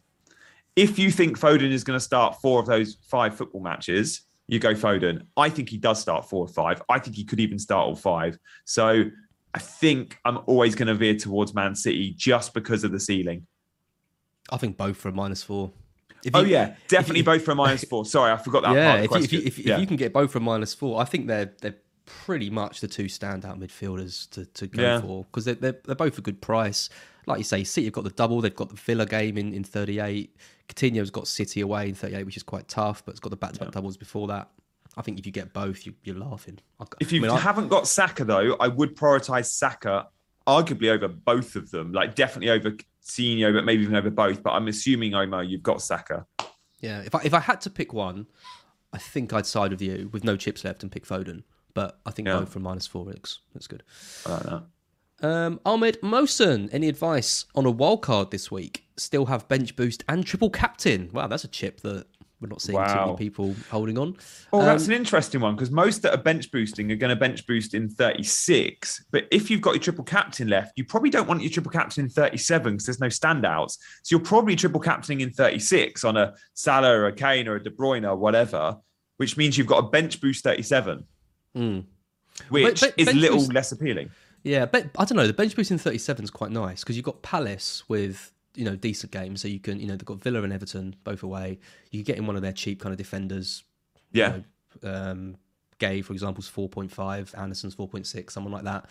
If 0.76 1.00
you 1.00 1.10
think 1.10 1.40
Foden 1.40 1.72
is 1.72 1.84
going 1.84 1.98
to 1.98 2.04
start 2.04 2.42
four 2.42 2.60
of 2.60 2.66
those 2.66 2.98
five 3.02 3.36
football 3.36 3.62
matches, 3.62 4.22
you 4.48 4.60
go 4.60 4.74
Foden. 4.74 5.26
I 5.38 5.50
think 5.50 5.70
he 5.70 5.78
does 5.78 6.00
start 6.00 6.30
four 6.30 6.46
or 6.46 6.50
five. 6.50 6.82
I 6.90 7.00
think 7.00 7.16
he 7.16 7.24
could 7.24 7.40
even 7.40 7.60
start 7.60 7.88
all 7.88 7.96
five. 7.96 8.38
So 8.66 9.06
I 9.54 9.60
think 9.60 10.18
I'm 10.26 10.40
always 10.48 10.76
going 10.76 10.88
to 10.88 10.96
veer 10.96 11.16
towards 11.16 11.54
Man 11.54 11.76
City 11.76 12.14
just 12.16 12.54
because 12.54 12.84
of 12.84 12.92
the 12.92 13.00
ceiling. 13.00 13.48
I 14.50 14.58
think 14.58 14.78
both 14.78 14.98
for 14.98 15.10
a 15.10 15.14
minus 15.14 15.44
four. 15.44 15.72
If 16.24 16.36
oh 16.36 16.42
you, 16.42 16.48
yeah, 16.48 16.76
definitely 16.88 17.20
you, 17.20 17.26
both 17.26 17.44
for 17.44 17.52
a 17.52 17.56
minus 17.56 17.84
four. 17.84 18.06
Sorry, 18.06 18.32
I 18.32 18.38
forgot 18.38 18.64
that. 18.64 18.76
Yeah, 18.76 18.96
if 18.98 19.12
you, 19.12 19.18
if, 19.18 19.34
you, 19.34 19.42
if, 19.46 19.60
yeah. 19.60 19.76
if 19.76 19.82
you 19.82 19.88
can 19.88 19.98
get 19.98 20.14
both 20.14 20.32
for 20.32 20.40
a 20.40 20.42
minus 20.42 20.74
four, 20.74 21.00
I 21.00 21.06
think 21.06 21.28
they're 21.28 21.54
they're 21.62 21.76
pretty 22.06 22.50
much 22.50 22.80
the 22.80 22.88
two 22.88 23.06
standout 23.06 23.60
midfielders 23.60 24.30
to, 24.32 24.46
to 24.46 24.68
go 24.68 24.82
yeah. 24.82 25.02
for 25.02 25.26
because 25.26 25.46
they're, 25.46 25.56
they're, 25.56 25.78
they're 25.86 25.96
both 25.96 26.18
a 26.18 26.22
good 26.22 26.42
price. 26.42 26.90
Like 27.28 27.38
you 27.38 27.44
say, 27.44 27.64
City 27.64 27.86
have 27.88 27.94
got 27.94 28.06
the 28.06 28.10
double. 28.10 28.42
They've 28.42 28.56
got 28.56 28.70
the 28.70 28.76
Villa 28.76 29.06
game 29.06 29.38
in, 29.38 29.54
in 29.54 29.64
38. 29.64 30.36
Coutinho's 30.70 31.12
got 31.12 31.28
City 31.28 31.62
away 31.62 31.90
in 31.90 31.96
38, 31.96 32.26
which 32.26 32.38
is 32.38 32.44
quite 32.44 32.68
tough, 32.68 33.04
but 33.06 33.12
it's 33.12 33.20
got 33.20 33.30
the 33.30 33.36
back 33.36 33.54
to 33.54 33.60
back 33.60 33.72
doubles 33.72 33.98
before 33.98 34.28
that. 34.28 34.50
I 34.96 35.02
think 35.02 35.20
if 35.20 35.26
you 35.26 35.32
get 35.32 35.54
both, 35.54 35.86
you, 35.86 35.94
are 36.10 36.14
laughing. 36.14 36.58
If 37.00 37.12
you 37.12 37.24
I 37.26 37.28
mean, 37.28 37.38
haven't 37.38 37.66
I, 37.66 37.68
got 37.68 37.88
Saka 37.88 38.24
though, 38.24 38.56
I 38.60 38.68
would 38.68 38.96
prioritize 38.96 39.46
Saka 39.48 40.08
arguably 40.48 40.90
over 40.90 41.08
both 41.08 41.56
of 41.56 41.70
them. 41.70 41.92
Like 41.92 42.16
definitely 42.16 42.50
over 42.50 42.76
Coutinho, 43.08 43.54
but 43.54 43.66
maybe 43.66 43.84
even 43.84 43.96
over 43.96 44.10
both. 44.10 44.44
But 44.44 44.52
I'm 44.52 44.68
assuming 44.68 45.12
Omo, 45.14 45.48
you've 45.48 45.64
got 45.64 45.82
Saka. 45.82 46.26
Yeah, 46.80 47.02
if 47.02 47.16
I 47.16 47.22
if 47.24 47.34
I 47.34 47.40
had 47.40 47.62
to 47.62 47.70
pick 47.70 47.94
one, 47.94 48.28
I 48.94 48.98
think 48.98 49.34
I'd 49.34 49.46
side 49.46 49.72
with 49.72 49.82
you 49.82 50.10
with 50.12 50.24
no 50.24 50.38
chips 50.38 50.64
left 50.64 50.84
and 50.84 50.92
pick 50.92 51.06
Foden. 51.06 51.44
But 51.74 52.00
I 52.06 52.12
think 52.12 52.28
yeah. 52.28 52.40
both 52.40 52.50
from 52.50 52.64
minus 52.64 52.88
four 52.88 53.06
looks 53.06 53.40
that's 53.54 53.68
good. 53.68 53.84
I 54.26 54.32
like 54.32 54.44
that. 54.44 54.64
Um, 55.20 55.60
Ahmed 55.66 56.00
Mosen, 56.04 56.70
any 56.72 56.88
advice 56.88 57.46
on 57.56 57.66
a 57.66 57.72
wild 57.72 58.04
card 58.04 58.30
this 58.30 58.52
week? 58.52 58.86
Still 58.98 59.26
have 59.26 59.48
bench 59.48 59.76
boost 59.76 60.04
and 60.08 60.26
triple 60.26 60.52
captain. 60.52 61.10
Wow, 61.12 61.28
that's 61.28 61.44
a 61.44 61.48
chip 61.48 61.82
that 61.82 62.06
we're 62.40 62.50
not 62.50 62.62
seeing 62.62 62.78
wow. 62.78 62.94
too 62.94 63.00
many 63.00 63.18
people 63.18 63.56
holding 63.70 63.98
on. 63.98 64.16
Oh, 64.54 64.60
um, 64.60 64.66
that's 64.66 64.86
an 64.86 64.94
interesting 64.94 65.42
one 65.42 65.56
because 65.56 65.72
most 65.72 66.04
that 66.04 66.14
are 66.14 66.22
bench 66.22 66.52
boosting 66.52 66.92
are 66.92 66.96
going 66.96 67.10
to 67.10 67.16
bench 67.16 67.48
boost 67.48 67.74
in 67.74 67.90
36. 67.90 69.06
But 69.12 69.28
if 69.32 69.50
you've 69.50 69.62
got 69.62 69.72
your 69.72 69.82
triple 69.82 70.04
captain 70.04 70.48
left, 70.48 70.74
you 70.76 70.86
probably 70.86 71.10
don't 71.10 71.28
want 71.28 71.42
your 71.42 71.50
triple 71.50 71.72
captain 71.72 72.06
in 72.06 72.10
37 72.10 72.74
because 72.74 72.86
there's 72.86 73.00
no 73.00 73.08
standouts. 73.08 73.78
So 74.04 74.16
you're 74.16 74.20
probably 74.20 74.56
triple 74.56 74.80
captaining 74.80 75.22
in 75.22 75.32
36 75.34 76.04
on 76.04 76.16
a 76.16 76.36
Salah 76.54 76.92
or 76.92 77.08
a 77.08 77.14
Kane 77.14 77.48
or 77.48 77.56
a 77.56 77.64
De 77.64 77.72
Bruyne 77.72 78.08
or 78.08 78.16
whatever, 78.16 78.78
which 79.18 79.36
means 79.36 79.58
you've 79.58 79.68
got 79.68 79.84
a 79.84 79.88
bench 79.90 80.22
boost 80.22 80.44
37, 80.44 81.04
mm. 81.56 81.86
which 82.50 82.82
but, 82.82 82.94
but, 82.96 83.02
is 83.02 83.08
a 83.08 83.14
little 83.14 83.38
boost, 83.38 83.54
less 83.54 83.72
appealing. 83.72 84.12
Yeah, 84.44 84.68
but 84.68 84.86
I 84.96 85.06
don't 85.06 85.16
know. 85.16 85.26
The 85.26 85.34
bench 85.34 85.56
boost 85.56 85.72
in 85.72 85.80
37 85.80 86.24
is 86.24 86.30
quite 86.30 86.52
nice 86.52 86.82
because 86.82 86.96
you've 86.96 87.06
got 87.06 87.24
Palace 87.24 87.84
with 87.90 88.32
you 88.58 88.66
know 88.66 88.76
decent 88.76 89.12
games, 89.12 89.42
so 89.42 89.48
you 89.48 89.60
can 89.60 89.80
you 89.80 89.88
know 89.88 89.96
they've 89.96 90.06
got 90.06 90.22
Villa 90.22 90.42
and 90.42 90.52
Everton 90.52 90.96
both 91.04 91.24
away. 91.24 91.60
You 91.92 92.04
get 92.04 92.18
in 92.18 92.26
one 92.26 92.36
of 92.36 92.42
their 92.42 92.52
cheap 92.52 92.82
kind 92.82 92.92
of 92.92 92.98
defenders. 92.98 93.64
Yeah. 94.12 94.36
You 94.36 94.44
know, 94.84 94.92
um, 94.92 95.36
Guéhi, 95.80 96.04
for 96.04 96.14
example, 96.14 96.42
is 96.42 96.48
four 96.48 96.68
point 96.68 96.92
five. 96.92 97.34
Andersen's 97.38 97.76
four 97.76 97.88
point 97.88 98.08
six, 98.08 98.34
someone 98.34 98.52
like 98.52 98.64
that. 98.64 98.90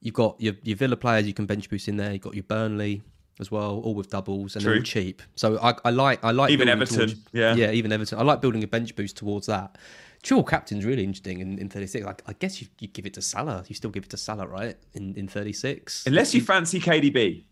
You've 0.00 0.14
got 0.14 0.40
your 0.40 0.54
your 0.62 0.76
Villa 0.76 0.96
players 0.96 1.26
you 1.26 1.34
can 1.34 1.46
bench 1.46 1.70
boost 1.70 1.88
in 1.88 1.96
there. 1.96 2.12
You've 2.12 2.22
got 2.22 2.34
your 2.34 2.44
Burnley 2.44 3.02
as 3.40 3.50
well, 3.50 3.80
all 3.80 3.94
with 3.94 4.10
doubles 4.10 4.54
and 4.54 4.62
True. 4.62 4.72
they're 4.72 4.80
all 4.80 4.84
cheap. 4.84 5.22
So 5.34 5.58
I, 5.58 5.74
I 5.84 5.90
like 5.90 6.24
I 6.24 6.32
like 6.32 6.50
even 6.50 6.68
Everton. 6.68 6.96
Towards, 6.96 7.16
yeah, 7.32 7.54
yeah, 7.54 7.70
even 7.70 7.92
Everton. 7.92 8.18
I 8.18 8.22
like 8.22 8.40
building 8.40 8.62
a 8.64 8.66
bench 8.66 8.94
boost 8.96 9.16
towards 9.16 9.46
that. 9.46 9.78
Triple 10.22 10.44
captain's 10.44 10.84
really 10.84 11.04
interesting 11.04 11.40
in, 11.40 11.58
in 11.58 11.68
36. 11.68 12.04
Like, 12.04 12.22
I 12.26 12.32
guess 12.32 12.60
you, 12.60 12.66
you 12.80 12.88
give 12.88 13.06
it 13.06 13.14
to 13.14 13.22
Salah. 13.22 13.64
You 13.68 13.74
still 13.74 13.90
give 13.90 14.04
it 14.04 14.10
to 14.10 14.16
Salah, 14.16 14.46
right? 14.46 14.76
In 14.94 15.14
in 15.14 15.28
36. 15.28 16.06
Unless 16.06 16.34
you 16.34 16.40
fancy 16.40 16.80
KDB. 16.80 17.44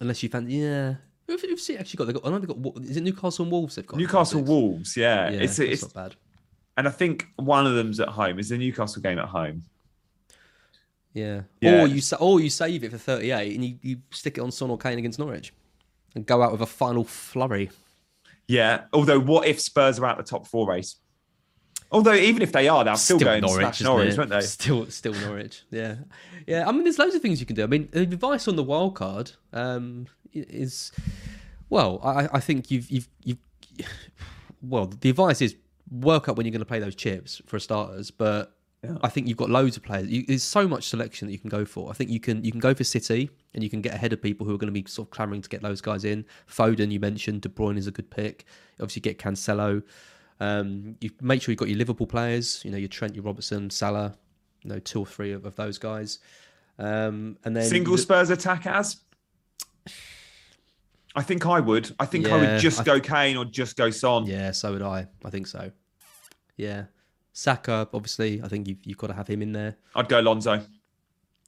Unless 0.00 0.22
you 0.22 0.28
fancy, 0.28 0.54
yeah. 0.54 0.94
Who've, 1.26 1.40
who've 1.40 1.78
actually 1.78 1.96
got? 1.96 2.06
They 2.06 2.12
got. 2.12 2.26
I 2.26 2.30
know 2.30 2.38
they 2.38 2.46
got. 2.46 2.82
Is 2.84 2.96
it 2.96 3.02
Newcastle 3.02 3.44
and 3.44 3.52
Wolves? 3.52 3.76
They've 3.76 3.86
got 3.86 3.98
Newcastle 3.98 4.42
Wolves. 4.42 4.96
Yeah, 4.96 5.30
yeah 5.30 5.40
it's 5.40 5.58
it's 5.58 5.82
not 5.82 5.94
bad. 5.94 6.16
And 6.76 6.88
I 6.88 6.90
think 6.90 7.28
one 7.36 7.66
of 7.66 7.74
them's 7.74 8.00
at 8.00 8.08
home. 8.08 8.38
Is 8.38 8.48
the 8.48 8.58
Newcastle 8.58 9.00
game 9.00 9.18
at 9.18 9.28
home? 9.28 9.62
Yeah. 11.12 11.42
yeah. 11.60 11.82
Or 11.82 11.86
you 11.86 12.02
or 12.18 12.40
you 12.40 12.50
save 12.50 12.82
it 12.82 12.90
for 12.90 12.98
38 12.98 13.54
and 13.54 13.64
you, 13.64 13.78
you 13.80 13.96
stick 14.10 14.36
it 14.36 14.40
on 14.40 14.50
Son 14.50 14.68
or 14.68 14.76
Kane 14.76 14.98
against 14.98 15.18
Norwich 15.20 15.54
and 16.14 16.26
go 16.26 16.42
out 16.42 16.52
with 16.52 16.60
a 16.60 16.66
final 16.66 17.04
flurry. 17.04 17.70
Yeah. 18.48 18.82
Although, 18.92 19.20
what 19.20 19.46
if 19.46 19.60
Spurs 19.60 19.98
are 20.00 20.06
out 20.06 20.18
the 20.18 20.24
top 20.24 20.46
four 20.48 20.68
race? 20.68 20.96
Although 21.94 22.14
even 22.14 22.42
if 22.42 22.50
they 22.50 22.66
are, 22.66 22.82
they're 22.82 22.96
still, 22.96 23.18
still 23.18 23.28
going 23.28 23.42
Norwich, 23.42 23.80
Norwich, 23.80 24.18
won't 24.18 24.30
they? 24.30 24.40
Still, 24.40 24.86
still 24.90 25.14
Norwich. 25.14 25.62
Yeah, 25.70 25.96
yeah. 26.44 26.68
I 26.68 26.72
mean, 26.72 26.82
there's 26.82 26.98
loads 26.98 27.14
of 27.14 27.22
things 27.22 27.38
you 27.38 27.46
can 27.46 27.54
do. 27.54 27.62
I 27.62 27.66
mean, 27.66 27.88
the 27.92 28.00
advice 28.00 28.48
on 28.48 28.56
the 28.56 28.64
wild 28.64 28.96
card 28.96 29.30
um, 29.52 30.06
is, 30.32 30.90
well, 31.70 32.00
I, 32.02 32.28
I 32.32 32.40
think 32.40 32.72
you've, 32.72 32.90
you've, 32.90 33.08
you've, 33.22 33.38
well, 34.62 34.86
the 34.86 35.08
advice 35.08 35.40
is 35.40 35.54
work 35.88 36.28
out 36.28 36.36
when 36.36 36.46
you're 36.46 36.52
going 36.52 36.60
to 36.60 36.66
play 36.66 36.80
those 36.80 36.96
chips 36.96 37.40
for 37.46 37.60
starters, 37.60 38.10
but 38.10 38.56
yeah. 38.82 38.96
I 39.02 39.08
think 39.08 39.28
you've 39.28 39.36
got 39.36 39.50
loads 39.50 39.76
of 39.76 39.82
players. 39.82 40.08
You, 40.08 40.24
there's 40.26 40.42
so 40.42 40.66
much 40.66 40.88
selection 40.88 41.28
that 41.28 41.32
you 41.32 41.38
can 41.38 41.48
go 41.48 41.64
for. 41.64 41.90
I 41.90 41.94
think 41.94 42.10
you 42.10 42.20
can 42.20 42.44
you 42.44 42.50
can 42.50 42.60
go 42.60 42.74
for 42.74 42.84
City 42.84 43.30
and 43.54 43.62
you 43.62 43.70
can 43.70 43.80
get 43.80 43.94
ahead 43.94 44.12
of 44.12 44.20
people 44.20 44.46
who 44.46 44.54
are 44.54 44.58
going 44.58 44.72
to 44.72 44.78
be 44.78 44.84
sort 44.88 45.06
of 45.08 45.10
clamoring 45.10 45.42
to 45.42 45.48
get 45.48 45.62
those 45.62 45.80
guys 45.80 46.04
in. 46.04 46.24
Foden, 46.50 46.90
you 46.90 47.00
mentioned, 47.00 47.42
De 47.42 47.48
Bruyne 47.48 47.78
is 47.78 47.86
a 47.86 47.90
good 47.90 48.10
pick. 48.10 48.44
Obviously, 48.80 49.00
get 49.00 49.18
Cancelo. 49.18 49.82
Um, 50.40 50.96
you 51.00 51.10
make 51.20 51.42
sure 51.42 51.52
you've 51.52 51.58
got 51.58 51.68
your 51.68 51.78
Liverpool 51.78 52.06
players, 52.06 52.60
you 52.64 52.70
know, 52.70 52.76
your 52.76 52.88
Trent, 52.88 53.14
your 53.14 53.24
Robertson, 53.24 53.70
Salah, 53.70 54.16
you 54.62 54.70
know, 54.70 54.78
two 54.78 55.00
or 55.00 55.06
three 55.06 55.32
of, 55.32 55.44
of 55.44 55.54
those 55.56 55.78
guys. 55.78 56.18
Um, 56.78 57.38
and 57.44 57.56
then 57.56 57.64
single 57.64 57.96
Spurs 57.96 58.30
attack 58.30 58.66
as. 58.66 58.96
I 61.16 61.22
think 61.22 61.46
I 61.46 61.60
would. 61.60 61.94
I 62.00 62.06
think 62.06 62.26
yeah, 62.26 62.34
I 62.34 62.40
would 62.40 62.60
just 62.60 62.80
I 62.80 62.84
th- 62.84 63.02
go 63.02 63.08
Kane 63.08 63.36
or 63.36 63.44
just 63.44 63.76
go 63.76 63.90
Son. 63.90 64.26
Yeah, 64.26 64.50
so 64.50 64.72
would 64.72 64.82
I. 64.82 65.06
I 65.24 65.30
think 65.30 65.46
so. 65.46 65.70
Yeah, 66.56 66.84
Saka, 67.32 67.88
obviously, 67.92 68.42
I 68.42 68.48
think 68.48 68.66
you've 68.66 68.78
you've 68.84 68.98
got 68.98 69.08
to 69.08 69.14
have 69.14 69.28
him 69.28 69.42
in 69.42 69.52
there. 69.52 69.76
I'd 69.94 70.08
go 70.08 70.20
Alonso. 70.20 70.60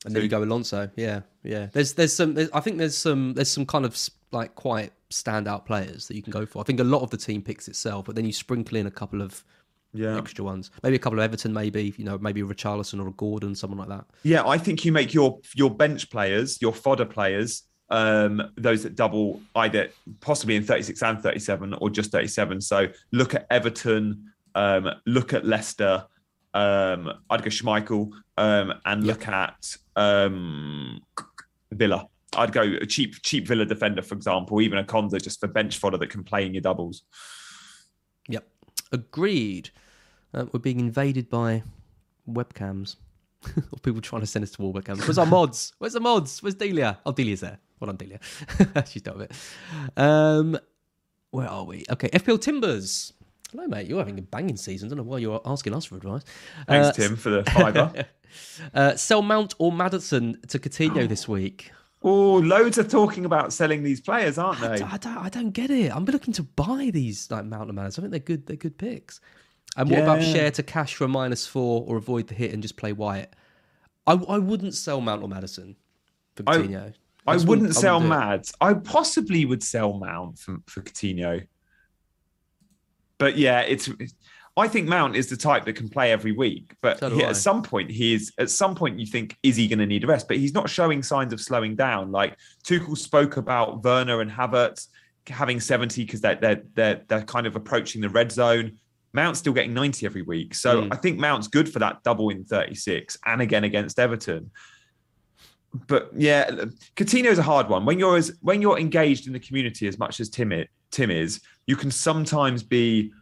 And 0.04 0.14
then 0.14 0.22
you 0.22 0.28
go 0.28 0.42
Alonso. 0.42 0.88
Yeah, 0.94 1.22
yeah. 1.42 1.66
There's 1.72 1.94
there's 1.94 2.12
some. 2.12 2.34
There's, 2.34 2.50
I 2.52 2.60
think 2.60 2.78
there's 2.78 2.96
some 2.96 3.34
there's 3.34 3.50
some 3.50 3.66
kind 3.66 3.84
of 3.84 3.98
like 4.30 4.54
quite 4.54 4.92
standout 5.10 5.64
players 5.64 6.08
that 6.08 6.16
you 6.16 6.22
can 6.22 6.32
go 6.32 6.46
for. 6.46 6.60
I 6.60 6.64
think 6.64 6.80
a 6.80 6.84
lot 6.84 7.02
of 7.02 7.10
the 7.10 7.16
team 7.16 7.42
picks 7.42 7.68
itself, 7.68 8.06
but 8.06 8.16
then 8.16 8.24
you 8.24 8.32
sprinkle 8.32 8.76
in 8.76 8.86
a 8.86 8.90
couple 8.90 9.22
of 9.22 9.44
yeah. 9.92 10.16
extra 10.16 10.44
ones. 10.44 10.70
Maybe 10.82 10.96
a 10.96 10.98
couple 10.98 11.18
of 11.18 11.24
Everton, 11.24 11.52
maybe 11.52 11.94
you 11.96 12.04
know, 12.04 12.18
maybe 12.18 12.40
a 12.40 12.44
Richarlison 12.44 13.02
or 13.02 13.08
a 13.08 13.12
Gordon, 13.12 13.54
someone 13.54 13.78
like 13.78 13.88
that. 13.88 14.04
Yeah, 14.22 14.46
I 14.46 14.58
think 14.58 14.84
you 14.84 14.92
make 14.92 15.14
your 15.14 15.40
your 15.54 15.70
bench 15.70 16.10
players, 16.10 16.60
your 16.60 16.72
fodder 16.72 17.04
players, 17.04 17.62
um, 17.90 18.42
those 18.56 18.82
that 18.82 18.94
double 18.94 19.40
either 19.54 19.90
possibly 20.20 20.56
in 20.56 20.64
36 20.64 21.02
and 21.02 21.22
37 21.22 21.74
or 21.74 21.90
just 21.90 22.10
37. 22.10 22.60
So 22.60 22.88
look 23.12 23.34
at 23.34 23.46
Everton, 23.50 24.32
um, 24.54 24.88
look 25.06 25.32
at 25.32 25.44
Leicester. 25.44 26.04
Um, 26.54 27.12
I'd 27.28 27.42
go 27.42 27.50
Schmeichel 27.50 28.10
um, 28.38 28.72
and 28.84 29.04
yep. 29.04 29.18
look 29.18 29.28
at 29.28 29.76
um, 29.94 31.00
Villa. 31.70 32.08
I'd 32.36 32.52
go 32.52 32.62
a 32.62 32.86
cheap 32.86 33.22
cheap 33.22 33.46
Villa 33.46 33.64
defender, 33.64 34.02
for 34.02 34.14
example, 34.14 34.60
even 34.60 34.78
a 34.78 34.84
Konsa 34.84 35.22
just 35.22 35.40
for 35.40 35.46
bench 35.46 35.78
fodder 35.78 35.98
that 35.98 36.10
can 36.10 36.24
play 36.24 36.46
in 36.46 36.54
your 36.54 36.62
doubles. 36.62 37.02
Yep, 38.28 38.46
agreed. 38.92 39.70
Uh, 40.34 40.46
we're 40.52 40.60
being 40.60 40.80
invaded 40.80 41.28
by 41.28 41.62
webcams. 42.28 42.96
or 43.56 43.78
people 43.82 44.00
trying 44.00 44.22
to 44.22 44.26
send 44.26 44.42
us 44.42 44.50
to 44.52 44.62
all 44.62 44.72
webcams. 44.72 45.00
Where's 45.00 45.18
our 45.18 45.26
mods? 45.26 45.72
Where's 45.78 45.92
the 45.92 46.00
mods? 46.00 46.42
Where's 46.42 46.54
Delia? 46.54 46.98
Oh, 47.06 47.12
Delia's 47.12 47.40
there. 47.40 47.58
Well 47.78 47.86
done, 47.86 47.96
Delia. 47.96 48.18
She's 48.86 49.02
done 49.02 49.18
with 49.18 49.30
it. 49.30 50.00
Um, 50.00 50.58
where 51.30 51.48
are 51.48 51.64
we? 51.64 51.84
Okay, 51.90 52.08
FPL 52.08 52.40
Timbers. 52.40 53.12
Hello, 53.52 53.66
mate. 53.68 53.86
You're 53.86 53.98
having 53.98 54.18
a 54.18 54.22
banging 54.22 54.56
season. 54.56 54.88
I 54.88 54.90
don't 54.90 54.98
know 54.98 55.10
why 55.10 55.18
you're 55.18 55.40
asking 55.44 55.74
us 55.74 55.84
for 55.84 55.96
advice. 55.96 56.22
Thanks, 56.66 56.88
uh, 56.88 56.92
Tim, 56.92 57.16
for 57.16 57.30
the 57.30 57.44
fiver. 57.50 58.06
uh, 58.74 58.96
sell 58.96 59.22
Mount 59.22 59.54
or 59.58 59.70
Maddison 59.70 60.38
to 60.48 60.58
Coutinho 60.58 61.08
this 61.08 61.28
week. 61.28 61.70
Oh, 62.08 62.36
loads 62.36 62.78
are 62.78 62.84
talking 62.84 63.24
about 63.24 63.52
selling 63.52 63.82
these 63.82 64.00
players, 64.00 64.38
aren't 64.38 64.60
they? 64.60 64.80
I, 64.80 64.92
I, 64.92 64.96
don't, 64.96 65.16
I 65.18 65.28
don't 65.28 65.50
get 65.50 65.70
it. 65.70 65.90
I'm 65.94 66.04
looking 66.04 66.32
to 66.34 66.44
buy 66.44 66.90
these 66.94 67.28
like 67.32 67.44
Mount 67.44 67.68
and 67.68 67.74
Maddison. 67.74 68.02
I 68.02 68.04
think 68.04 68.10
they're 68.12 68.36
good. 68.36 68.46
They're 68.46 68.56
good 68.56 68.78
picks. 68.78 69.20
And 69.76 69.90
what 69.90 69.98
yeah. 69.98 70.04
about 70.04 70.22
Shaw 70.22 70.50
to 70.50 70.62
Cash 70.62 70.94
for 70.94 71.02
a 71.02 71.08
minus 71.08 71.48
four 71.48 71.84
or 71.84 71.96
avoid 71.96 72.28
the 72.28 72.34
hit 72.36 72.52
and 72.52 72.62
just 72.62 72.76
play 72.76 72.92
White? 72.92 73.30
I, 74.06 74.12
I 74.12 74.38
wouldn't 74.38 74.74
sell 74.74 75.00
Mount 75.00 75.20
or 75.20 75.28
Maddison 75.28 75.74
for 76.36 76.44
Coutinho. 76.44 76.94
I, 77.26 77.32
I, 77.32 77.34
wouldn't, 77.34 77.48
wouldn't 77.48 77.74
sell 77.74 77.98
Mads. 77.98 78.54
I 78.60 78.74
possibly 78.74 79.44
would 79.44 79.64
sell 79.64 79.98
Mount 79.98 80.38
for, 80.38 80.58
for 80.66 80.82
Coutinho. 80.82 81.44
But 83.18 83.36
yeah, 83.36 83.62
it's, 83.62 83.88
it's 83.98 84.14
I 84.58 84.68
think 84.68 84.88
Mount 84.88 85.16
is 85.16 85.28
the 85.28 85.36
type 85.36 85.64
that 85.66 85.74
can 85.74 85.88
play 85.88 86.12
every 86.12 86.32
week, 86.32 86.74
but 86.80 86.98
so 86.98 87.10
he, 87.10 87.22
at 87.22 87.36
some 87.36 87.62
point 87.62 87.90
he 87.90 88.14
is. 88.14 88.32
At 88.38 88.48
some 88.50 88.74
point, 88.74 88.98
you 88.98 89.06
think 89.06 89.36
is 89.42 89.56
he 89.56 89.68
going 89.68 89.80
to 89.80 89.86
need 89.86 90.02
a 90.04 90.06
rest? 90.06 90.28
But 90.28 90.38
he's 90.38 90.54
not 90.54 90.70
showing 90.70 91.02
signs 91.02 91.32
of 91.32 91.40
slowing 91.40 91.76
down. 91.76 92.10
Like 92.10 92.36
Tuchel 92.64 92.96
spoke 92.96 93.36
about 93.36 93.84
Werner 93.84 94.20
and 94.22 94.30
Havertz. 94.30 94.88
having 95.28 95.60
70 95.60 96.04
because 96.04 96.20
they're, 96.20 96.36
they're 96.36 96.62
they're 96.74 97.02
they're 97.08 97.22
kind 97.24 97.46
of 97.46 97.56
approaching 97.56 98.00
the 98.00 98.08
red 98.08 98.32
zone. 98.32 98.78
Mount's 99.12 99.38
still 99.40 99.52
getting 99.52 99.74
90 99.74 100.06
every 100.06 100.22
week. 100.22 100.54
So 100.54 100.82
Mm. 100.82 100.88
I 100.92 100.96
think 100.96 101.18
Mount's 101.18 101.48
good 101.48 101.70
for 101.72 101.78
that 101.80 102.02
double 102.02 102.28
in 102.30 102.44
36 102.44 103.16
and 103.26 103.40
again 103.42 103.64
against 103.64 103.98
Everton. 103.98 104.50
But 105.86 106.10
yeah, 106.16 106.50
Coutinho's 106.96 107.38
a 107.38 107.42
hard 107.42 107.68
one. 107.68 107.84
When 107.84 107.98
you're 107.98 108.16
as 108.16 108.32
when 108.40 108.62
you're 108.62 108.78
engaged 108.78 109.26
in 109.26 109.32
the 109.32 109.40
community 109.40 109.86
as 109.88 109.98
much 109.98 110.20
as 110.20 110.28
Tim 110.30 110.52
it, 110.52 110.68
Tim 110.90 111.10
is, 111.10 111.40
you 111.66 111.76
can 111.76 111.90
sometimes 111.90 112.62
be 112.62 113.12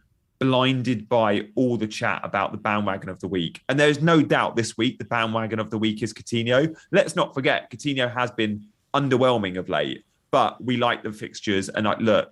blinded 0.45 1.09
by 1.09 1.47
all 1.55 1.77
the 1.77 1.87
chat 1.87 2.21
about 2.23 2.51
the 2.51 2.57
bandwagon 2.57 3.09
of 3.09 3.19
the 3.19 3.27
week. 3.27 3.61
And 3.69 3.79
there's 3.79 4.01
no 4.01 4.21
doubt 4.21 4.55
this 4.55 4.77
week 4.77 4.97
the 4.99 5.05
bandwagon 5.05 5.59
of 5.59 5.69
the 5.69 5.77
week 5.77 6.03
is 6.03 6.13
Coutinho. 6.13 6.75
Let's 6.91 7.15
not 7.15 7.33
forget 7.33 7.71
Coutinho 7.71 8.11
has 8.13 8.31
been 8.31 8.65
underwhelming 8.93 9.57
of 9.57 9.69
late, 9.69 10.05
but 10.31 10.63
we 10.63 10.77
like 10.77 11.03
the 11.03 11.11
fixtures 11.11 11.69
and 11.69 11.85
like 11.85 11.99
look, 11.99 12.31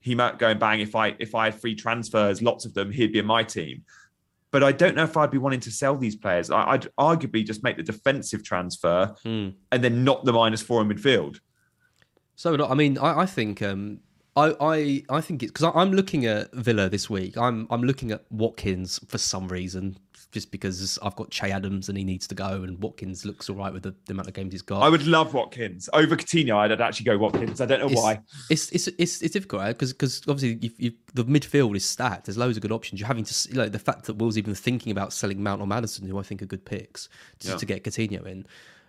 he 0.00 0.14
might 0.14 0.38
go 0.38 0.48
and 0.48 0.60
bang 0.60 0.80
if 0.80 0.94
I 0.96 1.14
if 1.18 1.34
I 1.34 1.46
had 1.46 1.60
free 1.60 1.74
transfers, 1.74 2.42
lots 2.42 2.64
of 2.64 2.74
them, 2.74 2.90
he'd 2.90 3.12
be 3.12 3.18
in 3.20 3.26
my 3.26 3.42
team. 3.44 3.84
But 4.50 4.62
I 4.62 4.72
don't 4.72 4.94
know 4.94 5.04
if 5.04 5.16
I'd 5.16 5.30
be 5.30 5.38
wanting 5.38 5.60
to 5.60 5.70
sell 5.70 5.96
these 5.96 6.14
players. 6.16 6.50
I, 6.50 6.72
I'd 6.72 6.86
arguably 6.98 7.44
just 7.44 7.62
make 7.62 7.76
the 7.78 7.82
defensive 7.82 8.42
transfer 8.44 9.14
Hmm. 9.22 9.50
and 9.70 9.82
then 9.82 10.04
not 10.04 10.24
the 10.24 10.32
minus 10.32 10.60
four 10.62 10.82
in 10.82 10.88
midfield. 10.88 11.40
So 12.36 12.66
I 12.66 12.74
mean, 12.74 12.98
I, 12.98 13.20
I 13.20 13.26
think 13.26 13.62
um, 13.62 14.00
I, 14.34 14.54
I 14.60 15.02
I 15.10 15.20
think 15.20 15.42
it's 15.42 15.52
because 15.52 15.70
I'm 15.74 15.92
looking 15.92 16.24
at 16.26 16.52
Villa 16.52 16.88
this 16.88 17.10
week. 17.10 17.36
I'm 17.36 17.66
I'm 17.70 17.82
looking 17.82 18.12
at 18.12 18.24
Watkins 18.30 18.98
for 19.08 19.18
some 19.18 19.48
reason, 19.48 19.98
just 20.30 20.50
because 20.50 20.98
I've 21.02 21.16
got 21.16 21.30
Che 21.30 21.50
Adams 21.50 21.90
and 21.90 21.98
he 21.98 22.04
needs 22.04 22.26
to 22.28 22.34
go, 22.34 22.62
and 22.62 22.82
Watkins 22.82 23.26
looks 23.26 23.50
all 23.50 23.56
right 23.56 23.72
with 23.72 23.82
the, 23.82 23.94
the 24.06 24.12
amount 24.12 24.28
of 24.28 24.34
games 24.34 24.52
he's 24.52 24.62
got. 24.62 24.82
I 24.82 24.88
would 24.88 25.06
love 25.06 25.34
Watkins 25.34 25.90
over 25.92 26.16
Coutinho. 26.16 26.56
I'd 26.56 26.80
actually 26.80 27.04
go 27.04 27.18
Watkins. 27.18 27.60
I 27.60 27.66
don't 27.66 27.80
know 27.80 27.88
it's, 27.88 28.00
why. 28.00 28.20
It's 28.48 28.70
it's 28.70 28.88
it's, 28.88 29.20
it's 29.20 29.32
difficult 29.34 29.66
because 29.66 29.92
because 29.92 30.22
obviously 30.26 30.58
you, 30.62 30.70
you, 30.78 30.92
the 31.12 31.26
midfield 31.26 31.76
is 31.76 31.84
stacked. 31.84 32.24
There's 32.24 32.38
loads 32.38 32.56
of 32.56 32.62
good 32.62 32.72
options. 32.72 33.00
You're 33.00 33.08
having 33.08 33.24
to 33.24 33.54
like 33.54 33.72
the 33.72 33.78
fact 33.78 34.06
that 34.06 34.14
Will's 34.14 34.38
even 34.38 34.54
thinking 34.54 34.92
about 34.92 35.12
selling 35.12 35.42
Mount 35.42 35.60
or 35.60 35.66
Maddison, 35.66 36.08
who 36.08 36.18
I 36.18 36.22
think 36.22 36.40
are 36.40 36.46
good 36.46 36.64
picks, 36.64 37.10
to, 37.40 37.48
Yeah. 37.48 37.56
to 37.56 37.66
get 37.66 37.84
Coutinho 37.84 38.26
in. 38.26 38.46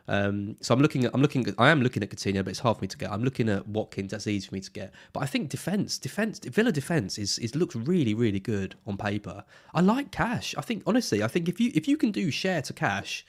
Um, 0.07 0.57
so 0.59 0.73
I'm 0.73 0.81
looking 0.81 1.05
at 1.05 1.11
I'm 1.13 1.21
looking 1.21 1.47
at 1.47 1.55
I 1.57 1.69
am 1.69 1.81
looking 1.81 2.03
at 2.03 2.09
Coutinho, 2.09 2.43
but 2.43 2.49
it's 2.49 2.59
hard 2.59 2.77
for 2.77 2.81
me 2.83 2.87
to 2.89 2.97
get. 2.97 3.09
I'm 3.11 3.23
looking 3.23 3.47
at 3.47 3.65
Watkins. 3.67 4.11
That's 4.11 4.27
easy 4.27 4.47
for 4.49 4.55
me 4.55 4.59
to 4.61 4.71
get. 4.71 4.93
But 5.13 5.23
I 5.23 5.25
think 5.27 5.49
defense, 5.49 5.97
defense, 5.97 6.39
Villa 6.39 6.71
defense 6.73 7.17
is 7.17 7.39
is 7.39 7.55
looks 7.55 7.75
really 7.75 8.13
really 8.13 8.39
good 8.41 8.75
on 8.85 8.97
paper. 8.97 9.45
I 9.73 9.79
like 9.81 10.11
Cash. 10.11 10.55
I 10.57 10.61
think 10.61 10.83
honestly, 10.85 11.23
I 11.23 11.27
think 11.27 11.47
if 11.47 11.59
you 11.61 11.71
if 11.73 11.87
you 11.87 11.95
can 11.95 12.11
do 12.11 12.31
Shaw 12.31 12.59
to 12.61 12.73
Cash, 12.73 13.25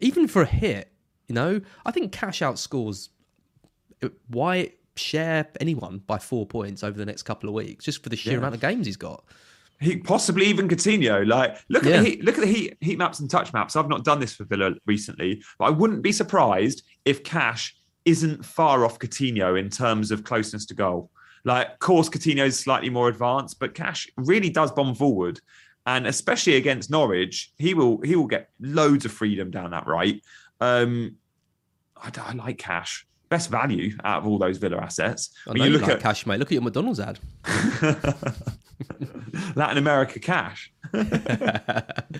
even 0.00 0.26
for 0.26 0.42
a 0.42 0.46
hit, 0.46 0.90
you 1.26 1.34
know, 1.34 1.60
I 1.84 1.90
think 1.90 2.12
Cash 2.12 2.40
outscores 2.40 3.10
White 4.28 4.78
Shaw 4.96 5.42
anyone 5.60 5.98
by 6.06 6.18
four 6.18 6.46
points 6.46 6.82
over 6.82 6.96
the 6.96 7.06
next 7.06 7.22
couple 7.24 7.48
of 7.48 7.54
weeks 7.54 7.84
just 7.84 8.02
for 8.02 8.08
the 8.08 8.16
sheer 8.16 8.32
Yeah. 8.32 8.38
amount 8.38 8.54
of 8.54 8.60
games 8.60 8.86
he's 8.86 8.96
got. 8.96 9.22
He 9.80 9.96
possibly 9.98 10.46
even 10.46 10.68
Coutinho. 10.68 11.26
Like, 11.26 11.56
look 11.68 11.84
at 11.84 11.90
Yeah. 11.90 12.00
the 12.02 12.08
heat, 12.08 12.24
look 12.24 12.36
at 12.36 12.40
the 12.40 12.52
heat 12.52 12.76
heat 12.80 12.98
maps 12.98 13.20
and 13.20 13.30
touch 13.30 13.52
maps. 13.52 13.76
I've 13.76 13.88
not 13.88 14.04
done 14.04 14.18
this 14.20 14.34
for 14.34 14.44
Villa 14.44 14.72
recently, 14.86 15.42
but 15.58 15.66
I 15.66 15.70
wouldn't 15.70 16.02
be 16.02 16.10
surprised 16.12 16.82
if 17.04 17.22
Cash 17.22 17.76
isn't 18.04 18.44
far 18.44 18.84
off 18.84 18.98
Coutinho 18.98 19.58
in 19.58 19.68
terms 19.70 20.10
of 20.10 20.24
closeness 20.24 20.66
to 20.66 20.74
goal. 20.74 21.10
Like, 21.44 21.72
of 21.74 21.78
course, 21.78 22.08
Coutinho 22.08 22.44
is 22.46 22.58
slightly 22.58 22.90
more 22.90 23.08
advanced, 23.08 23.60
but 23.60 23.74
Cash 23.74 24.08
really 24.16 24.50
does 24.50 24.72
bomb 24.72 24.94
forward, 24.94 25.40
and 25.86 26.06
especially 26.06 26.56
against 26.56 26.90
Norwich, 26.90 27.52
he 27.58 27.74
will 27.74 28.00
he 28.02 28.16
will 28.16 28.26
get 28.26 28.48
loads 28.60 29.04
of 29.04 29.12
freedom 29.12 29.50
down 29.50 29.70
that 29.70 29.86
right. 29.86 30.20
Um, 30.60 31.16
I, 31.96 32.10
I 32.20 32.32
like 32.32 32.58
Cash. 32.58 33.06
Best 33.28 33.50
value 33.50 33.96
out 34.04 34.18
of 34.22 34.26
all 34.26 34.38
those 34.38 34.56
Villa 34.58 34.78
assets. 34.78 35.30
I 35.46 35.50
When 35.50 35.58
know 35.58 35.64
you 35.66 35.70
you 35.72 35.78
look 35.78 35.86
like 35.86 35.96
at 35.96 36.02
Cash, 36.02 36.26
mate. 36.26 36.38
Look 36.38 36.48
at 36.48 36.52
your 36.52 36.62
McDonald's 36.62 36.98
ad. 36.98 37.18
Latin 39.54 39.78
America 39.78 40.18
cash. 40.18 40.72